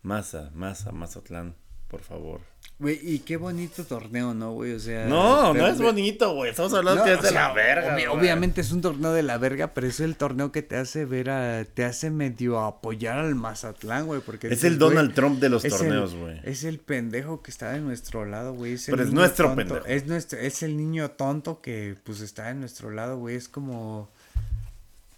Maza, 0.04 0.52
Maza, 0.54 0.92
Mazatlán, 0.92 1.56
por 1.92 2.02
favor. 2.02 2.40
Güey, 2.80 3.00
y 3.04 3.20
qué 3.20 3.38
bonito 3.38 3.84
torneo, 3.84 4.34
¿no, 4.34 4.54
güey? 4.54 4.72
O 4.72 4.80
sea... 4.80 5.06
No, 5.06 5.54
no 5.54 5.68
es 5.68 5.80
bonito, 5.80 6.34
güey. 6.34 6.50
Estamos 6.50 6.74
hablando 6.74 7.02
No, 7.02 7.06
que 7.06 7.14
es 7.14 7.22
de 7.22 7.28
sea, 7.30 7.50
la 7.50 7.54
verga. 7.54 7.90
obvi- 7.96 8.08
güey. 8.08 8.20
obviamente 8.20 8.62
es 8.62 8.72
un 8.72 8.82
torneo 8.82 9.12
de 9.14 9.22
la 9.22 9.38
verga, 9.38 9.74
pero 9.76 9.86
es 9.86 10.00
el 10.00 10.16
torneo 10.16 10.52
que 10.52 10.64
te 10.64 10.78
hace 10.78 11.06
ver 11.06 11.30
a, 11.30 11.64
te 11.66 11.84
hace 11.86 12.10
medio 12.10 12.60
apoyar 12.62 13.20
al 13.20 13.36
Mazatlán, 13.36 14.08
güey, 14.08 14.22
porque 14.22 14.48
Es 14.48 14.52
dices, 14.52 14.72
el 14.72 14.80
güey, 14.80 14.90
Donald 14.90 15.14
Trump 15.14 15.40
de 15.40 15.50
los 15.50 15.64
el- 15.66 15.72
torneos, 15.72 16.16
güey. 16.16 16.40
Es 16.44 16.64
el 16.64 16.80
pendejo 16.80 17.44
que 17.44 17.52
está 17.52 17.72
de 17.74 17.82
nuestro 17.82 18.26
lado, 18.26 18.54
güey. 18.54 18.74
Es 18.74 18.88
el 18.88 18.94
Pero 18.96 19.08
es 19.08 19.14
nuestro 19.14 19.48
tonto, 19.50 19.58
pendejo. 19.76 19.86
Es 19.86 20.08
nuestro, 20.08 20.40
es 20.40 20.64
el 20.64 20.76
niño 20.78 21.12
tonto 21.12 21.62
que 21.62 21.98
pues 22.04 22.22
está 22.22 22.48
de 22.48 22.56
nuestro 22.56 22.90
lado, 22.90 23.18
güey. 23.18 23.36
Es 23.36 23.48
como, 23.48 24.10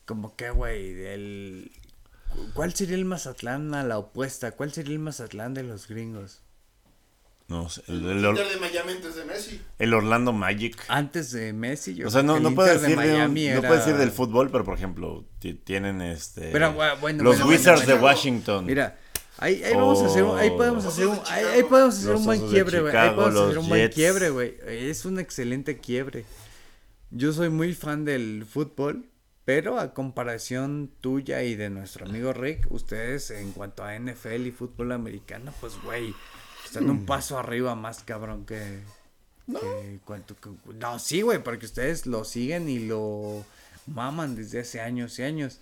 como 0.05 0.35
que, 0.35 0.49
güey, 0.49 1.01
el, 1.05 1.71
¿cuál 2.55 2.73
sería 2.73 2.95
el 2.95 3.05
Mazatlán 3.05 3.73
a 3.73 3.83
la 3.83 3.97
opuesta? 3.99 4.51
¿Cuál 4.51 4.73
sería 4.73 4.91
el 4.93 4.99
Mazatlán 4.99 5.53
de 5.53 5.63
los 5.63 5.87
gringos? 5.87 6.41
No, 7.49 7.69
sé, 7.69 7.83
el, 7.87 8.05
El 8.05 8.17
el 8.19 8.25
Or- 8.25 8.37
Inter 8.37 8.53
de 8.53 8.59
Miami 8.59 8.91
antes 8.93 9.15
de 9.15 9.25
Messi. 9.25 9.61
el 9.79 9.93
Orlando 9.93 10.31
Magic. 10.33 10.77
Antes 10.87 11.31
de 11.31 11.51
Messi, 11.53 11.93
yo 11.93 12.07
O 12.07 12.09
sea, 12.09 12.21
creo 12.21 12.33
no, 12.35 12.49
no 12.49 12.55
puedo 12.55 12.67
de 12.69 12.73
decir 12.79 12.97
de 12.97 13.25
un- 13.25 13.33
no 13.55 13.61
puedo 13.61 13.75
decir 13.75 13.95
del 13.97 14.11
fútbol, 14.11 14.49
pero 14.49 14.63
por 14.63 14.75
ejemplo, 14.77 15.25
ti- 15.39 15.53
tienen 15.53 16.01
este 16.01 16.49
Pero, 16.51 16.73
bueno, 16.73 16.97
bueno, 17.01 17.23
los 17.23 17.35
bueno, 17.37 17.51
Wizards 17.51 17.81
bueno, 17.85 17.95
de. 17.97 18.03
Washington. 18.03 18.65
Mira, 18.65 18.97
ahí, 19.37 19.61
ahí 19.63 19.73
vamos 19.75 20.01
a 20.01 20.05
hacer 20.05 20.23
un, 20.23 20.37
ahí 20.39 20.49
podemos 20.51 20.85
hacer 20.85 21.07
un, 21.07 21.19
ahí, 21.27 21.63
podemos 21.63 21.97
hacer 21.97 22.15
un 22.15 22.25
buen 22.25 22.49
quiebre, 22.49 22.79
güey. 22.81 22.95
Ahí 22.95 23.09
podemos 23.15 23.41
hacer 23.45 23.57
un 23.59 23.69
buen 23.69 23.89
quiebre, 23.89 24.29
güey. 24.29 24.55
Es 24.67 25.05
un 25.05 25.19
excelente 25.19 25.77
quiebre. 25.79 26.25
Yo 27.11 27.31
soy 27.33 27.49
muy 27.49 27.73
fan 27.75 28.05
del 28.05 28.45
fútbol, 28.49 29.05
pero 29.45 29.77
a 29.79 29.93
comparación 29.93 30.89
tuya 31.01 31.43
y 31.43 31.55
de 31.55 31.69
nuestro 31.69 32.05
amigo 32.07 32.31
Rick, 32.33 32.67
ustedes 32.71 33.29
en 33.31 33.51
cuanto 33.51 33.83
a 33.83 33.93
NFL 33.99 34.47
y 34.47 34.51
fútbol 34.51 34.93
americano, 34.93 35.53
pues 35.59 35.73
güey, 35.83 36.15
están 36.79 36.89
un 36.89 37.05
paso 37.05 37.37
arriba 37.37 37.75
más 37.75 38.03
cabrón 38.03 38.45
que 38.45 38.79
que 39.45 39.99
cuanto 40.05 40.35
que- 40.37 40.49
no, 40.75 40.99
sí, 40.99 41.21
güey, 41.21 41.43
porque 41.43 41.65
ustedes 41.65 42.05
lo 42.05 42.23
siguen 42.23 42.69
y 42.69 42.79
lo 42.79 43.45
maman 43.87 44.35
desde 44.35 44.61
hace 44.61 44.79
años 44.79 45.19
y 45.19 45.23
años. 45.23 45.59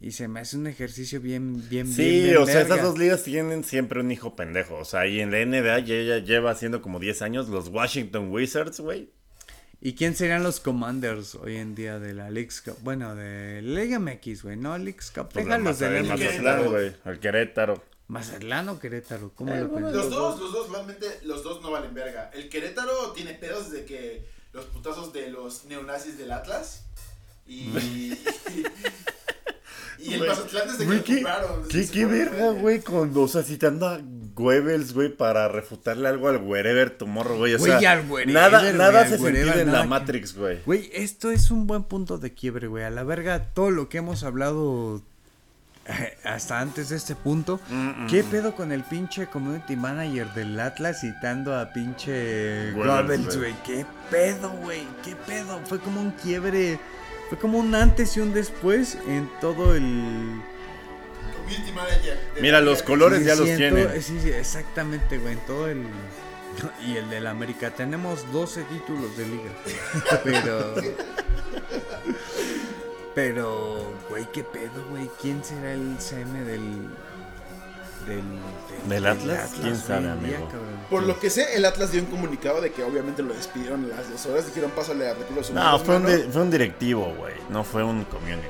Y 0.00 0.12
se 0.12 0.28
me 0.28 0.40
hace 0.40 0.56
un 0.56 0.66
ejercicio 0.66 1.20
bien, 1.20 1.54
bien, 1.68 1.86
bien. 1.86 1.92
Sí, 1.92 2.22
bien 2.24 2.36
o 2.36 2.46
sea, 2.46 2.56
verga. 2.56 2.74
esas 2.74 2.82
dos 2.86 2.98
ligas 2.98 3.24
tienen 3.24 3.64
siempre 3.64 4.00
un 4.00 4.10
hijo 4.12 4.36
pendejo. 4.36 4.76
O 4.76 4.84
sea, 4.84 5.06
y 5.06 5.20
en 5.20 5.30
la 5.30 5.40
NBA 5.40 5.78
ya, 5.80 6.02
ya 6.02 6.18
lleva 6.18 6.50
haciendo 6.50 6.82
como 6.82 6.98
10 7.00 7.22
años 7.22 7.48
los 7.48 7.68
Washington 7.68 8.30
Wizards, 8.30 8.78
güey. 8.80 9.10
¿Y 9.80 9.94
quién 9.94 10.14
serían 10.14 10.42
los 10.42 10.60
commanders 10.60 11.34
hoy 11.34 11.56
en 11.56 11.74
día 11.74 11.98
de 11.98 12.14
la 12.14 12.30
Leagues 12.30 12.60
Cup? 12.60 12.76
Bueno, 12.82 13.14
de 13.14 13.62
Liga 13.62 13.98
MX, 13.98 14.42
güey, 14.42 14.56
no 14.56 14.76
Leagues 14.78 15.10
Cup. 15.10 15.28
Pues 15.32 15.44
Déjalos 15.46 15.78
de 15.78 16.02
la 16.42 16.60
güey. 16.60 16.92
El 17.04 17.18
Querétaro. 17.18 17.82
Mazatlán 18.08 18.68
o 18.68 18.78
Querétaro, 18.78 19.32
¿cómo 19.34 19.52
Eh, 19.52 19.60
lo 19.62 19.68
bueno? 19.68 19.90
Los 19.90 20.10
dos, 20.10 20.38
los 20.40 20.52
dos, 20.52 20.70
realmente, 20.70 21.06
los 21.24 21.42
dos 21.42 21.60
no 21.62 21.70
valen 21.72 21.92
verga. 21.94 22.30
El 22.34 22.48
Querétaro 22.48 23.12
tiene 23.12 23.34
pedos 23.34 23.70
desde 23.70 23.84
que 23.84 24.26
los 24.52 24.64
putazos 24.66 25.12
de 25.12 25.30
los 25.30 25.64
neonazis 25.64 26.16
del 26.18 26.30
Atlas. 26.32 26.84
Y. 27.46 27.72
y 29.98 30.14
el 30.14 30.26
Mazatlán 30.26 30.68
desde 30.68 30.78
que 30.78 30.84
Güey, 30.84 30.98
lo 30.98 31.04
¿qué, 31.04 31.14
compraron. 31.14 31.68
qué, 31.68 31.82
Se 31.84 31.92
qué 31.92 32.06
verga, 32.06 32.50
güey, 32.50 32.80
con, 32.80 33.16
o 33.16 33.28
sea, 33.28 33.42
citando 33.42 33.86
a 33.88 33.98
Goebbels, 34.34 34.92
güey, 34.92 35.08
para 35.16 35.48
refutarle 35.48 36.08
algo 36.08 36.28
al 36.28 36.36
Wherever 36.42 36.90
Tomorrow, 36.96 37.38
güey, 37.38 37.54
o 37.54 37.58
Güey, 37.58 37.78
sea, 37.80 37.92
al 37.92 38.10
Wherever, 38.10 38.34
nada, 38.34 38.60
güey, 38.60 38.72
nada 38.74 39.00
al 39.02 39.10
Wherever, 39.20 39.44
sentido 39.46 39.60
en 39.62 39.72
la 39.72 39.82
que- 39.82 39.88
Matrix, 39.88 40.36
güey. 40.36 40.60
Güey, 40.66 40.90
esto 40.92 41.30
es 41.30 41.50
un 41.50 41.66
buen 41.66 41.84
punto 41.84 42.18
de 42.18 42.34
quiebre, 42.34 42.66
güey. 42.68 42.84
A 42.84 42.90
la 42.90 43.02
verga, 43.04 43.52
todo 43.54 43.70
lo 43.70 43.88
que 43.88 43.98
hemos 43.98 44.22
hablado 44.24 45.02
hasta 46.24 46.60
antes 46.60 46.88
de 46.88 46.96
este 46.96 47.14
punto, 47.14 47.60
Mm, 47.68 48.06
¿qué 48.08 48.24
pedo 48.24 48.54
con 48.54 48.72
el 48.72 48.82
pinche 48.82 49.26
community 49.26 49.76
manager 49.76 50.32
del 50.34 50.58
Atlas 50.58 51.00
citando 51.00 51.56
a 51.58 51.72
pinche 51.72 52.72
Goebbels, 52.72 53.36
güey. 53.38 53.54
¿Qué 53.64 53.86
pedo, 54.10 54.50
güey? 54.50 54.86
¿Qué 55.04 55.14
pedo? 55.14 55.60
Fue 55.66 55.78
como 55.78 56.00
un 56.00 56.10
quiebre, 56.12 56.78
fue 57.28 57.38
como 57.38 57.58
un 57.58 57.74
antes 57.74 58.16
y 58.16 58.20
un 58.20 58.32
después 58.32 58.98
en 59.06 59.30
todo 59.40 59.74
el... 59.74 60.40
Community 61.36 61.72
manager. 61.72 62.18
Mira, 62.40 62.60
los 62.60 62.82
colores 62.82 63.20
Sí, 63.20 63.24
ya 63.26 63.34
los 63.36 63.48
en 63.48 63.56
tienen. 63.56 64.02
sí, 64.02 64.18
sí, 64.20 64.30
exactamente, 64.30 65.18
güey, 65.18 65.34
en 65.34 65.40
todo 65.46 65.68
el... 65.68 65.82
Y 66.86 66.96
el 66.96 67.08
del 67.10 67.26
América, 67.26 67.70
tenemos 67.70 68.30
12 68.32 68.62
títulos 68.64 69.16
de 69.16 69.26
liga. 69.26 69.50
Pero... 70.24 70.74
Pero, 73.16 73.92
güey, 74.10 74.26
qué 74.30 74.44
pedo, 74.44 74.84
güey. 74.90 75.10
¿Quién 75.20 75.42
será 75.42 75.72
el 75.72 75.96
CM 75.98 76.44
del. 76.44 76.60
del. 78.06 78.22
¿Del 78.88 79.06
Atlas? 79.06 79.52
¿Quién 79.60 79.74
sabe, 79.76 80.02
día, 80.02 80.12
amigo? 80.12 80.48
Por 80.90 81.02
lo 81.04 81.18
que 81.18 81.30
sé, 81.30 81.56
el 81.56 81.64
Atlas 81.64 81.90
dio 81.92 82.02
un 82.02 82.06
comunicado 82.08 82.60
de 82.60 82.70
que 82.72 82.84
obviamente 82.84 83.22
lo 83.22 83.32
despidieron 83.34 83.84
a 83.86 83.96
las 83.96 84.10
dos 84.10 84.26
horas. 84.26 84.46
Dijeron, 84.46 84.70
pásale 84.72 85.08
a 85.08 85.14
recursos 85.14 85.50
No, 85.52 85.78
fue 85.80 85.96
un, 85.96 86.02
mano". 86.04 86.14
di- 86.14 86.22
fue 86.30 86.42
un 86.42 86.50
directivo, 86.50 87.12
güey. 87.18 87.34
No 87.48 87.64
fue 87.64 87.82
un 87.82 88.04
community. 88.04 88.46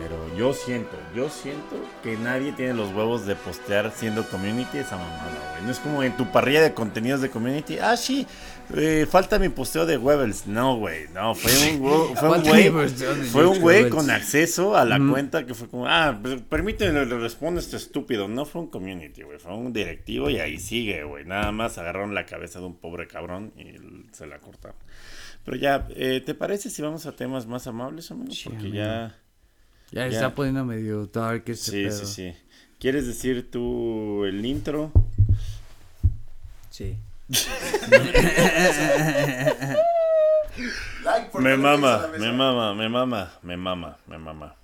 Pero 0.00 0.36
yo 0.36 0.52
siento, 0.52 0.96
yo 1.14 1.30
siento 1.30 1.76
que 2.02 2.16
nadie 2.18 2.52
tiene 2.52 2.74
los 2.74 2.92
huevos 2.92 3.24
de 3.24 3.34
postear 3.36 3.90
siendo 3.96 4.28
community 4.28 4.78
esa 4.78 4.96
mamada, 4.96 5.50
güey. 5.52 5.64
No 5.64 5.70
es 5.72 5.78
como 5.78 6.02
en 6.02 6.16
tu 6.16 6.30
parrilla 6.30 6.60
de 6.60 6.74
contenidos 6.74 7.20
de 7.22 7.30
community. 7.30 7.78
Ah, 7.78 7.96
sí, 7.96 8.26
eh, 8.76 9.06
falta 9.10 9.38
mi 9.38 9.48
posteo 9.48 9.86
de 9.86 9.96
Webels. 9.96 10.46
No, 10.46 10.76
güey, 10.76 11.08
no, 11.14 11.34
fue 11.34 11.50
un, 11.72 11.80
güey- 11.80 12.14
fue 12.16 12.28
un 12.30 12.42
güey. 12.42 12.88
Fue 13.30 13.46
un 13.46 13.60
güey 13.60 13.88
con 13.88 14.10
acceso 14.10 14.76
a 14.76 14.84
la 14.84 14.98
Mm. 14.98 15.10
cuenta 15.10 15.46
que 15.46 15.54
fue 15.54 15.68
como, 15.68 15.86
ah, 15.86 16.18
pues, 16.20 16.40
permíteme, 16.42 17.06
le 17.06 17.18
responde 17.18 17.60
este 17.60 17.76
estúpido. 17.76 18.28
No 18.28 18.44
fue 18.44 18.62
un 18.62 18.68
community, 18.68 19.22
güey, 19.22 19.38
fue 19.38 19.54
un 19.54 19.72
directivo 19.72 20.28
y 20.30 20.38
ahí 20.38 20.58
sigue, 20.58 21.04
güey. 21.04 21.24
Nada 21.24 21.50
más 21.52 21.78
agarraron 21.78 22.14
la 22.14 22.26
cabeza 22.26 22.58
de 22.60 22.66
un 22.66 22.76
pobre 22.76 23.06
cabrón 23.08 23.52
y 23.56 23.74
se 24.14 24.26
la 24.26 24.38
cortaron. 24.38 24.76
Pero 25.44 25.56
ya, 25.56 25.86
eh, 25.90 26.22
¿te 26.24 26.34
parece 26.34 26.68
si 26.68 26.82
vamos 26.82 27.06
a 27.06 27.12
temas 27.16 27.46
más 27.46 27.66
amables, 27.66 28.10
amigo? 28.10 28.32
Sí, 28.32 28.44
Porque 28.44 28.60
amigo. 28.66 28.74
ya... 28.76 29.16
Ya, 29.90 30.06
Ya. 30.06 30.14
está 30.14 30.34
poniendo 30.34 30.66
medio 30.66 31.06
dark 31.06 31.44
este 31.46 31.70
Sí, 31.70 31.82
pedo. 31.84 32.04
sí, 32.04 32.06
sí. 32.06 32.34
¿Quieres 32.78 33.06
decir 33.06 33.50
tú 33.50 34.26
el 34.26 34.44
intro? 34.44 34.92
Sí. 36.70 36.96
Like 41.04 41.38
Me 41.38 41.56
mama, 41.56 42.08
me 42.18 42.32
mama, 42.32 42.74
me 42.74 42.88
mama, 42.88 43.32
me 43.42 43.56
mama, 43.56 43.96
me 44.06 44.18
mama. 44.18 44.54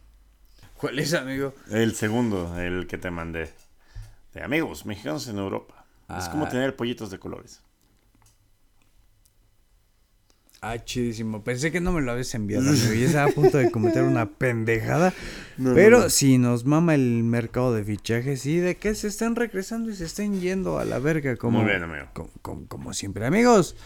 ¿Cuál 0.76 0.98
es, 0.98 1.14
amigo? 1.14 1.54
El 1.70 1.94
segundo, 1.94 2.58
el 2.60 2.86
que 2.86 2.98
te 2.98 3.10
mandé. 3.10 3.52
De 4.34 4.42
amigos 4.42 4.84
mexicanos 4.84 5.28
en 5.28 5.38
Europa. 5.38 5.84
Es 6.18 6.28
como 6.28 6.46
Ah. 6.46 6.48
tener 6.48 6.74
pollitos 6.76 7.10
de 7.10 7.18
colores. 7.18 7.62
Ah, 10.66 10.82
chidísimo. 10.82 11.44
Pensé 11.44 11.70
que 11.70 11.80
no 11.80 11.92
me 11.92 12.00
lo 12.00 12.12
habías 12.12 12.34
enviado, 12.34 12.66
amigo. 12.70 12.94
Y 12.94 13.02
estaba 13.04 13.30
a 13.30 13.34
punto 13.34 13.58
de 13.58 13.70
cometer 13.70 14.02
una 14.02 14.26
pendejada. 14.30 15.12
pero 15.74 16.08
si 16.10 16.38
nos 16.38 16.64
mama 16.64 16.94
el 16.94 17.22
mercado 17.22 17.74
de 17.74 17.84
fichajes 17.84 18.46
y 18.46 18.56
de 18.58 18.76
que 18.76 18.94
se 18.94 19.08
están 19.08 19.36
regresando 19.36 19.90
y 19.90 19.94
se 19.94 20.04
estén 20.06 20.40
yendo 20.40 20.78
a 20.78 20.84
la 20.84 20.98
verga. 20.98 21.36
Como, 21.36 21.58
Muy 21.60 21.70
bien, 21.70 21.82
amigo. 21.82 22.06
Como, 22.14 22.30
como- 22.42 22.66
como 22.66 22.94
siempre. 22.94 23.26
Amigos, 23.26 23.76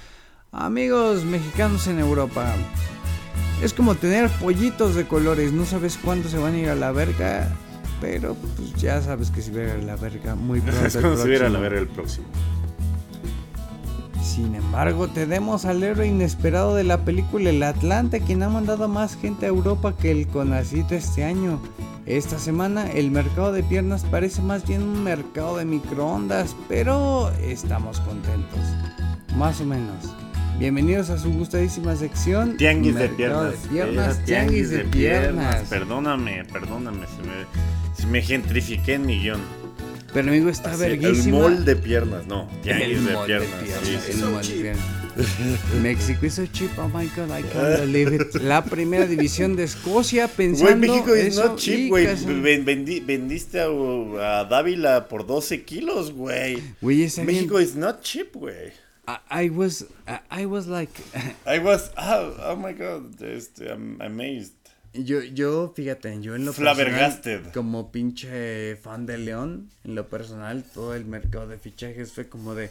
amigos 0.52 1.24
mexicanos 1.24 1.86
en 1.88 1.98
Europa. 1.98 2.54
Es 3.62 3.74
como 3.74 3.96
tener 3.96 4.28
pollitos 4.40 4.94
de 4.94 5.04
colores. 5.06 5.52
No 5.52 5.64
sabes 5.66 5.96
cuándo 5.96 6.28
se 6.28 6.38
van 6.38 6.54
a 6.54 6.58
ir 6.58 6.68
a 6.68 6.74
la 6.76 6.92
verga. 6.92 7.48
Pero 8.00 8.34
pues 8.56 8.74
ya 8.74 9.02
sabes 9.02 9.32
que 9.32 9.42
se 9.42 9.50
va 9.50 9.58
a 9.58 9.64
ir 9.64 9.70
a 9.70 9.78
la 9.78 9.96
verga 9.96 10.36
muy 10.36 10.60
pronto. 10.62 10.86
Es 10.86 10.96
como 10.96 11.16
si 11.16 11.22
hubiera 11.24 11.48
la 11.48 11.58
verga 11.58 11.80
el 11.80 11.88
próximo. 11.88 12.26
Sin 14.28 14.54
embargo, 14.54 15.08
tenemos 15.08 15.64
al 15.64 15.82
héroe 15.82 16.06
inesperado 16.06 16.74
de 16.74 16.84
la 16.84 16.98
película 16.98 17.48
El 17.48 17.62
Atlante, 17.62 18.20
quien 18.20 18.42
ha 18.42 18.50
mandado 18.50 18.86
más 18.86 19.16
gente 19.16 19.46
a 19.46 19.48
Europa 19.48 19.96
que 19.96 20.10
el 20.10 20.28
Conacito 20.28 20.94
este 20.94 21.24
año. 21.24 21.58
Esta 22.04 22.38
semana 22.38 22.90
el 22.92 23.10
mercado 23.10 23.52
de 23.52 23.62
piernas 23.62 24.04
parece 24.04 24.42
más 24.42 24.66
bien 24.66 24.82
un 24.82 25.02
mercado 25.02 25.56
de 25.56 25.64
microondas, 25.64 26.54
pero 26.68 27.30
estamos 27.42 28.00
contentos. 28.00 28.60
Más 29.34 29.62
o 29.62 29.64
menos. 29.64 30.14
Bienvenidos 30.58 31.08
a 31.08 31.16
su 31.16 31.32
gustadísima 31.32 31.96
sección. 31.96 32.58
Tianguis 32.58 32.96
de 32.96 33.08
piernas. 33.08 33.62
de 33.62 33.68
piernas, 33.70 34.16
Era 34.16 34.24
tianguis 34.26 34.70
de 34.70 34.84
piernas. 34.84 35.62
Perdóname, 35.70 36.44
perdóname. 36.52 37.06
Se 37.06 37.22
me, 37.22 37.94
se 37.94 38.06
me 38.06 38.20
gentrifiqué 38.20 38.94
en 38.94 39.06
mi 39.06 39.20
guion. 39.20 39.40
Pero 40.12 40.28
amigo, 40.28 40.48
está 40.48 40.72
Así, 40.72 40.84
el 40.84 40.98
verguísima. 40.98 41.38
mall 41.40 41.64
de 41.64 41.76
piernas, 41.76 42.26
no. 42.26 42.48
Tianguis 42.62 42.98
El 42.98 43.04
de 43.06 43.12
mall 43.12 43.26
piernas. 43.26 43.50
sí. 43.84 44.10
el 44.10 44.18
mall 44.30 44.46
de 44.46 44.54
piernas. 44.54 44.84
México 45.82 46.26
is 46.26 46.34
so 46.34 46.46
cheap, 46.46 46.70
oh 46.78 46.88
my 46.88 47.06
god, 47.16 47.30
I 47.30 47.42
can't 47.42 47.80
believe 47.80 48.14
it. 48.14 48.34
La 48.42 48.64
primera 48.64 49.06
división 49.06 49.56
de 49.56 49.64
Escocia 49.64 50.28
pensando 50.28 50.76
Güey, 50.76 50.90
México 50.90 51.14
es 51.14 51.26
eso 51.36 51.44
not 51.48 51.58
cheap, 51.58 51.88
güey. 51.88 52.06
vendi- 52.64 53.00
vendiste 53.04 53.60
a, 53.60 53.66
a 54.40 54.44
Dávila 54.44 55.08
por 55.08 55.26
12 55.26 55.64
kilos, 55.64 56.12
güey. 56.12 56.62
Está 57.04 57.22
bien. 57.22 57.26
México 57.26 57.60
is 57.60 57.74
not 57.74 58.00
cheap, 58.02 58.34
güey. 58.36 58.72
I, 59.30 59.46
I 59.46 59.48
was, 59.50 59.86
I, 60.06 60.42
I 60.42 60.46
was 60.46 60.66
like, 60.66 60.92
I 61.46 61.58
was, 61.58 61.90
oh, 61.96 62.34
oh 62.52 62.56
my 62.56 62.72
god, 62.74 63.20
este, 63.22 63.62
I'm 63.70 63.98
amazed. 64.00 64.52
Yo, 64.92 65.22
yo, 65.22 65.72
fíjate, 65.74 66.20
yo 66.20 66.34
en 66.34 66.44
lo 66.44 66.52
personal, 66.52 67.50
como 67.52 67.92
pinche 67.92 68.76
fan 68.76 69.06
de 69.06 69.18
León, 69.18 69.70
en 69.84 69.94
lo 69.94 70.08
personal, 70.08 70.64
todo 70.74 70.94
el 70.94 71.04
mercado 71.04 71.46
de 71.46 71.58
fichajes 71.58 72.12
fue 72.12 72.28
como 72.28 72.54
de, 72.54 72.70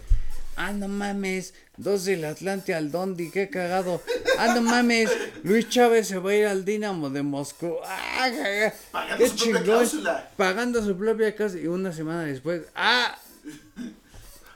ah, 0.56 0.74
no 0.74 0.88
mames, 0.88 1.54
dos 1.78 2.06
del 2.06 2.26
Atlante 2.26 2.74
al 2.74 2.92
Dondi, 2.92 3.30
qué 3.30 3.50
cagado, 3.50 4.02
ah, 4.40 4.54
no 4.56 4.62
mames, 4.62 5.10
Luis 5.44 5.70
Chávez 5.70 6.08
se 6.08 6.18
va 6.18 6.32
a 6.32 6.36
ir 6.36 6.46
al 6.48 6.66
Dinamo 6.66 7.10
de 7.10 7.24
Moscú, 7.24 7.76
ah, 7.86 8.30
jaja, 8.30 8.74
Pagando 8.92 9.18
qué 9.18 9.30
su 9.30 9.36
propia 9.36 9.46
chingón, 9.46 9.64
cláusula. 9.64 10.32
pagando 10.36 10.84
su 10.84 10.98
propia 10.98 11.36
casa, 11.36 11.58
y 11.58 11.68
una 11.68 11.94
semana 11.94 12.24
después, 12.24 12.64
ah, 12.76 13.18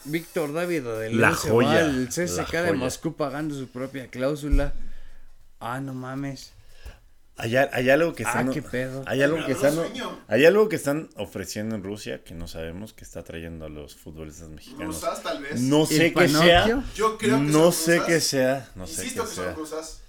Víctor 0.03 0.51
David 0.51 0.83
de 0.83 1.13
La 1.13 1.27
León 1.27 1.37
se 1.37 1.49
joya, 1.49 1.69
va 1.69 1.79
al 1.79 2.03
la 2.05 2.09
CSK 2.09 2.51
de. 2.51 2.73
Moscú 2.73 3.13
pagando 3.13 3.53
su 3.55 3.67
propia 3.67 4.07
cláusula. 4.07 4.73
Ah, 5.59 5.79
no 5.79 5.93
mames. 5.93 6.53
Hay, 7.37 7.55
hay 7.55 7.89
algo 7.89 8.13
que 8.13 8.23
Ah, 8.23 8.29
están, 8.29 8.51
qué 8.51 8.61
pedo. 8.61 9.03
Hay 9.07 9.21
algo 9.23 9.43
que 9.45 9.53
están, 9.53 9.73
hay 10.27 10.45
algo 10.45 10.69
que 10.69 10.75
están 10.75 11.09
ofreciendo 11.15 11.75
en 11.75 11.83
Rusia 11.83 12.23
que 12.23 12.35
no 12.35 12.47
sabemos 12.47 12.93
que 12.93 13.03
está 13.03 13.23
trayendo 13.23 13.65
a 13.65 13.69
los 13.69 13.95
futbolistas 13.95 14.49
mexicanos. 14.49 14.95
Rusas, 15.01 15.23
tal 15.23 15.41
vez. 15.41 15.59
No 15.59 15.85
sé 15.87 16.07
¿El 16.07 16.13
qué 16.13 16.27
sea. 16.29 16.67
Yo 16.93 17.17
creo 17.17 17.37
que 17.39 17.43
No 17.45 17.71
son 17.71 17.73
sé 17.73 18.01
qué 18.05 18.19
sea. 18.19 18.69
No 18.75 18.85
sé 18.85 19.03
Insisto 19.05 19.23
qué 19.23 19.29
que 19.29 19.35
son 19.35 19.43
sea. 19.45 19.53
rusas. 19.55 20.01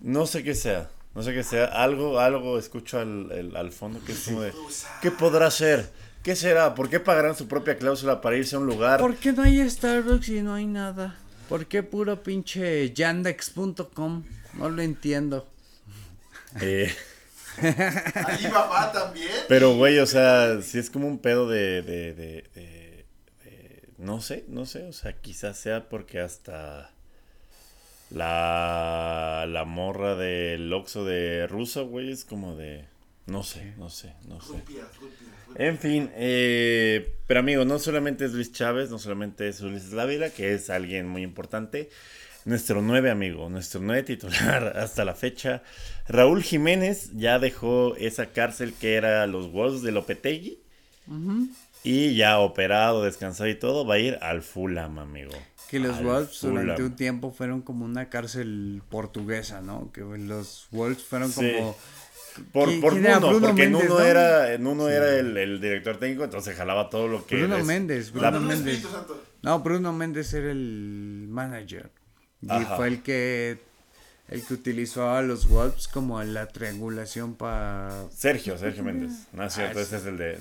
No 0.00 0.26
sé 0.26 0.42
qué 0.44 0.54
sea. 0.54 0.90
No 1.14 1.22
sé 1.22 1.32
qué 1.32 1.44
sea. 1.44 1.64
Algo, 1.66 2.18
algo 2.18 2.58
escucho 2.58 2.98
al, 2.98 3.30
el- 3.32 3.56
al 3.56 3.72
fondo 3.72 4.00
que 4.04 4.12
es 4.12 4.24
como 4.24 4.42
de. 4.42 4.52
¿Qué 5.00 5.10
podrá 5.12 5.50
ser? 5.50 5.88
¿Qué 6.22 6.36
será? 6.36 6.74
¿Por 6.74 6.90
qué 6.90 7.00
pagarán 7.00 7.36
su 7.36 7.46
propia 7.48 7.78
cláusula 7.78 8.20
para 8.20 8.36
irse 8.36 8.56
a 8.56 8.58
un 8.58 8.66
lugar? 8.66 8.98
¿Por 9.00 9.14
qué 9.16 9.32
no 9.32 9.42
hay 9.42 9.68
Starbucks 9.70 10.28
y 10.30 10.42
no 10.42 10.52
hay 10.54 10.66
nada? 10.66 11.16
¿Por 11.48 11.66
qué 11.66 11.82
puro 11.82 12.22
pinche 12.22 12.92
yandex.com? 12.92 14.24
No 14.54 14.68
lo 14.68 14.82
entiendo. 14.82 15.46
Eh, 16.60 16.92
Alibaba 18.26 18.90
también. 18.92 19.30
pero, 19.48 19.74
güey, 19.76 19.98
o 19.98 20.06
sea, 20.06 20.60
si 20.62 20.78
es 20.78 20.90
como 20.90 21.06
un 21.08 21.18
pedo 21.18 21.48
de, 21.48 21.82
de, 21.82 22.14
de- 22.14 22.44
de- 22.54 23.04
No 23.98 24.20
sé, 24.20 24.44
no 24.48 24.66
sé. 24.66 24.82
O 24.84 24.92
sea, 24.92 25.12
quizás 25.20 25.56
sea 25.58 25.88
porque 25.88 26.20
hasta. 26.20 26.90
La, 28.10 29.46
la 29.48 29.64
morra 29.64 30.14
del 30.14 30.72
Oxxo 30.72 31.04
de 31.04 31.46
Ruso, 31.48 31.86
güey, 31.86 32.12
es 32.12 32.24
como 32.24 32.54
de. 32.56 32.84
No 33.26 33.42
sé, 33.42 33.72
no 33.78 33.88
sé, 33.88 34.12
no 34.28 34.40
sé. 34.40 34.52
Rupias, 34.52 34.86
rupias, 34.98 35.20
rupias. 35.48 35.56
En 35.56 35.78
fin, 35.78 36.10
eh, 36.14 37.14
pero 37.26 37.40
amigo, 37.40 37.64
no 37.64 37.78
solamente 37.78 38.26
es 38.26 38.32
Luis 38.32 38.52
Chávez, 38.52 38.90
no 38.90 38.98
solamente 38.98 39.48
es 39.48 39.60
Ulises 39.62 39.92
Dávila, 39.92 40.28
que 40.30 40.52
es 40.52 40.68
alguien 40.68 41.08
muy 41.08 41.22
importante. 41.22 41.88
Nuestro 42.44 42.82
nueve 42.82 43.10
amigo, 43.10 43.48
nuestro 43.48 43.80
nueve 43.80 44.02
titular 44.02 44.76
hasta 44.76 45.04
la 45.04 45.14
fecha. 45.14 45.62
Raúl 46.08 46.42
Jiménez 46.42 47.10
ya 47.14 47.38
dejó 47.38 47.96
esa 47.96 48.26
cárcel 48.26 48.74
que 48.78 48.94
era 48.96 49.26
los 49.26 49.50
Wolves 49.50 49.82
de 49.82 49.92
Lopetegui. 49.92 50.58
Y 51.82 52.14
ya 52.16 52.38
operado, 52.38 53.02
descansado 53.04 53.48
y 53.48 53.54
todo, 53.54 53.86
va 53.86 53.94
a 53.94 53.98
ir 53.98 54.18
al 54.22 54.42
Fulham, 54.42 54.98
amigo. 54.98 55.32
Que 55.70 55.78
los 55.78 55.96
Al 55.98 56.04
Wolves 56.04 56.40
durante 56.40 56.82
un 56.82 56.96
tiempo 56.96 57.30
fueron 57.32 57.60
como 57.62 57.84
una 57.84 58.08
cárcel 58.08 58.82
portuguesa, 58.90 59.60
¿no? 59.60 59.90
Que 59.92 60.00
los 60.02 60.66
Wolves 60.70 61.02
fueron 61.02 61.30
Sí. 61.32 61.52
como... 61.58 61.76
Por, 62.52 62.68
¿Quién- 62.68 62.80
por? 62.80 62.94
Nuno, 62.96 63.20
Bruno 63.28 63.46
porque 63.48 63.68
Nuno 63.68 63.84
¿no? 63.90 64.00
era, 64.00 64.58
Nuno 64.58 64.88
era 64.88 65.14
el, 65.16 65.36
el 65.36 65.60
director 65.60 65.98
técnico, 65.98 66.24
entonces 66.24 66.56
jalaba 66.56 66.90
todo 66.90 67.06
lo 67.06 67.24
que... 67.26 67.36
Bruno 67.36 67.58
es- 67.58 67.64
Méndez, 67.64 68.06
la- 68.06 68.12
Bruno 68.12 68.30
Bruno 68.32 68.46
Méndez. 68.48 68.74
Espíritu 68.74 68.96
Santo. 68.96 69.22
No, 69.42 69.60
Bruno 69.60 69.92
Méndez 69.92 70.32
era 70.34 70.50
el 70.50 71.26
manager. 71.28 71.90
Y 72.44 72.64
fue 72.76 72.88
el 72.88 73.02
que 73.02 73.58
El 74.28 74.42
que 74.42 74.54
utilizó 74.54 75.10
a 75.10 75.20
los 75.20 75.48
Wolves 75.48 75.86
como 75.86 76.22
la 76.24 76.46
triangulación 76.48 77.34
para... 77.34 78.06
Sergio, 78.10 78.56
Sergio 78.56 78.82
Méndez. 78.82 79.12
No 79.34 79.44
es 79.44 79.52
cierto, 79.52 79.78
Ah, 79.78 79.82
ese 79.82 79.96
es 79.98 80.06
el 80.06 80.16
de. 80.16 80.38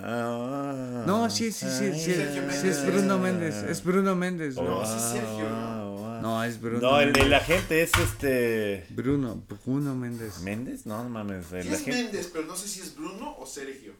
No, 0.00 1.06
No, 1.06 1.30
sí, 1.30 1.52
sí, 1.52 1.66
sí, 1.68 1.92
sí, 1.92 2.14
sí, 2.14 2.68
es 2.68 2.86
Bruno 2.86 3.18
Méndez, 3.18 3.54
es 3.68 3.84
Bruno 3.84 4.16
Méndez. 4.16 4.56
Oh, 4.56 4.62
No, 4.64 4.86
sí 4.86 4.94
es 4.96 5.02
Sergio, 5.02 5.48
¿no? 5.50 6.20
no 6.22 6.44
es 6.44 6.60
Bruno 6.60 6.80
No, 6.80 7.00
el 7.00 7.12
de 7.12 7.24
la 7.26 7.40
gente 7.40 7.82
es 7.82 7.90
este. 7.98 8.86
Bruno, 8.90 9.42
Bruno 9.64 9.94
Méndez. 9.94 10.40
¿Méndez? 10.40 10.86
No, 10.86 11.02
no 11.02 11.08
mames. 11.10 11.52
el 11.52 11.62
Sí 11.64 11.68
es 11.68 11.80
gente- 11.82 12.02
Méndez, 12.02 12.30
pero 12.32 12.46
no 12.46 12.56
sé 12.56 12.68
si 12.68 12.80
es 12.80 12.94
Bruno 12.94 13.36
o 13.38 13.46
Sergio. 13.46 13.92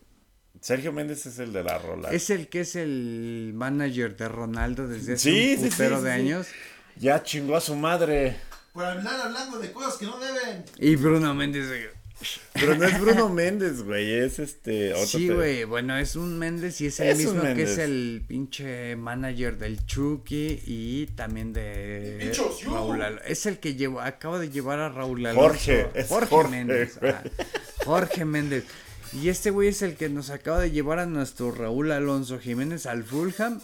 Sergio 0.60 0.92
Méndez 0.92 1.24
es 1.24 1.38
el 1.38 1.52
de 1.54 1.64
la 1.64 1.78
rola. 1.78 2.10
Es 2.10 2.28
el 2.28 2.48
que 2.48 2.60
es 2.60 2.76
el 2.76 3.52
manager 3.54 4.14
de 4.16 4.28
Ronaldo 4.28 4.86
desde 4.86 5.14
hace 5.14 5.22
Sí, 5.30 5.54
un 5.56 5.64
sí, 5.64 5.70
sí, 5.70 5.76
sí, 5.76 5.82
de 5.82 5.98
sí. 6.00 6.06
años. 6.08 6.46
Ya 7.00 7.22
chingó 7.22 7.56
a 7.56 7.60
su 7.60 7.74
madre. 7.74 8.36
Por 8.74 8.84
hablar 8.84 9.20
hablando 9.22 9.58
de 9.58 9.72
cosas 9.72 9.94
que 9.96 10.04
no 10.06 10.18
deben. 10.18 10.64
Y 10.78 10.96
Bruno 10.96 11.34
Méndez. 11.34 11.66
Pero 12.52 12.74
no 12.76 12.84
es 12.84 13.00
Bruno 13.00 13.30
Méndez, 13.30 13.82
güey. 13.82 14.12
Es 14.12 14.38
este. 14.38 14.92
otro 14.92 15.06
Sí, 15.06 15.28
güey, 15.30 15.64
bueno, 15.64 15.96
es 15.96 16.14
un 16.14 16.38
Méndez 16.38 16.78
y 16.82 16.86
es 16.86 17.00
el 17.00 17.08
Es 17.08 17.18
mismo 17.18 17.40
que 17.42 17.62
es 17.62 17.78
el 17.78 18.22
pinche 18.28 18.94
manager 18.96 19.56
del 19.56 19.84
Chucky 19.86 20.62
y 20.66 21.06
también 21.16 21.54
de. 21.54 22.30
Raúl 22.66 23.00
Al- 23.00 23.22
Es 23.26 23.46
el 23.46 23.58
que 23.58 23.74
llevó, 23.74 24.02
acaba 24.02 24.38
de 24.38 24.50
llevar 24.50 24.78
a 24.80 24.90
Raúl 24.90 25.24
Alonso. 25.24 25.40
Jorge, 25.48 25.88
es 25.94 26.08
Jorge, 26.08 26.28
Jorge. 26.28 26.50
Méndez. 26.50 26.98
ah, 27.02 27.22
Jorge 27.86 28.24
Méndez. 28.26 28.64
Y 29.14 29.30
este 29.30 29.50
güey 29.50 29.68
es 29.68 29.80
el 29.82 29.96
que 29.96 30.08
nos 30.10 30.28
acaba 30.28 30.60
de 30.60 30.70
llevar 30.70 30.98
a 30.98 31.06
nuestro 31.06 31.50
Raúl 31.50 31.90
Alonso 31.90 32.38
Jiménez 32.38 32.84
al 32.84 33.02
Fulham. 33.04 33.60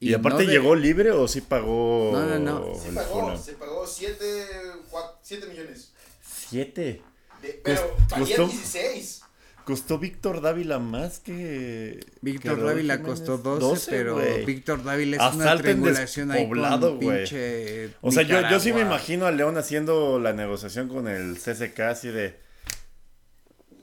¿Y, 0.00 0.14
aparte 0.14 0.44
no 0.44 0.48
de- 0.50 0.54
llegó 0.54 0.74
libre 0.76 1.10
o 1.10 1.26
sí 1.26 1.40
pagó? 1.40 2.10
No, 2.12 2.24
no, 2.26 2.38
no. 2.38 2.74
Se 2.80 2.88
el 2.90 2.94
pagó, 2.94 3.36
se 3.36 3.52
pagó 3.54 3.86
7 3.86 5.46
millones. 5.48 5.92
Siete. 6.22 7.02
De- 7.42 7.60
pero 7.64 7.96
Costó- 8.08 8.16
valía 8.20 8.36
16. 8.36 9.22
Costó 9.64 9.98
Víctor 9.98 10.40
Dávila 10.40 10.78
más 10.78 11.18
que. 11.20 12.00
Víctor 12.22 12.56
que 12.56 12.62
Dávila 12.62 12.96
Jiménez. 12.96 13.18
costó 13.20 13.36
12, 13.36 13.90
pero 13.90 14.14
güey. 14.14 14.44
Víctor 14.46 14.82
Dávila 14.82 15.16
es 15.16 15.34
una 15.34 15.44
Asalto 15.44 15.68
en 15.68 15.82
triangulación 15.82 16.30
ahí 16.30 16.48
con 16.48 16.98
pinche 16.98 17.90
O 18.00 18.10
sea, 18.10 18.22
yo, 18.22 18.40
yo 18.48 18.60
sí 18.60 18.72
me 18.72 18.80
imagino 18.80 19.26
a 19.26 19.30
León 19.30 19.58
haciendo 19.58 20.18
la 20.20 20.32
negociación 20.32 20.88
con 20.88 21.06
el 21.06 21.36
CCK 21.36 21.80
así 21.80 22.08
de. 22.08 22.38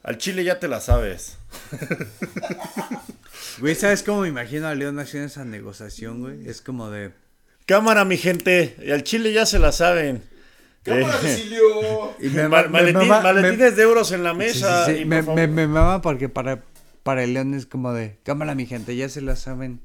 Al 0.02 0.18
Chile 0.18 0.42
ya 0.42 0.58
te 0.58 0.66
la 0.66 0.80
sabes. 0.80 1.36
Güey, 3.58 3.74
¿sabes 3.74 4.02
cómo 4.02 4.22
me 4.22 4.28
imagino 4.28 4.66
a 4.68 4.74
León 4.74 4.98
haciendo 4.98 5.26
esa 5.28 5.44
negociación, 5.44 6.20
güey? 6.20 6.46
Es 6.48 6.60
como 6.60 6.90
de... 6.90 7.12
Cámara, 7.64 8.04
mi 8.04 8.16
gente. 8.16 8.76
Y 8.84 8.90
al 8.90 9.02
Chile 9.02 9.32
ya 9.32 9.46
se 9.46 9.58
la 9.58 9.72
saben. 9.72 10.22
¡Cámara, 10.82 11.08
Eh, 11.08 11.18
Cecilio! 11.22 12.14
Y 12.20 12.28
me, 12.28 12.48
ma- 12.48 12.62
ma- 12.64 12.80
maletín- 12.80 12.98
me 12.98 13.06
mama- 13.06 13.32
maletines 13.32 13.76
de 13.76 13.82
euros 13.82 14.12
en 14.12 14.22
la 14.22 14.32
sí, 14.32 14.36
mesa. 14.36 14.84
sí, 14.86 14.94
sí, 14.96 15.00
y 15.00 15.04
me, 15.04 15.22
me, 15.22 15.46
me 15.48 15.66
mama 15.66 16.00
porque 16.02 16.28
para, 16.28 16.62
para 17.02 17.24
el 17.24 17.34
León 17.34 17.54
es 17.54 17.66
como 17.66 17.92
de... 17.92 18.18
Cámara, 18.24 18.54
mi 18.54 18.66
gente, 18.66 18.94
ya 18.94 19.08
se 19.08 19.20
la 19.22 19.36
saben. 19.36 19.80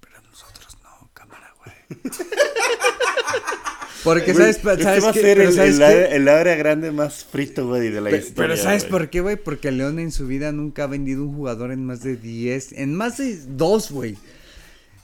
Pero 0.00 0.20
nosotros 0.22 0.76
no, 0.82 1.10
cámara, 1.14 1.54
güey. 1.58 1.74
Porque, 4.06 4.34
¿sabes, 4.34 4.56
este 4.56 4.82
¿sabes 4.84 5.04
va 5.04 5.10
a 5.10 5.12
ser 5.12 5.40
el, 5.40 5.82
área, 5.82 6.06
el 6.06 6.28
área 6.28 6.54
grande 6.54 6.92
más 6.92 7.24
frito, 7.24 7.66
güey, 7.66 7.90
de 7.90 8.00
la 8.00 8.16
historia. 8.16 8.34
Pero 8.36 8.56
¿sabes 8.56 8.84
por 8.84 9.10
qué, 9.10 9.20
güey? 9.20 9.34
Porque 9.34 9.72
León 9.72 9.98
en 9.98 10.12
su 10.12 10.28
vida 10.28 10.52
nunca 10.52 10.84
ha 10.84 10.86
vendido 10.86 11.24
un 11.24 11.34
jugador 11.34 11.72
en 11.72 11.84
más 11.84 12.04
de 12.04 12.16
10, 12.16 12.72
en 12.74 12.94
más 12.94 13.18
de 13.18 13.36
2, 13.36 13.90
güey. 13.90 14.16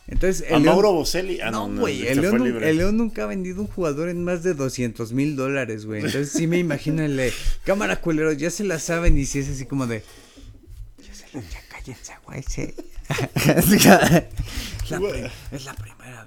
Entonces, 0.07 0.45
A 0.49 0.53
León- 0.53 0.65
Mauro 0.67 0.93
Boselli. 0.93 1.41
Ah, 1.41 1.51
no, 1.51 1.67
No, 1.67 1.75
no, 1.75 1.81
güey, 1.81 2.03
se 2.03 2.13
el, 2.13 2.21
León, 2.21 2.63
el 2.63 2.97
nunca 2.97 3.25
ha 3.25 3.27
vendido 3.27 3.63
un 3.63 3.67
jugador 3.67 4.09
en 4.09 4.23
más 4.23 4.45
de 4.45 4.55
200 4.55 5.13
mil 5.13 5.35
dólares, 5.35 5.85
güey. 5.85 6.05
Entonces 6.05 6.31
sí 6.31 6.47
me 6.47 6.59
imagino 6.59 7.03
el 7.03 7.17
de, 7.17 7.33
cámara 7.65 8.01
culeros, 8.01 8.37
ya 8.37 8.51
se 8.51 8.63
la 8.63 8.79
saben 8.79 9.19
y 9.19 9.27
si 9.27 9.41
es 9.41 9.49
así 9.49 9.67
como 9.67 9.89
de, 9.89 10.05
ya 10.99 11.13
se 11.13 11.27
la, 11.33 11.43
ya 11.43 11.61
cállense, 11.69 12.13
güey, 12.25 12.45
sí. 12.49 12.75
es, 13.35 13.85
la 13.85 14.25
es 15.51 15.65
la 15.65 15.75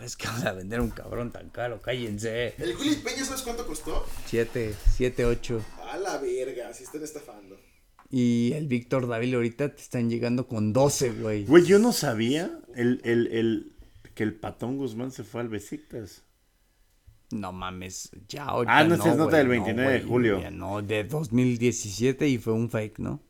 vez 0.05 0.15
que 0.17 0.27
vamos 0.27 0.45
a 0.45 0.53
vender 0.53 0.79
un 0.81 0.89
cabrón 0.89 1.31
tan 1.31 1.49
caro, 1.49 1.81
cállense. 1.81 2.53
El 2.57 2.75
Willy 2.77 2.95
Peña, 2.97 3.25
¿sabes 3.25 3.41
cuánto 3.41 3.65
costó? 3.65 4.05
7, 4.27 4.73
7, 4.95 5.25
8. 5.25 5.65
A 5.91 5.97
la 5.97 6.17
verga, 6.17 6.73
si 6.73 6.83
están 6.83 7.03
estafando. 7.03 7.59
Y 8.09 8.53
el 8.53 8.67
Víctor 8.67 9.07
Dávila 9.07 9.37
ahorita 9.37 9.75
te 9.75 9.81
están 9.81 10.09
llegando 10.09 10.47
con 10.47 10.73
12, 10.73 11.09
güey. 11.11 11.45
Güey, 11.45 11.65
yo 11.65 11.79
no 11.79 11.91
sabía 11.91 12.59
el, 12.75 13.01
el, 13.03 13.27
el, 13.27 13.75
que 14.13 14.23
el 14.23 14.35
Patón 14.35 14.77
Guzmán 14.77 15.11
se 15.11 15.23
fue 15.23 15.41
al 15.41 15.49
Besiktas. 15.49 16.23
No 17.31 17.51
mames, 17.51 18.11
ya 18.27 18.45
ahorita 18.45 18.77
Ah, 18.77 18.83
no, 18.83 18.95
esa 18.95 19.09
es 19.11 19.17
nota 19.17 19.37
del 19.37 19.47
29 19.47 19.91
de 19.93 20.01
julio. 20.03 20.39
ya 20.39 20.51
no, 20.51 20.83
de 20.83 21.03
2017 21.03 22.27
y 22.27 22.37
fue 22.37 22.53
un 22.53 22.69
fake, 22.69 22.99
¿no? 22.99 23.23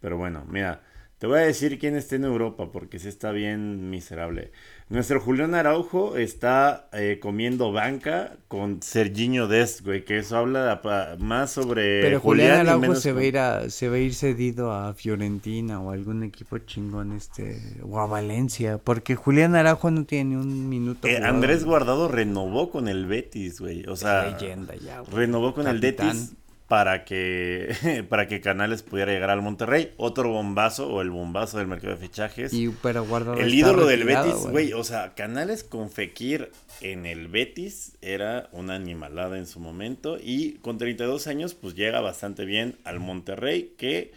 Pero 0.00 0.18
bueno, 0.18 0.44
mira, 0.48 0.82
te 1.18 1.26
voy 1.26 1.38
a 1.38 1.42
decir 1.42 1.78
quién 1.78 1.96
está 1.96 2.16
en 2.16 2.24
Europa 2.24 2.70
porque 2.70 2.98
sí 2.98 3.08
está 3.08 3.32
bien 3.32 3.88
miserable. 3.90 4.52
Nuestro 4.90 5.20
Julián 5.20 5.54
Araujo 5.54 6.16
está 6.16 6.88
eh, 6.92 7.20
comiendo 7.22 7.70
banca 7.70 8.32
con 8.48 8.82
Serginho 8.82 9.46
Dest, 9.46 9.82
güey, 9.84 10.04
que 10.04 10.18
eso 10.18 10.36
habla 10.36 10.80
más 11.20 11.52
sobre 11.52 12.00
Pero 12.02 12.18
Julián 12.18 12.66
y 12.66 12.68
Araujo 12.68 12.96
se 12.96 13.12
va, 13.12 13.18
a 13.18 13.22
con- 13.22 13.24
ir 13.28 13.38
a, 13.38 13.70
se 13.70 13.88
va 13.88 13.94
a 13.94 13.98
ir 14.00 14.14
cedido 14.14 14.72
a 14.72 14.92
Fiorentina 14.94 15.80
o 15.80 15.92
algún 15.92 16.24
equipo 16.24 16.58
chingón 16.58 17.12
este 17.12 17.60
o 17.88 18.00
a 18.00 18.06
Valencia, 18.06 18.78
porque 18.78 19.14
Julián 19.14 19.54
Araujo 19.54 19.92
no 19.92 20.04
tiene 20.06 20.30
ni 20.30 20.36
un 20.36 20.68
minuto. 20.68 21.06
Eh. 21.06 21.18
Andrés 21.22 21.64
Guardado 21.64 22.08
renovó 22.08 22.70
con 22.72 22.88
el 22.88 23.06
Betis, 23.06 23.60
güey. 23.60 23.86
O 23.86 23.94
sea, 23.94 24.28
leyenda 24.30 24.74
ya, 24.74 25.00
güey. 25.02 25.12
renovó 25.14 25.54
con 25.54 25.68
el. 25.68 25.78
Betis 25.78 26.32
para 26.70 27.04
que 27.04 28.04
para 28.08 28.28
que 28.28 28.40
Canales 28.40 28.84
pudiera 28.84 29.10
llegar 29.10 29.30
al 29.30 29.42
Monterrey. 29.42 29.92
Otro 29.96 30.30
bombazo 30.30 30.88
o 30.88 31.02
el 31.02 31.10
bombazo 31.10 31.58
del 31.58 31.66
mercado 31.66 31.96
de 31.96 32.00
fichajes. 32.00 32.52
Y 32.52 32.68
pero 32.68 33.04
el 33.36 33.52
ídolo 33.52 33.86
del 33.86 34.04
Betis, 34.04 34.46
güey. 34.48 34.72
O 34.72 34.84
sea, 34.84 35.16
Canales 35.16 35.64
con 35.64 35.90
Fekir 35.90 36.52
en 36.80 37.06
el 37.06 37.26
Betis 37.26 37.98
era 38.02 38.48
una 38.52 38.76
animalada 38.76 39.36
en 39.36 39.48
su 39.48 39.58
momento. 39.58 40.16
Y 40.22 40.58
con 40.62 40.78
32 40.78 41.26
años, 41.26 41.54
pues 41.54 41.74
llega 41.74 42.00
bastante 42.00 42.44
bien 42.44 42.76
al 42.84 43.00
Monterrey. 43.00 43.74
Que, 43.76 44.12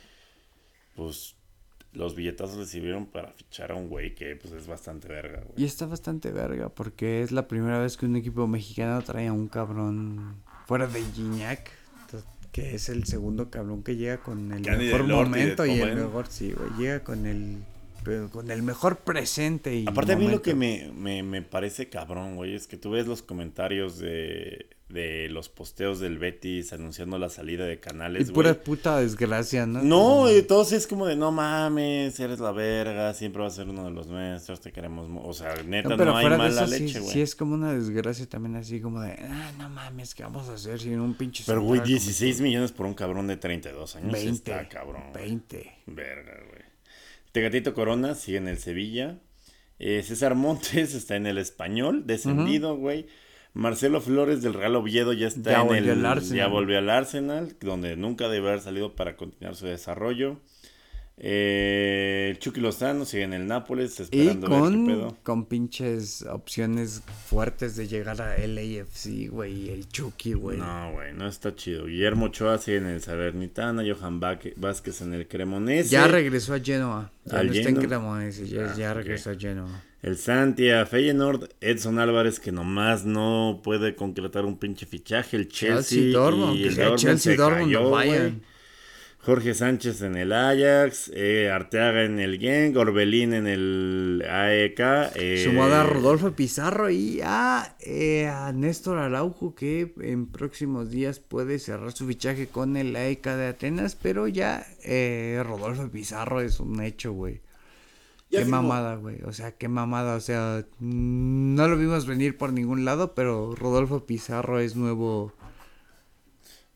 pues, 0.95 1.33
los 1.91 2.13
billetazos 2.13 2.57
le 2.57 2.65
sirvieron 2.67 3.07
para 3.07 3.31
fichar 3.31 3.71
a 3.71 3.75
un 3.75 3.89
güey 3.89 4.13
que, 4.13 4.35
pues, 4.35 4.53
es 4.53 4.67
bastante 4.67 5.07
verga, 5.07 5.39
güey. 5.39 5.63
Y 5.63 5.65
está 5.65 5.87
bastante 5.87 6.29
verga, 6.29 6.69
porque 6.69 7.23
es 7.23 7.31
la 7.31 7.47
primera 7.47 7.79
vez 7.79 7.97
que 7.97 8.05
un 8.05 8.15
equipo 8.15 8.45
mexicano 8.45 9.01
trae 9.01 9.25
a 9.25 9.33
un 9.33 9.47
cabrón 9.47 10.35
fuera 10.67 10.85
de 10.85 11.01
Gignac, 11.01 11.82
que 12.53 12.75
es 12.75 12.87
el 12.87 13.03
segundo 13.05 13.49
cabrón 13.49 13.83
que 13.83 13.97
llega 13.97 14.19
con 14.23 14.53
el 14.53 14.61
mejor 14.61 15.01
y 15.01 15.07
momento 15.07 15.65
y 15.65 15.81
el 15.81 15.95
mejor, 15.95 16.27
sí, 16.29 16.53
güey, 16.53 16.69
llega 16.77 17.03
con 17.03 17.25
el 17.25 17.65
pero 18.03 18.29
con 18.29 18.51
el 18.51 18.63
mejor 18.63 18.97
presente 18.99 19.75
y 19.75 19.87
Aparte 19.87 20.13
a 20.13 20.15
mí 20.17 20.27
lo 20.29 20.39
momento. 20.39 20.41
que 20.41 20.53
me, 20.55 20.91
me, 20.93 21.23
me 21.23 21.41
parece 21.41 21.89
cabrón, 21.89 22.35
güey, 22.35 22.53
es 22.53 22.67
que 22.67 22.77
tú 22.77 22.91
ves 22.91 23.07
los 23.07 23.23
comentarios 23.23 23.97
de, 23.97 24.67
de 24.89 25.27
los 25.29 25.49
posteos 25.49 25.99
del 25.99 26.19
Betis 26.19 26.71
anunciando 26.71 27.17
la 27.17 27.29
salida 27.29 27.65
de 27.65 27.73
y 27.73 27.77
canales, 27.77 28.31
pura 28.31 28.51
güey. 28.51 28.63
puta 28.63 28.99
desgracia, 28.99 29.65
¿no? 29.65 29.81
No, 29.81 30.25
todos 30.47 30.71
es 30.71 30.85
como 30.85 31.07
de 31.07 31.15
no 31.15 31.31
mames, 31.31 32.19
eres 32.19 32.39
la 32.39 32.51
verga, 32.51 33.13
siempre 33.15 33.41
vas 33.41 33.53
a 33.53 33.55
ser 33.57 33.69
uno 33.69 33.85
de 33.85 33.91
los 33.91 34.07
nuestros, 34.07 34.61
te 34.61 34.71
queremos, 34.71 35.09
mu-". 35.09 35.21
o 35.27 35.33
sea, 35.33 35.55
neta 35.63 35.89
No, 35.89 36.15
hay 36.15 36.21
fuera 36.21 36.37
de 36.37 36.49
mala 36.49 36.63
eso 36.65 36.67
sí, 36.67 36.83
leche, 36.83 36.99
güey. 36.99 37.11
sí 37.11 37.21
es 37.21 37.35
como 37.35 37.55
una 37.55 37.73
desgracia 37.73 38.27
también 38.27 38.55
así 38.55 38.81
como 38.81 39.01
de, 39.01 39.13
ah, 39.13 39.51
no 39.57 39.69
mames, 39.69 40.13
¿qué 40.13 40.23
vamos 40.23 40.47
a 40.49 40.53
hacer 40.53 40.79
sin 40.79 40.99
un 40.99 41.15
pinche 41.15 41.43
Pero 41.47 41.61
güey, 41.61 41.79
central 41.79 41.97
como 41.99 42.05
16 42.05 42.41
millones 42.41 42.71
por 42.71 42.85
un 42.85 42.93
cabrón 42.93 43.27
de 43.27 43.37
32 43.37 43.95
años 43.95 44.11
20, 44.11 44.31
está 44.31 44.69
cabrón. 44.69 45.03
güey. 45.11 45.25
20. 45.25 45.71
Verga, 45.87 46.33
güey. 46.49 46.61
Tegatito 47.31 47.73
Corona 47.73 48.13
sigue 48.13 48.37
en 48.37 48.47
el 48.47 48.59
Sevilla. 48.59 49.17
Eh, 49.79 50.03
César 50.03 50.35
Montes 50.35 50.93
está 50.93 51.15
en 51.15 51.25
el 51.25 51.39
Español, 51.39 52.05
descendido, 52.05 52.75
güey. 52.77 53.07
Marcelo 53.53 54.01
Flores 54.01 54.41
del 54.41 54.53
Real 54.55 54.75
Oviedo 54.75 55.13
ya 55.13 55.27
está 55.27 55.51
Ya 55.51 55.61
en 55.61 55.67
volvió 55.67 55.93
el 55.93 55.99
al 55.99 56.05
Arsenal. 56.05 56.37
ya 56.37 56.47
volvió 56.47 56.77
al 56.79 56.89
Arsenal, 56.89 57.55
donde 57.61 57.95
nunca 57.95 58.27
debe 58.29 58.47
haber 58.49 58.61
salido 58.61 58.95
para 58.95 59.15
continuar 59.15 59.55
su 59.55 59.65
desarrollo. 59.67 60.37
Eh, 61.17 62.35
Chucky 62.39 62.59
Lozano 62.59 63.05
sigue 63.05 63.21
en 63.23 63.33
el 63.33 63.45
Nápoles, 63.45 63.99
Y 63.99 64.03
esperando 64.03 64.49
ver 64.49 64.57
qué 64.57 64.59
con, 64.59 64.85
pedo. 64.87 65.17
con 65.21 65.45
pinches 65.45 66.23
opciones 66.23 67.03
fuertes 67.27 67.75
de 67.75 67.87
llegar 67.87 68.19
a 68.19 68.35
LAFC, 68.35 69.29
güey, 69.29 69.69
el 69.69 69.87
Chucky, 69.87 70.33
güey. 70.33 70.57
No, 70.57 70.91
güey, 70.93 71.13
no 71.13 71.27
está 71.27 71.55
chido. 71.55 71.85
Guillermo 71.85 72.25
Ochoa 72.25 72.57
sigue 72.57 72.77
en 72.77 72.87
el 72.87 73.01
Salernitana, 73.01 73.83
Johan 73.87 74.19
Vázquez 74.19 75.01
en 75.01 75.13
el 75.13 75.27
Cremonese. 75.27 75.89
Ya 75.89 76.07
regresó 76.07 76.55
a 76.55 76.59
Genoa. 76.59 77.11
Ya 77.25 77.37
¿Al 77.37 77.47
no 77.47 77.53
está 77.53 77.69
en? 77.69 77.75
Cremonese, 77.75 78.47
ya, 78.47 78.71
Ah, 78.71 78.75
ya 78.75 78.93
regresó 78.95 79.29
a 79.29 79.35
Genoa. 79.35 79.83
El 80.03 80.17
Santi 80.17 80.69
a 80.69 80.85
Feyenoord, 80.85 81.49
Edson 81.61 81.97
Álvarez 81.97 82.41
que 82.41 82.51
nomás 82.51 83.05
no 83.05 83.61
puede 83.63 83.95
concretar 83.95 84.43
un 84.43 84.59
pinche 84.59 84.85
fichaje, 84.85 85.37
el 85.37 85.47
Chelsea, 85.47 85.97
Chelsea, 85.97 86.11
Dortmund, 86.11 86.57
y 86.57 86.63
el 86.65 86.75
Dortmund 86.75 86.99
Chelsea, 86.99 87.31
se 87.31 87.37
Dortmund, 87.37 87.65
cayó, 87.67 87.81
no 87.83 87.89
vayan. 87.91 88.41
Jorge 89.19 89.53
Sánchez 89.53 90.01
en 90.01 90.17
el 90.17 90.33
Ajax, 90.33 91.09
eh, 91.13 91.49
Arteaga 91.49 92.03
en 92.03 92.19
el 92.19 92.37
Genk, 92.37 92.75
Orbelín 92.75 93.33
en 93.33 93.47
el 93.47 94.25
AEK. 94.29 94.79
Eh, 95.15 95.41
Sumado 95.45 95.75
a 95.75 95.83
Rodolfo 95.85 96.33
Pizarro 96.33 96.89
y 96.89 97.21
a, 97.23 97.77
eh, 97.79 98.27
a 98.27 98.51
Néstor 98.51 98.97
Araujo 98.97 99.55
que 99.55 99.93
en 100.01 100.27
próximos 100.27 100.91
días 100.91 101.21
puede 101.21 101.59
cerrar 101.59 101.93
su 101.93 102.05
fichaje 102.05 102.47
con 102.47 102.75
el 102.75 102.93
AEK 102.93 103.23
de 103.23 103.47
Atenas, 103.47 103.95
pero 103.95 104.27
ya 104.27 104.67
eh, 104.83 105.41
Rodolfo 105.45 105.89
Pizarro 105.89 106.41
es 106.41 106.59
un 106.59 106.81
hecho, 106.83 107.13
güey. 107.13 107.39
Ya 108.33 108.39
Qué 108.39 108.45
firmó. 108.45 108.63
mamada, 108.63 108.95
güey. 108.95 109.21
O 109.23 109.31
sea, 109.31 109.51
qué 109.51 109.67
mamada. 109.67 110.15
O 110.15 110.19
sea, 110.19 110.65
no 110.79 111.67
lo 111.67 111.77
vimos 111.77 112.07
venir 112.07 112.35
por 112.37 112.51
ningún 112.51 112.83
lado, 112.83 113.13
pero 113.13 113.53
Rodolfo 113.55 114.05
Pizarro 114.07 114.59
es 114.59 114.75
nuevo 114.75 115.33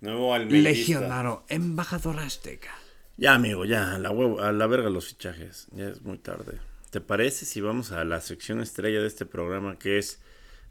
Nuevo 0.02 0.36
almendista. 0.36 0.70
legionario, 0.70 1.44
embajador 1.50 2.20
azteca. 2.20 2.70
Ya, 3.18 3.34
amigo, 3.34 3.66
ya, 3.66 3.96
a 3.96 3.98
la, 3.98 4.12
huevo, 4.12 4.40
a 4.40 4.52
la 4.52 4.68
verga 4.68 4.92
los 4.92 5.08
fichajes. 5.08 5.68
Ya 5.72 5.88
es 5.90 6.04
muy 6.04 6.20
tarde. 6.20 6.60
¿Te 6.92 7.02
parece 7.02 7.46
si 7.46 7.60
vamos 7.60 7.92
a 7.92 8.06
la 8.06 8.22
sección 8.22 8.62
estrella 8.62 9.02
de 9.02 9.08
este 9.08 9.26
programa 9.26 9.80
que 9.80 9.98
es 9.98 10.22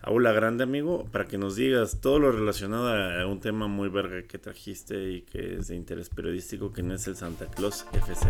Aula 0.01 0.31
Grande, 0.31 0.63
amigo? 0.63 1.05
Para 1.11 1.25
que 1.27 1.37
nos 1.39 1.57
digas 1.57 2.01
todo 2.01 2.21
lo 2.21 2.31
relacionado 2.31 2.89
a 2.89 3.27
un 3.27 3.41
tema 3.41 3.67
muy 3.67 3.89
verga 3.89 4.23
que 4.23 4.39
trajiste 4.39 5.11
y 5.11 5.23
que 5.23 5.57
es 5.57 5.67
de 5.67 5.75
interés 5.75 6.09
periodístico, 6.11 6.73
que 6.73 6.85
no 6.85 6.95
es 6.95 7.09
el 7.09 7.17
Santa 7.17 7.47
Claus 7.47 7.85
FC. 7.93 8.29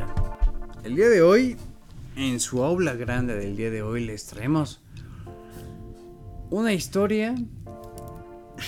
El 0.85 0.97
día 0.97 1.11
de 1.11 1.21
hoy, 1.21 1.59
en 2.17 2.41
su 2.41 2.65
aula 2.65 2.95
grande 2.95 3.37
del 3.37 3.57
día 3.57 3.71
de 3.71 3.83
hoy, 3.83 4.05
les 4.05 4.27
traemos 4.27 4.81
una 6.51 6.73
historia 6.73 7.35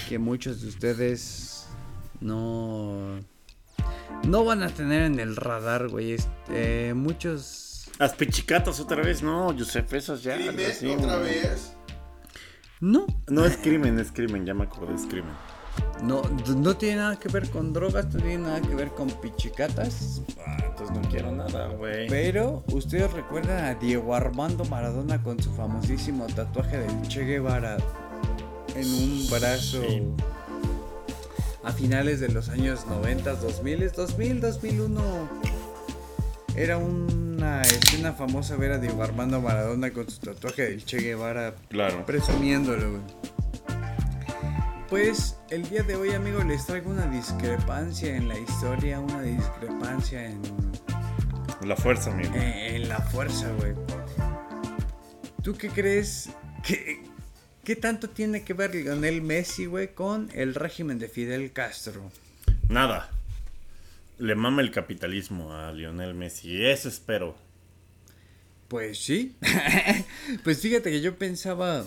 que 0.09 0.19
muchos 0.19 0.61
de 0.63 0.69
ustedes 0.69 1.67
no 2.21 3.21
no 4.27 4.45
van 4.45 4.63
a 4.63 4.69
tener 4.69 5.03
en 5.03 5.21
el 5.21 5.37
radar, 5.37 5.89
güey. 5.89 6.13
Este, 6.13 6.93
muchos 6.95 7.91
Las 7.99 8.15
pichicatas 8.15 8.81
otra 8.81 9.03
vez, 9.03 9.23
no, 9.23 9.55
Josef, 9.57 9.93
esas 9.95 10.23
ya. 10.23 10.37
Crimen, 10.37 10.99
otra 10.99 11.19
vez. 11.19 11.73
no, 12.81 13.07
No 13.29 13.45
es 13.45 13.57
crimen, 13.57 13.99
es 13.99 14.13
crimen, 14.13 14.45
ya 14.45 14.55
me 14.55 14.65
acordé, 14.65 14.95
es 14.95 15.07
crimen. 15.07 15.33
No, 16.03 16.23
no 16.57 16.77
tiene 16.77 16.97
nada 16.97 17.19
que 17.19 17.29
ver 17.29 17.49
con 17.51 17.73
drogas, 17.73 18.07
no 18.15 18.21
tiene 18.21 18.39
nada 18.39 18.61
que 18.61 18.75
ver 18.75 18.89
con 18.91 19.09
pichicatas. 19.11 20.23
Ah, 20.47 20.57
entonces 20.69 20.97
no 20.97 21.09
quiero 21.09 21.33
nada, 21.33 21.69
güey. 21.69 22.09
Pero 22.09 22.63
ustedes 22.73 23.13
recuerdan 23.13 23.65
a 23.65 23.75
Diego 23.75 24.15
Armando 24.15 24.65
Maradona 24.67 25.23
con 25.23 25.43
su 25.43 25.51
famosísimo 25.53 26.27
tatuaje 26.27 26.79
del 26.79 27.03
Che 27.09 27.25
Guevara 27.25 27.77
en 28.77 28.87
un 28.87 29.27
brazo 29.31 29.83
Sí. 29.83 30.03
a 31.65 31.73
finales 31.73 32.21
de 32.21 32.29
los 32.29 32.49
años 32.49 32.87
90, 32.87 33.35
2000, 33.35 33.91
2000, 33.93 34.41
2001. 34.41 35.01
Era 36.57 36.77
una 36.79 37.63
escena 37.63 38.13
famosa 38.13 38.57
ver 38.57 38.73
a 38.73 38.79
Diego 38.79 39.03
Armando 39.03 39.41
Maradona 39.41 39.93
con 39.93 40.09
su 40.11 40.19
tatuaje 40.19 40.63
del 40.63 40.85
Che 40.85 40.99
Guevara 40.99 41.55
Claro. 41.69 42.05
presumiéndolo, 42.07 42.91
güey. 42.91 43.03
Pues 44.89 45.37
el 45.51 45.69
día 45.69 45.83
de 45.83 45.97
hoy, 45.97 46.11
amigos, 46.13 46.47
les 46.47 46.65
traigo 46.67 46.91
una 46.91 47.07
discrepancia 47.07 48.17
en 48.17 48.29
la 48.29 48.39
historia, 48.39 49.01
una 49.01 49.21
discrepancia 49.23 50.25
en 50.25 50.41
La 51.67 51.77
fuerza, 51.77 52.11
amigo. 52.13 52.35
eh, 52.35 52.77
en 52.77 52.89
la 52.89 52.99
fuerza, 53.01 53.53
güey. 53.53 53.75
¿Tú 55.43 55.55
qué 55.57 55.69
crees? 55.69 56.31
¿Qué, 56.63 57.03
¿Qué 57.65 57.77
tanto 57.77 58.09
tiene 58.09 58.45
que 58.45 58.55
ver 58.55 58.75
Lionel 58.75 59.21
Messi, 59.21 59.67
güey, 59.67 59.95
con 59.95 60.31
el 60.35 60.55
régimen 60.55 60.99
de 60.99 61.09
Fidel 61.09 61.53
Castro? 61.53 62.11
Nada. 62.69 63.11
Le 64.19 64.35
mama 64.35 64.63
el 64.63 64.71
capitalismo 64.71 65.53
a 65.55 65.71
Lionel 65.73 66.15
Messi. 66.15 66.65
Eso 66.65 66.89
espero. 66.89 67.37
Pues 68.69 68.99
sí. 69.05 69.37
pues 70.45 70.61
fíjate 70.61 70.91
que 70.91 71.01
yo 71.01 71.17
pensaba 71.17 71.85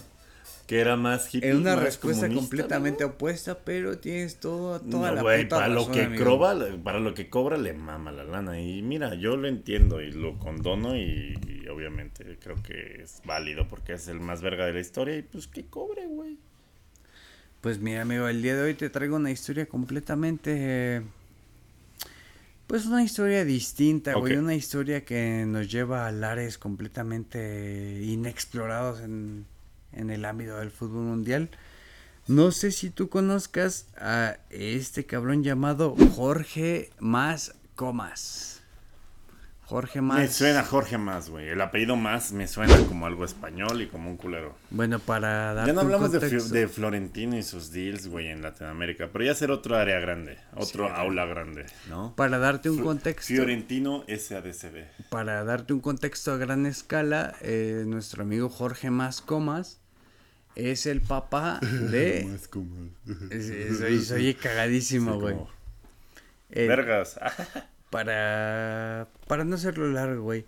Que 0.68 0.80
era 0.80 0.96
más 0.96 1.34
hippie. 1.34 1.52
en 1.52 1.58
una 1.58 1.76
más 1.76 1.84
respuesta 1.84 2.32
completamente 2.32 3.04
¿no? 3.04 3.12
opuesta, 3.12 3.60
pero 3.64 4.00
tienes 4.00 4.40
todo, 4.40 4.80
toda 4.82 5.12
No, 5.12 5.12
la 5.12 5.24
güey, 5.24 5.44
puta 5.44 5.50
para 5.50 5.68
lo 5.68 5.92
que 5.92 6.04
amigo. 6.04 6.24
cobra, 6.26 6.78
para 6.84 7.00
lo 7.00 7.14
que 7.14 7.30
cobra 7.30 7.58
le 7.58 7.74
mama 7.74 8.12
la 8.12 8.24
lana. 8.24 8.60
Y 8.62 8.82
mira, 8.82 9.16
yo 9.16 9.38
lo 9.38 9.48
entiendo 9.48 10.02
y 10.02 10.12
lo 10.12 10.38
condono 10.40 10.96
y, 10.96 11.40
y 11.64 11.68
obviamente 11.68 12.38
creo 12.42 12.62
que 12.64 13.02
es 13.04 13.22
válido 13.26 13.68
porque 13.68 13.94
es 13.94 14.08
el 14.08 14.20
más 14.20 14.42
verga 14.42 14.66
de 14.66 14.74
la 14.74 14.80
historia 14.80 15.18
y 15.18 15.24
pues 15.24 15.48
que 15.48 15.66
cobre, 15.68 16.08
güey. 16.08 16.38
Pues 17.62 17.80
mira, 17.80 18.02
amigo, 18.02 18.28
el 18.28 18.42
día 18.42 18.56
de 18.56 18.64
hoy 18.64 18.74
te 18.74 18.90
traigo 18.90 19.16
una 19.18 19.32
historia 19.32 19.68
completamente. 19.68 20.52
eh, 20.98 21.02
Pues 22.68 22.86
una 22.86 23.04
historia 23.04 23.44
distinta, 23.46 24.16
güey. 24.16 24.36
Ok. 24.36 24.38
Una 24.38 24.56
historia 24.56 25.04
que 25.04 25.46
nos 25.48 25.70
lleva 25.70 26.08
a 26.08 26.12
lares 26.12 26.58
completamente 26.58 28.00
inexplorados 28.04 29.02
en, 29.02 29.46
en 29.94 30.10
el 30.10 30.26
ámbito 30.26 30.58
del 30.58 30.72
fútbol 30.72 31.04
mundial. 31.04 31.50
No 32.28 32.52
sé 32.52 32.72
si 32.72 32.90
tú 32.90 33.10
conozcas 33.10 33.88
a 33.98 34.38
este 34.50 35.06
cabrón 35.06 35.44
llamado 35.44 35.96
Jorge 36.16 36.92
Más 37.00 37.56
Comas. 37.76 38.62
Jorge 39.66 40.02
Más. 40.02 40.20
Me 40.20 40.28
suena 40.28 40.64
Jorge 40.66 40.98
más, 40.98 41.30
güey. 41.30 41.48
El 41.48 41.62
apellido 41.62 41.96
más 41.96 42.34
me 42.34 42.46
suena 42.46 42.76
como 42.90 43.06
algo 43.06 43.24
español 43.24 43.82
y 43.82 43.88
como 43.88 44.10
un 44.10 44.18
culero. 44.18 44.54
Bueno, 44.70 45.00
para 45.00 45.54
dar 45.54 45.66
Ya 45.66 45.72
no 45.72 45.80
hablamos 45.80 46.12
de, 46.12 46.68
Florentino 46.68 47.38
y 47.38 47.44
sus 47.44 47.72
deals, 47.72 48.08
güey, 48.10 48.28
en 48.28 48.42
Latinoamérica. 48.42 49.10
Pero 49.14 49.24
ya 49.24 49.34
ser 49.34 49.50
otro 49.50 49.78
área 49.78 49.98
grande, 50.02 50.38
otro 50.58 50.88
Sí, 50.88 50.94
aula 50.94 51.26
grande, 51.26 51.68
¿no? 51.90 52.14
Para 52.18 52.38
darte 52.38 52.70
un 52.70 52.80
Fl- 52.80 52.84
contexto. 52.84 53.28
Fiorentino 53.34 54.04
SADCB. 54.10 55.08
para 55.10 55.44
darte 55.46 55.72
un 55.72 55.80
contexto 55.80 56.34
a 56.34 56.38
gran 56.38 56.66
escala, 56.66 57.34
eh, 57.42 57.84
nuestro 57.88 58.24
amigo 58.24 58.50
Jorge 58.50 58.90
Más 58.92 59.22
Comas 59.22 59.80
es 60.56 60.86
el 60.86 61.02
papá 61.02 61.60
de... 61.92 62.20
Es- 63.32 63.50
es- 63.50 63.78
soy, 63.80 64.00
soy 64.02 64.34
cagadísimo, 64.36 65.14
Sí, 65.14 65.20
güey. 65.20 65.34
como, 65.36 65.50
Vergas. 66.50 67.20
para, 67.90 69.08
para 69.28 69.44
no 69.44 69.56
hacerlo 69.56 69.92
largo, 69.92 70.24
güey. 70.24 70.46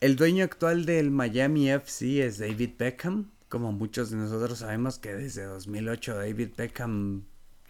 El 0.00 0.16
dueño 0.16 0.44
actual 0.44 0.86
del 0.86 1.10
Miami 1.10 1.70
FC 1.70 2.24
es 2.24 2.38
David 2.38 2.70
Beckham. 2.78 3.30
Como 3.48 3.72
muchos 3.72 4.10
de 4.10 4.16
nosotros 4.16 4.60
sabemos 4.60 4.98
que 4.98 5.12
desde 5.14 5.42
2008 5.44 6.14
David 6.16 6.50
Beckham 6.56 7.24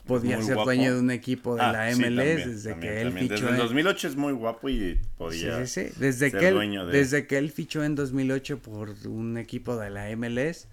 podía 0.07 0.37
Muy 0.37 0.45
ser 0.47 0.55
guapo. 0.55 0.69
dueño 0.71 0.95
de 0.95 1.01
un 1.01 1.11
equipo 1.11 1.57
de 1.57 1.63
Ah, 1.63 1.73
la 1.73 1.93
sí, 1.95 2.01
MLS 2.01 2.17
también, 2.17 2.37
desde 2.51 2.71
también, 2.71 2.81
que 2.93 3.01
él 3.01 3.07
también. 3.09 3.29
fichó 3.29 3.35
Desde 3.41 3.49
el 3.49 3.55
en- 3.55 3.61
2008 3.63 4.09
es 4.09 4.17
muy 4.17 4.33
guapo 4.35 4.69
y 4.69 5.01
podía. 5.17 5.67
Sí, 5.67 5.67
sí, 5.83 5.89
sí. 5.91 5.95
Desde, 5.99 6.31
ser 6.31 6.41
que 6.41 6.49
él, 6.49 6.55
dueño 6.55 6.87
de- 6.87 6.93
desde 6.99 7.27
que 7.27 7.39
él 7.39 7.51
fichó 7.51 7.83
en 7.83 7.95
2008 7.95 8.59
por 8.59 8.91
un 9.07 9.39
equipo 9.39 9.77
de 9.77 9.91
la 9.91 10.11
MLS, 10.11 10.69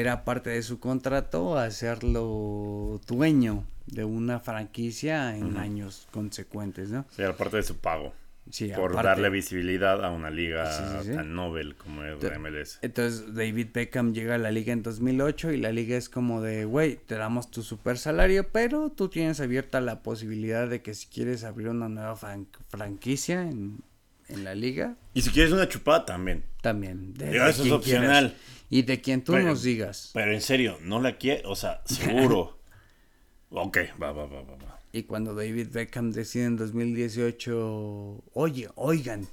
era 0.00 0.24
parte 0.24 0.50
de 0.50 0.62
su 0.62 0.78
contrato 0.80 1.56
hacerlo 1.58 3.00
dueño 3.06 3.64
de 3.86 4.04
una 4.04 4.40
franquicia 4.40 5.36
en 5.36 5.56
años 5.56 6.06
consecuentes, 6.10 6.90
¿no? 6.90 7.04
Sí, 7.10 7.22
aparte 7.22 7.58
de 7.58 7.62
su 7.62 7.76
pago. 7.78 8.12
Sí, 8.50 8.72
por 8.74 8.90
aparte. 8.90 9.06
darle 9.08 9.30
visibilidad 9.30 10.04
a 10.04 10.10
una 10.10 10.28
liga 10.28 10.66
Sí, 10.72 10.82
sí, 11.04 11.10
sí. 11.10 11.14
tan 11.16 11.32
novel 11.32 11.76
como 11.76 12.02
es 12.02 12.20
la 12.20 12.38
MLS. 12.40 12.80
Entonces 12.82 13.34
David 13.34 13.68
Beckham 13.72 14.12
llega 14.12 14.34
a 14.34 14.38
la 14.38 14.50
liga 14.50 14.72
en 14.72 14.82
2008 14.82 15.52
y 15.52 15.58
la 15.58 15.70
liga 15.70 15.96
es 15.96 16.08
como 16.08 16.42
de, 16.42 16.64
güey, 16.64 16.96
te 17.06 17.14
damos 17.14 17.52
tu 17.52 17.62
super 17.62 17.98
salario, 17.98 18.48
pero 18.50 18.90
tú 18.90 19.08
tienes 19.08 19.38
abierta 19.40 19.80
la 19.80 20.02
posibilidad 20.02 20.68
de 20.68 20.82
que 20.82 20.92
si 20.94 21.06
quieres 21.06 21.44
abrir 21.44 21.68
una 21.68 21.88
nueva 21.88 22.16
fran- 22.16 22.48
franquicia 22.68 23.42
en, 23.42 23.78
en 24.28 24.44
la 24.44 24.54
liga, 24.54 24.96
Y 25.14 25.22
si 25.22 25.30
quieres 25.30 25.52
una 25.52 25.68
chupada 25.68 26.04
también. 26.06 26.44
también. 26.62 27.14
De, 27.14 27.30
Digo, 27.32 27.44
de 27.44 27.50
eso 27.50 27.64
es 27.64 27.72
opcional. 27.72 28.28
quieras. 28.30 28.42
Y 28.70 28.82
de 28.82 29.00
quien 29.02 29.22
tú 29.22 29.32
Pero- 29.32 29.44
nos 29.46 29.62
digas. 29.62 30.10
Pero 30.14 30.32
en 30.32 30.40
serio, 30.40 30.78
no 30.82 31.00
la 31.00 31.18
quiere, 31.18 31.42
o 31.46 31.54
sea, 31.56 31.82
seguro. 31.84 32.58
ok, 33.50 33.78
va, 34.02 34.12
va, 34.12 34.26
va, 34.26 34.42
va, 34.42 34.56
va. 34.56 34.78
Y 34.92 35.02
cuando 35.04 35.34
David 35.34 35.68
Beckham 35.72 36.10
decide 36.12 36.44
en 36.44 36.56
2018, 36.56 38.24
oye, 38.34 38.68
oigan, 38.74 39.26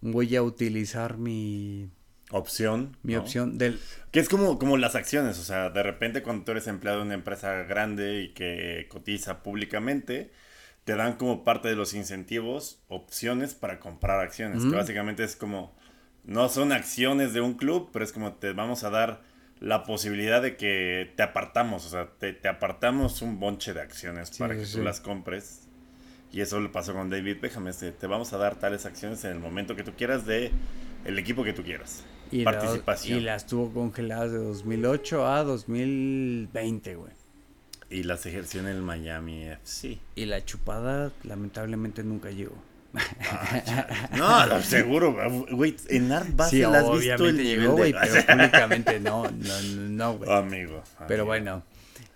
voy 0.00 0.36
a 0.36 0.42
utilizar 0.42 1.16
mi, 1.18 1.90
Opción. 2.30 2.96
mi 3.02 3.14
¿no? 3.14 3.20
opción 3.20 3.56
del... 3.58 3.78
Que 4.10 4.20
es 4.20 4.28
como, 4.28 4.58
como 4.58 4.76
las 4.76 4.94
acciones, 4.94 5.38
o 5.38 5.42
sea, 5.44 5.70
de 5.70 5.82
repente 5.82 6.22
cuando 6.22 6.44
tú 6.44 6.52
eres 6.52 6.66
empleado 6.66 6.98
de 7.00 7.04
una 7.06 7.14
empresa 7.14 7.62
grande 7.64 8.22
y 8.24 8.28
que 8.34 8.86
cotiza 8.90 9.42
públicamente, 9.42 10.30
te 10.88 10.96
dan 10.96 11.16
como 11.16 11.44
parte 11.44 11.68
de 11.68 11.76
los 11.76 11.92
incentivos 11.92 12.80
opciones 12.88 13.52
para 13.54 13.78
comprar 13.78 14.20
acciones, 14.20 14.64
que 14.64 14.74
básicamente 14.74 15.22
es 15.22 15.36
como, 15.36 15.76
no 16.24 16.48
son 16.48 16.72
acciones 16.72 17.34
de 17.34 17.42
un 17.42 17.58
club, 17.58 17.90
pero 17.92 18.06
es 18.06 18.10
como 18.10 18.32
te 18.36 18.54
vamos 18.54 18.84
a 18.84 18.88
dar 18.88 19.20
la 19.60 19.84
posibilidad 19.84 20.40
de 20.40 20.56
que 20.56 21.12
te 21.14 21.22
apartamos, 21.22 21.84
o 21.84 21.90
sea, 21.90 22.08
te, 22.18 22.32
te 22.32 22.48
apartamos 22.48 23.20
un 23.20 23.38
bonche 23.38 23.74
de 23.74 23.82
acciones 23.82 24.30
Sí, 24.30 24.38
para 24.38 24.56
que 24.56 24.64
sí, 24.64 24.78
tú 24.78 24.82
las 24.82 25.00
compres. 25.02 25.68
Y 26.32 26.40
eso 26.40 26.58
le 26.58 26.70
pasó 26.70 26.94
con 26.94 27.10
David 27.10 27.36
Beckham, 27.42 27.68
este, 27.68 27.92
te 27.92 28.06
vamos 28.06 28.32
a 28.32 28.38
dar 28.38 28.58
tales 28.58 28.86
acciones 28.86 29.22
en 29.24 29.32
el 29.32 29.40
momento 29.40 29.76
que 29.76 29.82
tú 29.84 29.92
quieras 29.94 30.24
de 30.24 30.50
el 31.04 31.18
equipo 31.18 31.44
que 31.44 31.52
tú 31.52 31.62
quieras. 31.64 32.02
Y, 32.30 32.44
la- 32.44 32.52
Participación. 32.52 33.18
y 33.18 33.20
las 33.20 33.46
tuvo 33.46 33.70
congeladas 33.74 34.32
de 34.32 34.38
2008 34.38 35.26
a 35.26 35.44
2020, 35.44 36.94
güey. 36.94 37.12
Y 37.90 38.02
las 38.02 38.26
ejerció 38.26 38.60
en 38.60 38.66
el 38.66 38.82
Miami 38.82 39.44
FC. 39.48 39.98
Y 40.14 40.26
la 40.26 40.44
chupada, 40.44 41.10
lamentablemente, 41.24 42.02
nunca 42.04 42.30
llegó. 42.30 42.56
No, 44.16 44.46
lo 44.46 44.62
seguro, 44.62 45.14
güey. 45.50 45.76
En 45.88 46.12
Art 46.12 46.28
Basel 46.34 46.58
Sí, 46.58 46.64
has 46.64 46.90
visto 46.98 47.26
el 47.28 47.36
llegó, 47.42 47.62
de- 47.62 47.92
güey, 47.92 47.92
pero 47.94 48.26
públicamente 48.26 49.00
no, 49.00 49.30
no, 49.30 49.60
no, 49.62 50.18
güey. 50.18 50.30
Amigo. 50.32 50.82
Pero 51.06 51.24
bueno. 51.24 51.62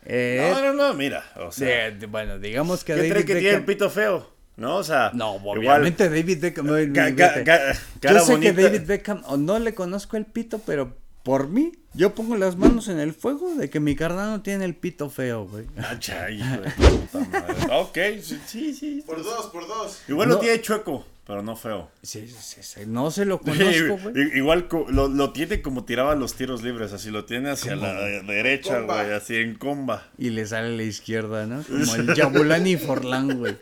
Eh, 0.05 0.51
No, 0.53 0.61
no, 0.61 0.73
no, 0.73 0.95
mira. 0.95 1.25
O 1.37 1.53
sea, 1.53 1.91
de- 1.91 1.99
de- 1.99 2.07
bueno, 2.07 2.39
digamos 2.39 2.85
que 2.85 2.95
¿qué 2.95 3.09
David 3.09 3.25
que 3.25 3.35
tiene 3.35 3.51
el 3.51 3.63
Beckham- 3.63 3.67
pito 3.67 3.91
feo? 3.91 4.33
¿No? 4.57 4.77
O 4.77 4.85
sea. 4.85 5.11
No, 5.15 5.37
igual- 5.37 5.59
obviamente 5.59 6.09
David 6.11 6.39
Beckham. 6.41 6.67
no, 6.67 6.73
Ca- 6.93 7.11
ni- 7.11 7.17
ca- 7.17 7.29
vete. 7.35 7.45
ca- 7.45 8.13
Yo 8.13 8.21
sé 8.21 8.33
bonita. 8.33 8.55
que 8.55 8.63
David 8.63 8.83
Beckham, 8.87 9.23
o 9.27 9.37
no 9.37 9.59
le 9.59 9.75
conozco 9.75 10.17
el 10.17 10.27
pito, 10.27 10.59
pero 10.67 10.97
por 11.23 11.49
mí, 11.49 11.73
yo 11.95 12.15
pongo 12.15 12.37
las 12.37 12.57
manos 12.57 12.89
en 12.89 12.99
el 12.99 13.13
fuego 13.13 13.55
de 13.55 13.71
que 13.71 13.79
mi 13.81 13.95
carnal 13.95 14.31
no 14.31 14.43
tiene 14.43 14.65
el 14.65 14.75
pito 14.75 15.09
feo, 15.11 15.47
güey. 15.47 15.67
Ah, 15.77 15.97
chay, 15.99 16.41
hijo 16.41 16.57
de 16.61 16.71
puta 16.71 17.19
madre. 17.31 17.55
Ok, 17.73 17.99
sí, 18.23 18.41
sí. 18.47 18.75
sí. 18.75 19.03
Por 19.07 19.23
dos, 19.23 19.47
por 19.47 19.67
dos. 19.69 20.01
Igual 20.09 20.29
No. 20.29 20.35
lo 20.35 20.41
tiene 20.41 20.61
chueco, 20.61 21.07
pero 21.27 21.43
no 21.43 21.55
feo. 21.55 21.91
Sí, 22.03 22.27
sí, 22.27 22.37
sí, 22.41 22.63
sí, 22.63 22.81
no 22.87 23.11
se 23.11 23.25
lo 23.25 23.39
conozco, 23.43 23.99
güey. 23.99 24.15
I- 24.35 24.39
Igual 24.39 24.67
co- 24.69 24.87
lo, 24.89 25.09
lo 25.09 25.33
tiene 25.33 25.63
como 25.63 25.85
tiraba 25.85 26.15
los 26.17 26.35
tiros 26.35 26.63
libres, 26.63 26.93
así 26.93 27.11
lo 27.11 27.25
tiene 27.25 27.51
hacia 27.51 27.77
la 27.77 27.93
derecha, 27.95 28.79
Comba. 28.79 29.03
güey, 29.05 29.15
así 29.15 29.37
en 29.37 29.55
comba. 29.55 30.09
Y 30.19 30.31
le 30.31 30.45
sale 30.47 30.69
a 30.69 30.77
la 30.77 30.83
izquierda, 30.83 31.47
¿no? 31.47 31.63
Como 31.69 31.95
el 31.95 32.15
Yabulani 32.15 32.77
Forlán, 32.77 33.39
güey. 33.39 33.57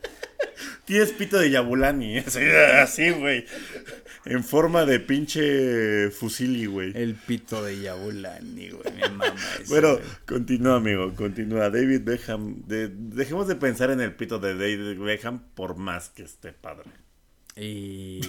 Tienes 0.87 1.11
pito 1.13 1.39
de 1.39 1.51
Yabulani, 1.51 2.19
así, 2.19 2.41
así, 2.83 3.11
güey. 3.11 3.45
En 4.27 4.45
forma 4.45 4.85
de 4.85 5.01
pinche 5.01 6.11
fusili, 6.11 6.67
güey. 6.67 6.93
El 6.95 7.15
pito 7.15 7.65
de 7.65 7.81
Yabulani, 7.81 8.69
güey. 8.71 8.93
Mi 8.95 9.01
mamá. 9.01 9.35
ese, 9.61 9.69
Bueno, 9.71 9.93
güey. 9.95 10.03
continúa, 10.27 10.77
amigo, 10.77 11.15
continúa. 11.15 11.71
David 11.71 12.03
Beckham, 12.05 12.63
de- 12.67 12.89
dejemos 12.89 13.49
de 13.49 13.57
pensar 13.57 13.91
en 13.91 14.01
el 14.03 14.15
pito 14.15 14.39
de 14.39 14.55
David 14.55 14.99
Beckham 15.01 15.41
por 15.55 15.77
más 15.77 16.11
que 16.11 16.23
esté 16.25 16.53
padre. 16.53 16.91
Y. 17.57 18.21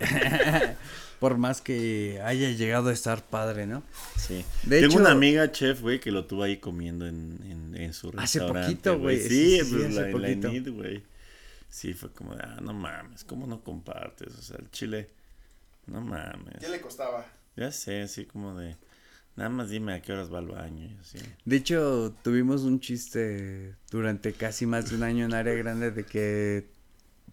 Por 1.18 1.38
más 1.38 1.62
que 1.62 2.20
haya 2.22 2.50
llegado 2.50 2.90
a 2.90 2.92
estar 2.92 3.22
padre, 3.24 3.66
¿no? 3.66 3.82
Sí. 4.18 4.44
De 4.64 4.80
Tengo 4.80 4.92
hecho- 4.92 5.00
una 5.00 5.12
amiga 5.12 5.50
chef, 5.50 5.80
güey, 5.80 5.98
que 5.98 6.10
lo 6.10 6.26
tuvo 6.26 6.42
ahí 6.42 6.58
comiendo 6.58 7.06
en, 7.06 7.38
en, 7.50 7.74
en 7.74 7.94
su 7.94 8.08
Hace 8.18 8.40
restaurante. 8.40 8.72
poquito, 8.72 8.98
güey. 8.98 9.20
Sí, 9.20 9.28
Sí, 9.28 9.60
sí, 9.64 9.70
pues 9.74 9.84
hace 9.86 10.12
la, 10.12 10.12
poquito. 10.12 10.72
Güey. 10.74 11.02
Sí, 11.70 11.94
fue 11.94 12.12
como 12.12 12.34
de, 12.34 12.42
ah, 12.42 12.58
no 12.62 12.74
mames, 12.74 13.24
¿cómo 13.24 13.46
no 13.46 13.62
compartes? 13.64 14.28
O 14.38 14.42
sea, 14.42 14.56
el 14.58 14.70
chile, 14.70 15.08
no 15.86 16.00
mames. 16.00 16.56
¿Qué 16.60 16.68
le 16.68 16.80
costaba? 16.80 17.26
Ya 17.56 17.72
sé, 17.72 18.02
así 18.02 18.26
como 18.26 18.58
de, 18.58 18.76
nada 19.36 19.48
más 19.50 19.70
dime 19.70 19.94
a 19.94 20.02
qué 20.02 20.12
horas 20.12 20.32
va 20.32 20.38
al 20.38 20.48
baño 20.48 20.84
y 20.86 20.96
así. 21.00 21.18
De 21.44 21.56
hecho, 21.56 22.14
tuvimos 22.22 22.62
un 22.62 22.80
chiste 22.80 23.74
durante 23.90 24.32
casi 24.32 24.66
más 24.66 24.90
de 24.90 24.96
un 24.96 25.02
año 25.02 25.24
en 25.24 25.34
área 25.34 25.54
grande 25.54 25.90
de 25.90 26.04
que 26.04 26.74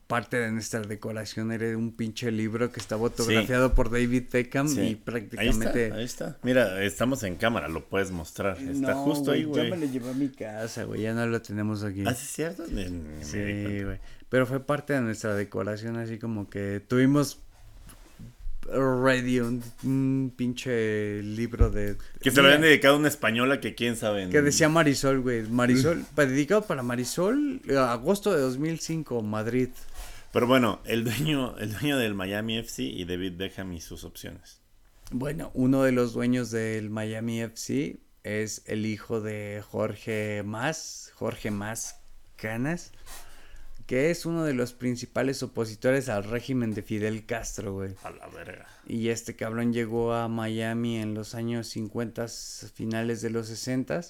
parte 0.07 0.37
de 0.37 0.51
nuestra 0.51 0.81
decoración 0.81 1.51
era 1.51 1.75
un 1.77 1.91
pinche 1.95 2.29
libro 2.31 2.71
que 2.71 2.79
estaba 2.79 3.03
autografiado 3.03 3.73
por 3.73 3.89
David 3.89 4.25
Beckham 4.31 4.67
Sí. 4.67 4.79
y 4.79 4.83
Ahí 4.83 4.95
prácticamente. 4.95 5.85
está, 5.85 5.95
ahí 5.97 6.03
está. 6.03 6.37
Mira, 6.43 6.83
estamos 6.83 7.23
en 7.23 7.35
cámara, 7.35 7.67
lo 7.67 7.85
puedes 7.87 8.11
mostrar. 8.11 8.57
Está 8.57 8.91
No, 8.93 9.03
justo 9.03 9.31
ahí, 9.31 9.43
güey. 9.45 9.69
Ya 9.69 9.75
me 9.75 9.85
lo 9.85 9.91
llevé 9.91 10.09
a 10.09 10.13
mi 10.13 10.29
casa, 10.29 10.83
güey. 10.83 11.01
Ya 11.01 11.13
no 11.13 11.25
lo 11.25 11.41
tenemos 11.41 11.83
aquí. 11.83 12.03
¿Ah, 12.05 12.13
sí 12.13 12.25
es 12.25 12.31
cierto? 12.31 12.65
Sí, 12.65 13.83
güey. 13.83 13.99
Pero 14.29 14.45
fue 14.45 14.59
parte 14.65 14.93
de 14.93 15.01
nuestra 15.01 15.35
decoración, 15.35 15.97
así 15.97 16.17
como 16.19 16.49
que 16.49 16.81
tuvimos 16.85 17.39
ready 18.67 19.39
un, 19.39 19.63
un 19.83 20.33
pinche 20.35 21.21
libro 21.23 21.69
de... 21.69 21.97
Que 22.21 22.31
se 22.31 22.41
lo 22.41 22.47
habían 22.47 22.61
dedicado 22.61 22.95
a 22.95 22.97
una 22.99 23.07
española 23.07 23.59
que 23.59 23.75
quién 23.75 23.95
sabe. 23.95 24.29
Que 24.29 24.41
decía 24.41 24.69
Marisol, 24.69 25.21
güey. 25.21 25.43
Marisol, 25.43 26.05
pa- 26.15 26.25
dedicado 26.25 26.63
para 26.63 26.83
Marisol, 26.83 27.61
eh, 27.67 27.77
agosto 27.77 28.33
de 28.33 28.41
2005, 28.41 29.21
Madrid. 29.21 29.69
Pero 30.31 30.47
bueno, 30.47 30.81
el 30.85 31.03
dueño, 31.03 31.57
el 31.59 31.71
dueño 31.73 31.97
del 31.97 32.15
Miami 32.15 32.57
FC 32.57 32.83
y 32.83 33.05
David 33.05 33.33
Beckham 33.37 33.71
y 33.73 33.81
sus 33.81 34.03
opciones. 34.03 34.61
Bueno, 35.11 35.51
uno 35.53 35.83
de 35.83 35.91
los 35.91 36.13
dueños 36.13 36.49
del 36.49 36.89
Miami 36.89 37.41
FC 37.41 37.99
es 38.23 38.63
el 38.65 38.85
hijo 38.85 39.21
de 39.21 39.61
Jorge 39.67 40.41
Más, 40.43 41.11
Jorge 41.13 41.51
Más 41.51 41.99
Canas, 42.35 42.91
que 43.85 44.09
es 44.11 44.25
uno 44.25 44.43
de 44.43 44.53
los 44.53 44.73
principales 44.73 45.43
opositores 45.43 46.09
al 46.09 46.23
régimen 46.23 46.73
de 46.73 46.81
Fidel 46.81 47.25
Castro, 47.25 47.73
güey. 47.73 47.95
A 48.03 48.11
la 48.11 48.27
verga. 48.27 48.65
Y 48.87 49.09
este 49.09 49.35
cabrón 49.35 49.73
llegó 49.73 50.13
a 50.13 50.27
Miami 50.27 50.97
en 50.97 51.13
los 51.13 51.35
años 51.35 51.67
50, 51.67 52.27
finales 52.73 53.21
de 53.21 53.29
los 53.29 53.47
60. 53.47 54.01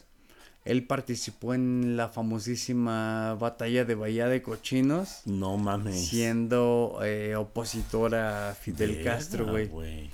Él 0.65 0.87
participó 0.87 1.53
en 1.53 1.97
la 1.97 2.07
famosísima 2.09 3.33
batalla 3.35 3.83
de 3.83 3.95
Bahía 3.95 4.27
de 4.27 4.41
Cochinos, 4.41 5.21
No 5.25 5.57
mames. 5.57 6.07
siendo 6.07 6.99
eh, 7.03 7.35
opositor 7.35 8.15
a 8.15 8.55
Fidel 8.59 8.95
Verga, 8.95 9.15
Castro, 9.15 9.45
güey. 9.47 10.09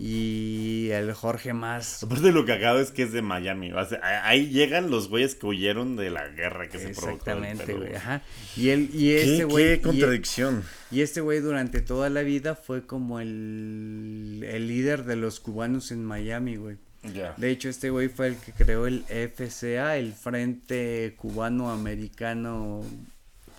Y 0.00 0.90
el 0.92 1.12
Jorge 1.12 1.52
Más. 1.52 2.04
Aparte 2.04 2.30
lo 2.30 2.46
cagado 2.46 2.78
es 2.80 2.92
que 2.92 3.02
es 3.02 3.10
de 3.12 3.20
Miami. 3.20 3.72
o 3.72 3.84
sea, 3.84 3.98
a- 4.00 4.28
ahí 4.28 4.48
llegan 4.48 4.90
los 4.92 5.08
güeyes 5.08 5.34
que 5.34 5.46
huyeron 5.46 5.96
de 5.96 6.10
la 6.10 6.28
guerra 6.28 6.68
que 6.68 6.78
se 6.78 6.90
provocó. 6.90 7.30
en 7.32 7.44
Exactamente, 7.44 7.74
güey. 7.74 7.94
Ajá. 7.96 8.22
Y 8.56 8.68
él, 8.68 8.90
y 8.92 9.08
¿Qué, 9.08 9.32
este 9.32 9.44
güey. 9.44 9.64
qué 9.66 9.74
y- 9.74 9.78
contradicción. 9.80 10.62
Y 10.92 11.00
este 11.00 11.20
güey 11.20 11.40
durante 11.40 11.80
toda 11.80 12.10
la 12.10 12.22
vida 12.22 12.54
fue 12.54 12.86
como 12.86 13.18
el, 13.18 14.44
el 14.48 14.68
líder 14.68 15.04
de 15.04 15.16
los 15.16 15.40
cubanos 15.40 15.90
en 15.90 16.04
Miami, 16.04 16.54
güey. 16.56 16.76
Ya. 17.14 17.34
De 17.36 17.50
hecho, 17.50 17.68
este 17.68 17.90
güey 17.90 18.08
fue 18.08 18.28
el 18.28 18.36
que 18.36 18.52
creó 18.52 18.86
el 18.86 19.04
FCA, 19.08 19.96
el 19.96 20.12
Frente 20.12 21.14
Cubano 21.16 21.70
Americano 21.70 22.84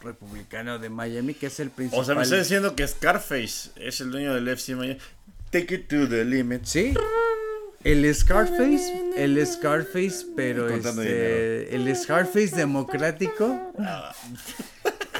Republicano 0.03 0.79
de 0.79 0.89
Miami, 0.89 1.33
que 1.33 1.47
es 1.47 1.59
el 1.59 1.69
principal. 1.69 1.99
O 2.01 2.05
sea, 2.05 2.15
me 2.15 2.21
está 2.23 2.37
diciendo 2.37 2.73
que 2.75 2.87
Scarface 2.87 3.71
es 3.75 3.99
el 3.99 4.11
dueño 4.11 4.33
del 4.33 4.47
FC 4.47 4.75
Miami. 4.75 4.97
Take 5.52 5.74
it 5.74 5.88
to 5.89 6.08
the 6.08 6.24
limit. 6.26 6.66
Sí. 6.66 6.93
El 7.84 8.14
Scarface, 8.14 9.14
el 9.16 9.45
Scarface, 9.47 10.26
pero 10.36 10.68
este, 10.68 11.74
el 11.74 11.95
Scarface 11.95 12.54
democrático 12.56 13.74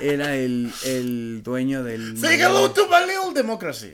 era 0.02 0.36
el, 0.36 0.72
el 0.86 1.42
dueño 1.42 1.84
del. 1.84 2.18
Say 2.18 2.38
hello 2.40 2.70
to 2.72 2.88
my 2.88 3.06
little 3.08 3.34
democracy. 3.34 3.94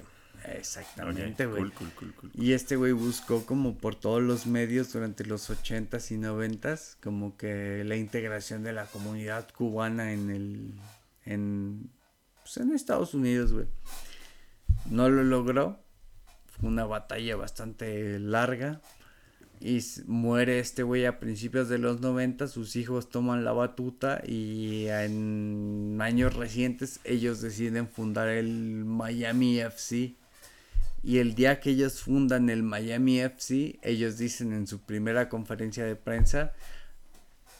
Exactamente, 0.53 1.45
güey. 1.45 1.61
cool, 1.61 1.73
cool, 1.73 1.91
cool, 1.95 2.13
cool. 2.15 2.31
Y 2.33 2.53
este 2.53 2.75
güey 2.75 2.91
buscó 2.91 3.45
como 3.45 3.77
por 3.77 3.95
todos 3.95 4.21
los 4.21 4.45
medios 4.45 4.91
durante 4.93 5.25
los 5.25 5.49
80s 5.49 6.11
y 6.11 6.17
90s 6.17 6.97
como 7.01 7.37
que 7.37 7.83
la 7.85 7.95
integración 7.95 8.63
de 8.63 8.73
la 8.73 8.85
comunidad 8.85 9.47
cubana 9.55 10.11
en 10.11 10.29
el 10.29 10.73
en 11.25 11.89
pues 12.41 12.57
en 12.57 12.73
Estados 12.73 13.13
Unidos, 13.13 13.53
güey. 13.53 13.65
No 14.89 15.09
lo 15.09 15.23
logró. 15.23 15.84
Una 16.61 16.85
batalla 16.85 17.35
bastante 17.35 18.19
larga. 18.19 18.81
Y 19.61 19.79
muere 20.05 20.59
este 20.59 20.83
güey 20.83 21.05
a 21.05 21.19
principios 21.19 21.69
de 21.69 21.77
los 21.77 22.01
90, 22.01 22.47
sus 22.47 22.75
hijos 22.75 23.09
toman 23.09 23.45
la 23.45 23.53
batuta 23.53 24.21
y 24.25 24.87
en 24.87 25.97
años 26.01 26.35
recientes 26.35 26.99
ellos 27.03 27.41
deciden 27.41 27.87
fundar 27.87 28.27
el 28.27 28.83
Miami 28.85 29.59
FC. 29.59 30.15
Y 31.03 31.19
el 31.19 31.35
día 31.35 31.59
que 31.59 31.69
ellos 31.69 32.01
fundan 32.01 32.49
el 32.49 32.63
Miami 32.63 33.21
FC, 33.21 33.79
ellos 33.81 34.17
dicen 34.17 34.53
en 34.53 34.67
su 34.67 34.81
primera 34.81 35.29
conferencia 35.29 35.85
de 35.85 35.95
prensa, 35.95 36.51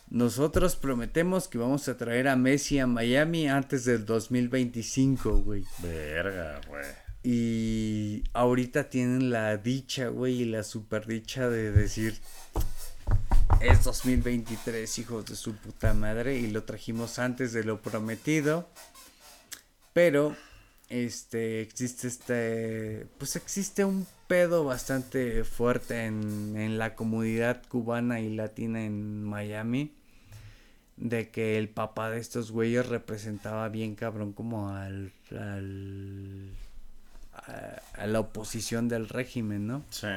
nosotros 0.10 0.76
prometemos 0.76 1.48
que 1.48 1.58
vamos 1.58 1.88
a 1.88 1.98
traer 1.98 2.28
a 2.28 2.36
Messi 2.36 2.80
a 2.80 2.88
Miami 2.88 3.48
antes 3.48 3.86
del 3.86 4.06
2025, 4.06 5.39
güey. 5.39 5.64
Verga, 5.82 6.60
güey. 6.68 7.05
Y 7.28 8.24
ahorita 8.34 8.92
tienen 8.92 9.32
la 9.32 9.58
dicha, 9.58 10.10
güey, 10.10 10.44
y 10.44 10.46
la 10.46 10.62
super 10.62 11.08
dicha 11.08 11.50
de 11.50 11.72
decir, 11.72 12.20
es 13.62 13.84
2023, 13.84 15.00
hijos 15.00 15.26
de 15.26 15.36
su 15.36 15.56
puta 15.56 15.96
madre, 15.96 16.38
y 16.38 16.52
lo 16.52 16.66
trajimos 16.66 17.18
antes 17.18 17.52
de 17.52 17.64
lo 17.64 17.82
prometido. 17.82 18.70
Pero, 19.92 20.36
este, 20.90 21.62
existe 21.62 22.10
este, 22.10 23.08
pues 23.18 23.36
existe 23.36 23.84
un 23.86 24.06
pedo 24.28 24.64
bastante 24.64 25.44
fuerte 25.46 26.06
en, 26.06 26.56
en 26.56 26.78
la 26.78 26.94
comunidad 26.94 27.64
cubana 27.70 28.20
y 28.20 28.36
latina 28.36 28.86
en 28.86 29.24
Miami. 29.24 29.96
De 30.98 31.32
que 31.32 31.58
el 31.58 31.70
papá 31.70 32.12
de 32.12 32.20
estos 32.20 32.52
güeyes 32.52 32.88
representaba 32.88 33.68
bien 33.70 33.96
cabrón 33.96 34.32
como 34.32 34.70
al, 34.70 35.12
al 35.32 36.52
a, 37.36 37.82
a 38.02 38.08
la 38.08 38.20
oposición 38.20 38.88
del 38.88 39.10
régimen, 39.10 39.68
¿no? 39.68 39.84
Sí. 39.90 40.08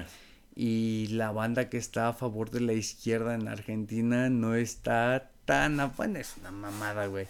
Y 0.57 1.07
la 1.09 1.31
banda 1.31 1.69
que 1.69 1.77
está 1.79 2.09
a 2.09 2.13
favor 2.13 2.51
de 2.51 2.61
la 2.61 2.73
izquierda 2.73 3.35
en 3.35 3.47
Argentina 3.49 4.29
no 4.29 4.55
está 4.57 5.31
tan... 5.45 5.79
a- 5.81 5.87
Bueno, 5.87 6.19
es 6.19 6.35
una 6.41 6.51
mamada, 6.51 7.07
güey. 7.07 7.27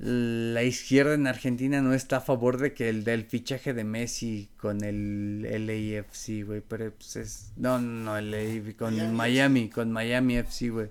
La 0.00 0.62
izquierda 0.62 1.14
en 1.14 1.26
Argentina 1.26 1.82
no 1.82 1.92
está 1.92 2.18
a 2.18 2.20
favor 2.20 2.58
de 2.58 2.72
que 2.72 2.88
el 2.88 3.02
del 3.02 3.24
fichaje 3.24 3.74
de 3.74 3.82
Messi 3.82 4.48
con 4.56 4.84
el 4.84 5.42
LAFC, 5.42 6.44
güey, 6.46 6.60
pero 6.60 6.92
pues 6.92 7.16
es... 7.16 7.52
No, 7.56 7.80
no, 7.80 8.04
no, 8.04 8.16
el 8.16 8.30
LAFC, 8.30 8.76
con 8.76 9.14
Miami, 9.16 9.68
con 9.68 9.90
Miami 9.90 10.36
FC, 10.36 10.70
güey. 10.70 10.88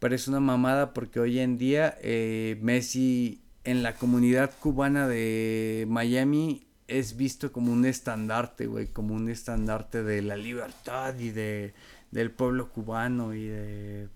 Pero 0.00 0.14
es 0.16 0.26
una 0.26 0.40
mamada 0.40 0.94
porque 0.94 1.20
hoy 1.20 1.38
en 1.38 1.58
día 1.58 1.96
eh, 2.02 2.58
Messi 2.60 3.40
en 3.62 3.84
la 3.84 3.94
comunidad 3.94 4.50
cubana 4.60 5.06
de 5.06 5.86
Miami 5.88 6.66
es 6.88 7.16
visto 7.16 7.52
como 7.52 7.72
un 7.72 7.84
estandarte, 7.84 8.66
güey, 8.66 8.86
como 8.86 9.14
un 9.14 9.28
estandarte 9.28 10.02
de 10.02 10.22
la 10.22 10.36
libertad 10.36 11.16
y 11.18 11.30
de 11.30 11.74
del 12.10 12.30
pueblo 12.30 12.70
cubano 12.70 13.34
y 13.34 13.46
de 13.46 14.08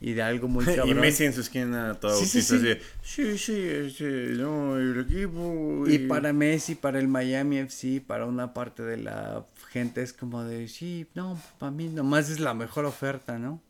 y 0.00 0.12
de 0.12 0.22
algo 0.22 0.48
muy 0.48 0.64
cabrón. 0.64 0.90
Y 0.90 0.94
Messi 0.94 1.24
en 1.24 1.32
su 1.32 1.40
esquina 1.40 1.94
todo 1.94 2.16
Sí, 2.16 2.26
sí, 2.26 2.42
sí. 2.42 2.54
así, 2.56 2.78
sí, 3.02 3.38
sí, 3.38 3.52
este, 3.52 4.04
no, 4.34 4.76
el 4.76 5.00
equipo. 5.00 5.84
Y 5.86 5.98
para 6.00 6.32
Messi, 6.32 6.74
para 6.74 6.98
el 6.98 7.08
Miami 7.08 7.58
FC, 7.58 8.02
para 8.06 8.26
una 8.26 8.54
parte 8.54 8.82
de 8.82 8.98
la 8.98 9.44
gente 9.70 10.02
es 10.02 10.12
como 10.12 10.44
de, 10.44 10.68
sí, 10.68 11.06
no, 11.14 11.40
para 11.58 11.72
mí 11.72 11.88
nomás 11.88 12.30
es 12.30 12.40
la 12.40 12.54
mejor 12.54 12.84
oferta, 12.84 13.38
¿no? 13.38 13.60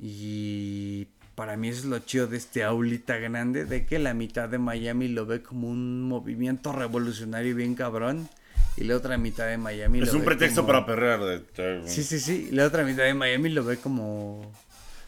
Y 0.00 1.06
para 1.34 1.56
mí 1.56 1.68
eso 1.68 1.80
es 1.80 1.84
lo 1.86 1.98
chido 2.00 2.26
de 2.26 2.36
este 2.36 2.62
aulita 2.64 3.16
grande, 3.18 3.64
de 3.64 3.86
que 3.86 3.98
la 3.98 4.14
mitad 4.14 4.48
de 4.48 4.58
Miami 4.58 5.08
lo 5.08 5.26
ve 5.26 5.42
como 5.42 5.68
un 5.68 6.02
movimiento 6.02 6.72
revolucionario 6.72 7.54
bien 7.54 7.74
cabrón, 7.74 8.28
y 8.76 8.84
la 8.84 8.96
otra 8.96 9.18
mitad 9.18 9.46
de 9.46 9.56
Miami 9.58 10.00
Es 10.00 10.08
lo 10.08 10.14
un 10.14 10.18
ve 10.20 10.24
pretexto 10.26 10.62
como- 10.62 10.72
para 10.72 10.86
perrear. 10.86 11.20
de- 11.20 11.82
Sí, 11.88 12.02
sí, 12.02 12.18
sí, 12.20 12.48
la 12.52 12.66
otra 12.66 12.84
mitad 12.84 13.04
de 13.04 13.14
Miami 13.14 13.48
lo 13.50 13.64
ve 13.64 13.76
como... 13.78 14.52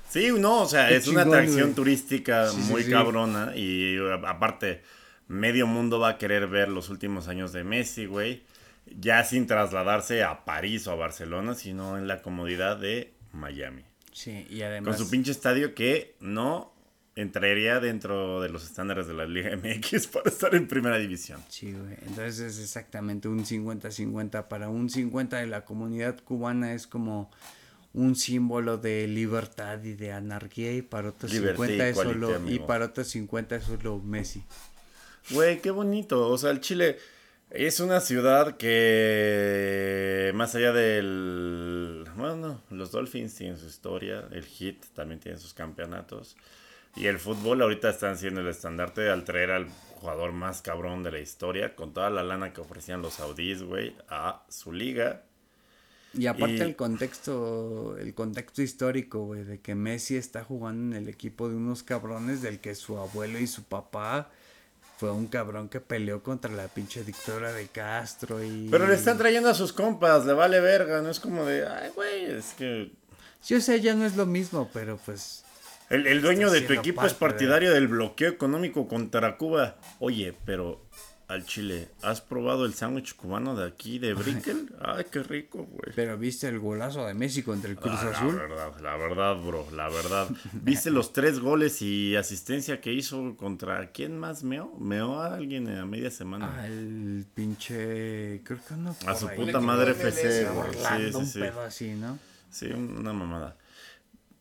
Sí, 0.08 0.28
no, 0.38 0.62
o 0.62 0.66
sea, 0.68 0.88
Qué 0.88 0.96
es 0.96 1.08
una 1.08 1.22
atracción 1.22 1.62
güey. 1.62 1.74
turística 1.74 2.48
Sí, 2.48 2.58
muy 2.70 2.84
sí. 2.84 2.90
cabrona 2.90 3.52
y 3.56 3.96
aparte, 4.26 4.82
medio 5.26 5.66
mundo 5.66 5.98
va 5.98 6.10
a 6.10 6.18
querer 6.18 6.46
ver 6.46 6.68
los 6.68 6.90
últimos 6.90 7.26
años 7.28 7.52
de 7.52 7.64
Messi, 7.64 8.06
güey, 8.06 8.44
ya 9.00 9.24
sin 9.24 9.48
trasladarse 9.48 10.22
a 10.22 10.44
París 10.44 10.86
o 10.86 10.92
a 10.92 10.94
Barcelona, 10.94 11.54
sino 11.54 11.98
en 11.98 12.06
la 12.06 12.22
comodidad 12.22 12.76
de 12.78 13.12
Miami. 13.32 13.82
Sí, 14.16 14.46
y 14.48 14.62
además... 14.62 14.96
Con 14.96 15.04
su 15.04 15.10
pinche 15.10 15.30
estadio 15.30 15.74
que 15.74 16.16
no 16.20 16.72
entraría 17.16 17.80
dentro 17.80 18.40
de 18.40 18.48
los 18.48 18.64
estándares 18.64 19.06
de 19.06 19.12
la 19.12 19.26
Liga 19.26 19.54
MX 19.62 20.06
para 20.06 20.30
estar 20.30 20.54
en 20.54 20.66
primera 20.66 20.96
división. 20.96 21.38
Sí, 21.50 21.72
güey. 21.72 21.98
Entonces 22.06 22.40
es 22.40 22.58
exactamente 22.58 23.28
un 23.28 23.44
50-50. 23.44 24.48
Para 24.48 24.70
un 24.70 24.88
50 24.88 25.36
de 25.36 25.46
la 25.46 25.66
comunidad 25.66 26.18
cubana 26.24 26.72
es 26.72 26.86
como 26.86 27.30
un 27.92 28.16
símbolo 28.16 28.78
de 28.78 29.06
libertad 29.06 29.84
y 29.84 29.92
de 29.92 30.12
anarquía 30.12 30.72
y 30.72 30.80
para 30.80 31.10
otros 31.10 31.30
Libertad 31.30 31.66
50 31.66 31.86
y 31.86 31.90
es 31.90 31.96
solo 31.96 32.48
y 32.48 32.58
para 32.60 32.86
otros 32.86 33.08
50 33.08 33.56
es 33.56 33.64
solo 33.64 33.98
Messi. 33.98 34.42
Güey, 35.30 35.60
qué 35.60 35.70
bonito. 35.70 36.26
O 36.26 36.38
sea, 36.38 36.52
el 36.52 36.60
Chile 36.62 36.96
es 37.58 37.80
una 37.80 38.00
ciudad 38.00 38.56
que 38.56 40.32
más 40.34 40.54
allá 40.54 40.72
del... 40.72 42.04
Bueno, 42.16 42.60
los 42.70 42.90
Dolphins 42.90 43.34
tienen 43.34 43.58
su 43.58 43.66
historia, 43.66 44.24
el 44.30 44.44
Heat 44.44 44.76
también 44.94 45.20
tiene 45.20 45.38
sus 45.38 45.54
campeonatos. 45.54 46.36
Y 46.94 47.06
el 47.06 47.18
fútbol 47.18 47.60
ahorita 47.62 47.90
están 47.90 48.16
siendo 48.18 48.40
el 48.40 48.48
estandarte 48.48 49.08
al 49.10 49.24
traer 49.24 49.50
al 49.50 49.66
jugador 50.00 50.32
más 50.32 50.62
cabrón 50.62 51.02
de 51.02 51.12
la 51.12 51.18
historia, 51.18 51.74
con 51.74 51.92
toda 51.92 52.10
la 52.10 52.22
lana 52.22 52.52
que 52.52 52.60
ofrecían 52.60 53.02
los 53.02 53.14
saudíes, 53.14 53.62
güey, 53.62 53.94
a 54.08 54.44
su 54.48 54.72
liga. 54.72 55.22
Y 56.14 56.26
aparte 56.26 56.54
Y- 56.56 56.60
el 56.60 56.76
contexto, 56.76 57.96
el 57.98 58.14
contexto 58.14 58.62
histórico, 58.62 59.24
güey, 59.24 59.44
de 59.44 59.60
que 59.60 59.74
Messi 59.74 60.16
está 60.16 60.42
jugando 60.42 60.96
en 60.96 61.02
el 61.02 61.08
equipo 61.10 61.48
de 61.48 61.56
unos 61.56 61.82
cabrones 61.82 62.40
del 62.40 62.60
que 62.60 62.74
su 62.74 62.96
abuelo 62.98 63.38
y 63.38 63.46
su 63.46 63.64
papá 63.64 64.30
fue 64.98 65.10
un 65.12 65.26
cabrón 65.26 65.68
que 65.68 65.80
peleó 65.80 66.22
contra 66.22 66.50
la 66.52 66.68
pinche 66.68 67.04
dictadura 67.04 67.52
de 67.52 67.66
Castro 67.68 68.42
y... 68.42 68.68
Pero 68.70 68.86
le 68.86 68.94
están 68.94 69.18
trayendo 69.18 69.48
a 69.50 69.54
sus 69.54 69.72
compas, 69.72 70.24
le 70.24 70.32
vale 70.32 70.60
verga, 70.60 71.02
no 71.02 71.10
es 71.10 71.20
como 71.20 71.44
de, 71.44 71.66
ay, 71.66 71.90
güey, 71.94 72.24
es 72.24 72.54
que 72.56 72.90
Yo 73.46 73.60
sé, 73.60 73.80
ya 73.80 73.94
no 73.94 74.06
es 74.06 74.16
lo 74.16 74.24
mismo, 74.26 74.70
pero 74.72 74.98
pues... 75.04 75.42
El, 75.90 76.06
el 76.06 76.20
dueño 76.20 76.50
de 76.50 76.62
tu 76.62 76.72
equipo 76.72 77.04
es 77.06 77.12
de- 77.12 77.18
partidario 77.18 77.72
del 77.72 77.86
bloqueo 77.88 78.28
económico 78.30 78.88
contra 78.88 79.36
Cuba. 79.36 79.76
Oye, 80.00 80.34
pero 80.44 80.80
al 81.28 81.44
Chile, 81.44 81.88
¿has 82.02 82.20
probado 82.20 82.64
el 82.66 82.74
sándwich 82.74 83.16
cubano 83.16 83.56
de 83.56 83.66
aquí 83.66 83.98
de 83.98 84.14
Brickel? 84.14 84.72
Ay, 84.80 85.06
qué 85.10 85.22
rico, 85.24 85.64
güey. 85.64 85.92
Pero 85.94 86.16
viste 86.16 86.46
el 86.46 86.60
golazo 86.60 87.04
de 87.04 87.14
Messi 87.14 87.42
contra 87.42 87.68
el 87.68 87.76
Cruz 87.76 87.98
Ah, 88.00 88.10
Azul. 88.14 88.36
La 88.36 88.42
verdad, 88.42 88.80
la 88.80 88.96
verdad, 88.96 89.36
bro, 89.42 89.66
la 89.72 89.88
verdad. 89.88 90.28
¿Viste 90.52 90.90
los 90.90 91.12
tres 91.12 91.40
goles 91.40 91.82
y 91.82 92.14
asistencia 92.14 92.80
que 92.80 92.92
hizo 92.92 93.36
contra 93.36 93.90
quién 93.90 94.18
más 94.18 94.44
meó? 94.44 94.72
Meó 94.78 95.20
a 95.20 95.34
alguien 95.34 95.68
a 95.68 95.84
media 95.84 96.10
semana. 96.12 96.62
Al 96.62 97.26
pinche. 97.34 98.42
Creo 98.44 98.60
que 98.66 98.74
no. 98.76 98.94
a 99.06 99.14
su 99.16 99.26
ahí, 99.28 99.36
puta 99.36 99.60
madre 99.60 99.92
FC, 99.92 100.44
güey. 100.48 100.72
Sí, 100.74 101.16
un 101.16 101.26
sí, 101.26 101.32
sí. 101.32 101.40
pedo 101.40 101.60
así, 101.62 101.94
¿no? 101.94 102.18
Sí, 102.50 102.66
una 102.66 103.12
mamada. 103.12 103.56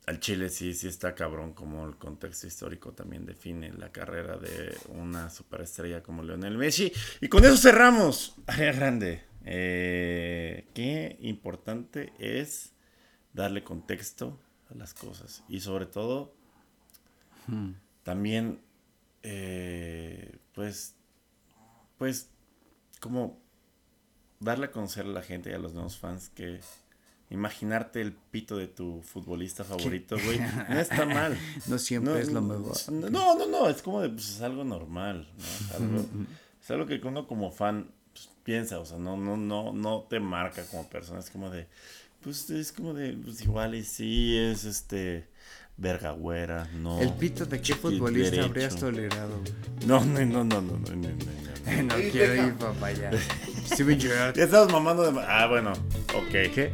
Al 0.07 0.19
Chile 0.19 0.49
sí, 0.49 0.73
sí 0.75 0.87
está 0.87 1.15
cabrón 1.15 1.53
como 1.53 1.87
el 1.87 1.95
contexto 1.95 2.45
histórico 2.45 2.91
también 2.93 3.25
define 3.25 3.73
la 3.73 3.91
carrera 3.91 4.37
de 4.37 4.77
una 4.89 5.31
superestrella 5.31 6.03
como 6.03 6.21
Leonel 6.21 6.57
Messi. 6.57 6.91
Y 7.21 7.27
con 7.27 7.43
eso 7.43 7.57
cerramos. 7.57 8.35
Área 8.45 8.71
grande. 8.71 9.23
Eh, 9.45 10.67
qué 10.75 11.17
importante 11.21 12.13
es 12.19 12.73
darle 13.33 13.63
contexto 13.63 14.39
a 14.69 14.75
las 14.75 14.93
cosas. 14.93 15.43
Y 15.49 15.61
sobre 15.61 15.87
todo, 15.87 16.35
también, 18.03 18.61
eh, 19.23 20.37
pues, 20.53 20.95
pues, 21.97 22.29
como 22.99 23.41
darle 24.39 24.67
a 24.67 24.71
conocer 24.71 25.05
a 25.05 25.09
la 25.09 25.21
gente 25.21 25.49
y 25.49 25.53
a 25.53 25.59
los 25.59 25.73
nuevos 25.73 25.97
fans 25.97 26.29
que 26.29 26.59
imaginarte 27.30 28.01
el 28.01 28.13
pito 28.13 28.57
de 28.57 28.67
tu 28.67 29.01
futbolista 29.01 29.63
favorito, 29.63 30.17
güey, 30.23 30.39
no 30.69 30.80
está 30.80 31.05
mal. 31.05 31.38
No 31.67 31.78
siempre 31.78 32.21
es 32.21 32.32
lo 32.32 32.41
mejor. 32.41 32.76
No, 32.91 33.38
no, 33.38 33.47
no, 33.47 33.69
es 33.69 33.82
como 33.82 34.01
de, 34.01 34.09
pues, 34.09 34.30
es 34.30 34.41
algo 34.41 34.63
normal, 34.63 35.28
¿no? 35.38 35.43
Es 35.43 35.82
algo, 35.82 36.05
es 36.61 36.71
algo 36.71 36.86
que 36.86 37.01
uno 37.03 37.28
como 37.28 37.51
fan 37.51 37.89
pues, 38.13 38.30
piensa, 38.43 38.80
o 38.80 38.86
sea, 38.86 38.97
no, 38.97 39.17
no, 39.17 39.38
no, 39.38 39.73
no 39.73 40.05
te 40.09 40.19
marca 40.19 40.63
como 40.65 40.88
persona, 40.88 41.19
es 41.19 41.30
como 41.30 41.49
de, 41.49 41.67
pues 42.21 42.49
es 42.49 42.71
como 42.71 42.93
de, 42.93 43.13
pues 43.13 43.41
igual 43.41 43.76
y 43.76 43.84
sí, 43.84 44.38
es 44.38 44.65
este, 44.65 45.28
verga 45.78 46.11
güera, 46.11 46.69
no. 46.76 47.01
¿El 47.01 47.13
pito 47.13 47.45
de 47.45 47.59
qué 47.59 47.76
futbolista 47.76 48.32
derecho. 48.32 48.45
habrías 48.45 48.76
tolerado? 48.76 49.41
No, 49.86 50.05
no, 50.05 50.26
no, 50.26 50.43
no, 50.43 50.61
no, 50.61 50.61
no, 50.61 50.78
no, 50.78 50.95
no, 50.95 51.09
no, 51.09 51.84
no. 51.84 51.84
no 51.84 52.11
quiero 52.11 52.47
ir, 52.47 52.53
papá, 52.55 52.91
ya. 52.91 53.11
Steven 53.66 53.99
Gerrard. 53.99 54.36
Ya 54.36 54.43
estamos 54.45 54.72
mamando 54.72 55.11
de... 55.11 55.20
Ah, 55.28 55.47
bueno, 55.47 55.72
ok. 56.13 56.30
¿Qué? 56.53 56.72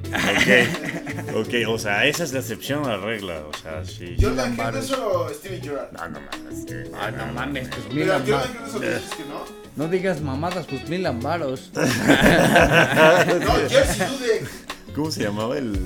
Ok, 1.32 1.36
ok, 1.36 1.54
o 1.70 1.78
sea, 1.80 2.06
esa 2.06 2.24
es 2.24 2.34
la 2.34 2.40
excepción 2.40 2.86
a 2.86 2.98
la 2.98 2.98
regla, 2.98 3.42
o 3.50 3.58
sea, 3.58 3.84
sí. 3.86 4.16
Jordan. 4.20 4.58
Henderson 4.60 5.00
o 5.04 5.30
Steven 5.30 5.62
Gerrard. 5.62 5.92
No, 5.94 6.10
no 6.10 6.20
mames. 6.20 6.66
que- 6.66 6.92
Ah, 6.94 7.12
no 7.12 7.26
mames, 7.34 7.68
pues 7.70 7.86
mil 7.88 7.96
Mira, 8.04 8.20
Jordan 8.20 8.34
ambaros. 8.34 8.56
Henderson 8.56 8.82
dices 8.82 9.16
que 9.16 9.24
no. 9.26 9.62
No 9.78 9.88
digas 9.88 10.22
mamadas, 10.22 10.66
pues 10.68 10.88
mil 10.90 11.06
ambaros. 11.06 11.72
No, 11.76 13.54
Jersey 13.70 14.08
Dudek. 14.08 14.50
¿Cómo 14.96 15.10
se 15.10 15.24
llamaba 15.24 15.58
el 15.58 15.78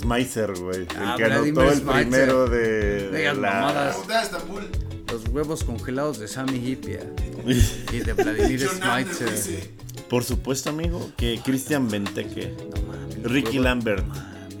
Smicer, 0.00 0.52
güey? 0.58 0.80
El 0.80 0.88
Ah, 0.98 1.14
que 1.18 1.24
anotó 1.24 1.42
Vladimir 1.42 1.64
el 1.64 1.78
Smicer. 1.80 2.00
primero 2.00 2.46
de, 2.48 3.10
Digas 3.10 3.36
la... 3.36 3.50
mamadas. 3.52 3.96
Estambul. 4.24 4.62
Los 5.12 5.28
huevos 5.28 5.62
congelados 5.64 6.18
de 6.18 6.26
Sammy 6.28 6.56
Hipia 6.66 7.00
y 7.92 7.98
de 7.98 8.12
Vladimir 8.14 8.66
John 8.66 8.82
Anders, 8.82 9.16
Schmeitzer. 9.18 9.30
dice. 9.30 9.70
Por 10.12 10.24
supuesto, 10.24 10.68
amigo, 10.68 11.10
que 11.16 11.40
Christian 11.42 11.88
Benteke, 11.88 12.54
No 12.76 12.82
mames. 12.82 13.18
los 13.22 13.32
Ricky 13.32 13.58
Lambert. 13.58 14.06
No 14.06 14.14
mames. 14.14 14.56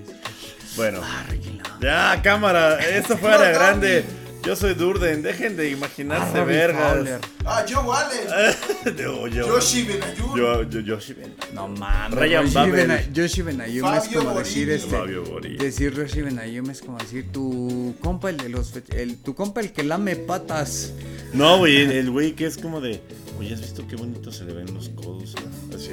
Bueno, 0.76 1.00
Ah, 1.04 1.26
Ricky 1.28 1.50
Lambert. 1.50 1.82
ya, 1.82 2.20
cámara, 2.22 2.78
eso 2.80 3.18
fue 3.18 3.30
no, 3.32 3.38
grande. 3.38 4.02
Yo 4.44 4.56
soy 4.56 4.72
Durden, 4.74 5.22
dejen 5.22 5.56
de 5.56 5.64
Ah, 5.68 5.68
imaginarse 5.68 6.38
Robbie 6.40 6.54
vergas. 6.56 6.94
Fowler. 6.96 7.20
Ah, 7.44 7.64
Joe 7.68 7.94
Allen. 7.94 8.96
yo, 8.98 9.26
yo, 9.28 9.46
Yoshi 9.46 9.82
Benayoun. 9.84 10.36
yo, 10.38 10.62
yo, 10.64 10.80
Yoshi 10.80 11.12
Benteke. 11.12 11.52
No 11.54 11.68
mames. 11.68 12.18
Ryan. 12.18 12.72
Bena- 12.72 13.12
Yoshi 13.12 13.42
Benayoun 13.42 13.94
es 13.94 14.08
como 14.08 14.38
decir 14.38 14.66
Borini. 14.68 14.82
este. 14.82 14.96
Fabio 14.96 15.24
Borini. 15.24 15.58
Decir 15.58 15.94
Roshi 15.96 16.22
Benayoun 16.22 16.70
es 16.70 16.80
como 16.80 16.98
decir 16.98 17.30
tu 17.30 17.94
compa 18.00 18.30
el 18.30 18.38
de 18.38 18.48
los 18.48 18.72
el 18.96 19.18
tu 19.18 19.34
compa 19.36 19.60
el 19.60 19.70
que 19.72 19.84
lame 19.84 20.16
patas. 20.16 20.92
No, 21.34 21.58
güey, 21.58 21.76
el 21.82 22.10
güey 22.10 22.32
que 22.32 22.46
es 22.46 22.56
como 22.58 22.80
de, 22.80 23.00
oye, 23.44 23.54
¿has 23.54 23.60
visto 23.60 23.86
qué 23.86 23.96
bonito 23.96 24.30
se 24.32 24.44
le 24.44 24.52
ven 24.54 24.72
los 24.74 24.88
codos? 24.90 25.34
a- 25.36 25.76
Así 25.76 25.90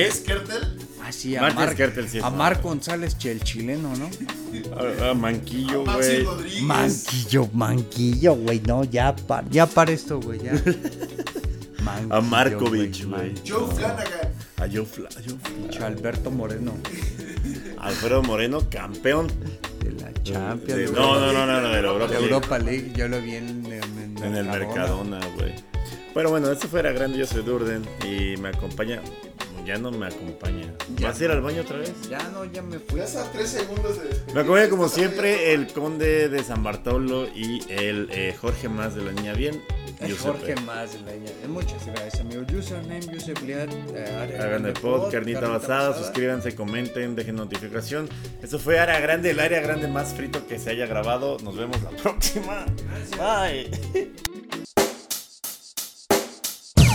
es. 0.00 0.10
A. 0.10 0.10
Skertel. 0.12 0.78
Así 1.04 1.36
a 1.36 1.40
Martin 1.42 1.58
Marc 1.60 1.72
Skrtel 1.74 2.08
sí 2.08 2.18
es 2.18 2.24
a. 2.24 2.30
Marc 2.30 2.62
González 2.62 3.16
che, 3.18 3.30
el 3.32 3.42
chileno, 3.42 3.94
¿no? 3.96 4.08
Ah, 4.76 5.10
ah, 5.10 5.14
manquillo, 5.14 5.82
A 5.82 5.84
Maxi 5.84 6.08
güey. 6.08 6.24
Rodríguez. 6.24 6.62
Manquillo, 6.62 7.48
manquillo, 7.52 8.34
güey, 8.36 8.60
no, 8.66 8.84
ya 8.84 9.14
para, 9.14 9.46
ya 9.50 9.66
para 9.66 9.92
esto, 9.92 10.18
güey, 10.20 10.40
ya. 10.42 10.52
Manquillo, 11.82 12.14
A 12.14 12.20
Markovic, 12.20 13.04
güey. 13.06 13.34
Joe 13.46 13.66
Flanagan. 13.74 14.32
A 14.56 14.66
Joe 14.66 14.84
Fla- 14.86 15.08
Joe 15.14 15.36
Fla- 15.36 15.54
Pinche 15.54 15.84
Alberto 15.84 16.30
Moreno 16.30 16.72
Alfredo 17.78 18.22
Moreno, 18.22 18.68
campeón. 18.70 19.26
de 19.84 19.92
la 19.92 20.12
Champions. 20.24 20.80
Sí, 20.80 20.92
güey. 20.92 20.92
no, 20.94 21.20
no, 21.20 21.32
no, 21.32 21.46
no, 21.46 21.60
no, 21.60 21.68
de 21.68 21.82
la 21.82 21.88
Europa. 21.88 22.06
De 22.06 22.12
League. 22.18 22.24
Europa 22.24 22.58
League, 22.58 22.92
yo 22.96 23.08
lo 23.08 23.20
vi 23.20 23.34
en, 23.36 23.66
en, 23.66 24.16
En 24.24 24.34
el 24.34 24.46
Mercadona, 24.46 25.20
güey. 25.36 25.54
Bueno, 26.16 26.30
bueno, 26.30 26.50
esto 26.50 26.66
fuera 26.66 26.92
grande, 26.92 27.18
yo 27.18 27.26
soy 27.26 27.42
Durden 27.42 27.82
y 28.02 28.38
me 28.38 28.48
acompaña 28.48 29.02
ya 29.66 29.76
no 29.78 29.90
me 29.90 30.06
acompaña. 30.06 30.72
Ya 30.96 31.08
¿Vas 31.08 31.20
a 31.20 31.24
ir 31.24 31.30
al 31.32 31.42
baño 31.42 31.60
otra 31.62 31.78
vez? 31.78 31.92
Ya 32.08 32.22
no, 32.32 32.44
ya 32.44 32.62
me 32.62 32.78
fui. 32.78 33.00
Ya 33.00 33.04
a 33.20 33.32
tres 33.32 33.50
segundos 33.50 33.98
de. 33.98 34.32
Me 34.32 34.40
acompaña 34.42 34.70
como 34.70 34.88
siempre 34.88 35.52
el 35.52 35.66
conde 35.72 36.28
de 36.28 36.44
San 36.44 36.62
Bartolo 36.62 37.26
y 37.26 37.60
el 37.68 38.08
eh, 38.12 38.34
Jorge 38.40 38.68
más 38.68 38.94
de 38.94 39.02
la 39.02 39.12
niña 39.12 39.32
bien. 39.34 39.60
Jorge 40.22 40.54
más 40.60 40.92
de 40.92 41.00
la 41.00 41.12
ña- 41.16 41.32
eh, 41.42 41.48
Muchas 41.48 41.84
gracias, 41.84 42.20
amigo. 42.20 42.42
Username, 42.56 43.00
Liat. 43.44 43.72
eh, 43.94 44.16
área 44.20 44.42
Hagan 44.44 44.66
el 44.66 44.72
pod, 44.74 44.80
pod, 45.02 45.10
carnita 45.10 45.40
carnita 45.40 45.48
basada, 45.48 45.88
basada. 45.88 46.04
suscríbanse, 46.04 46.54
comenten, 46.54 47.16
dejen 47.16 47.34
notificación. 47.36 48.08
Eso 48.42 48.58
fue 48.58 48.78
Área 48.78 49.00
Grande, 49.00 49.32
el 49.32 49.40
área 49.40 49.60
grande 49.60 49.88
más 49.88 50.14
frito 50.14 50.46
que 50.46 50.58
se 50.60 50.70
haya 50.70 50.86
grabado. 50.86 51.38
Nos 51.42 51.56
vemos 51.56 51.82
la 51.82 51.90
próxima. 51.90 52.64
Bye. 53.18 53.70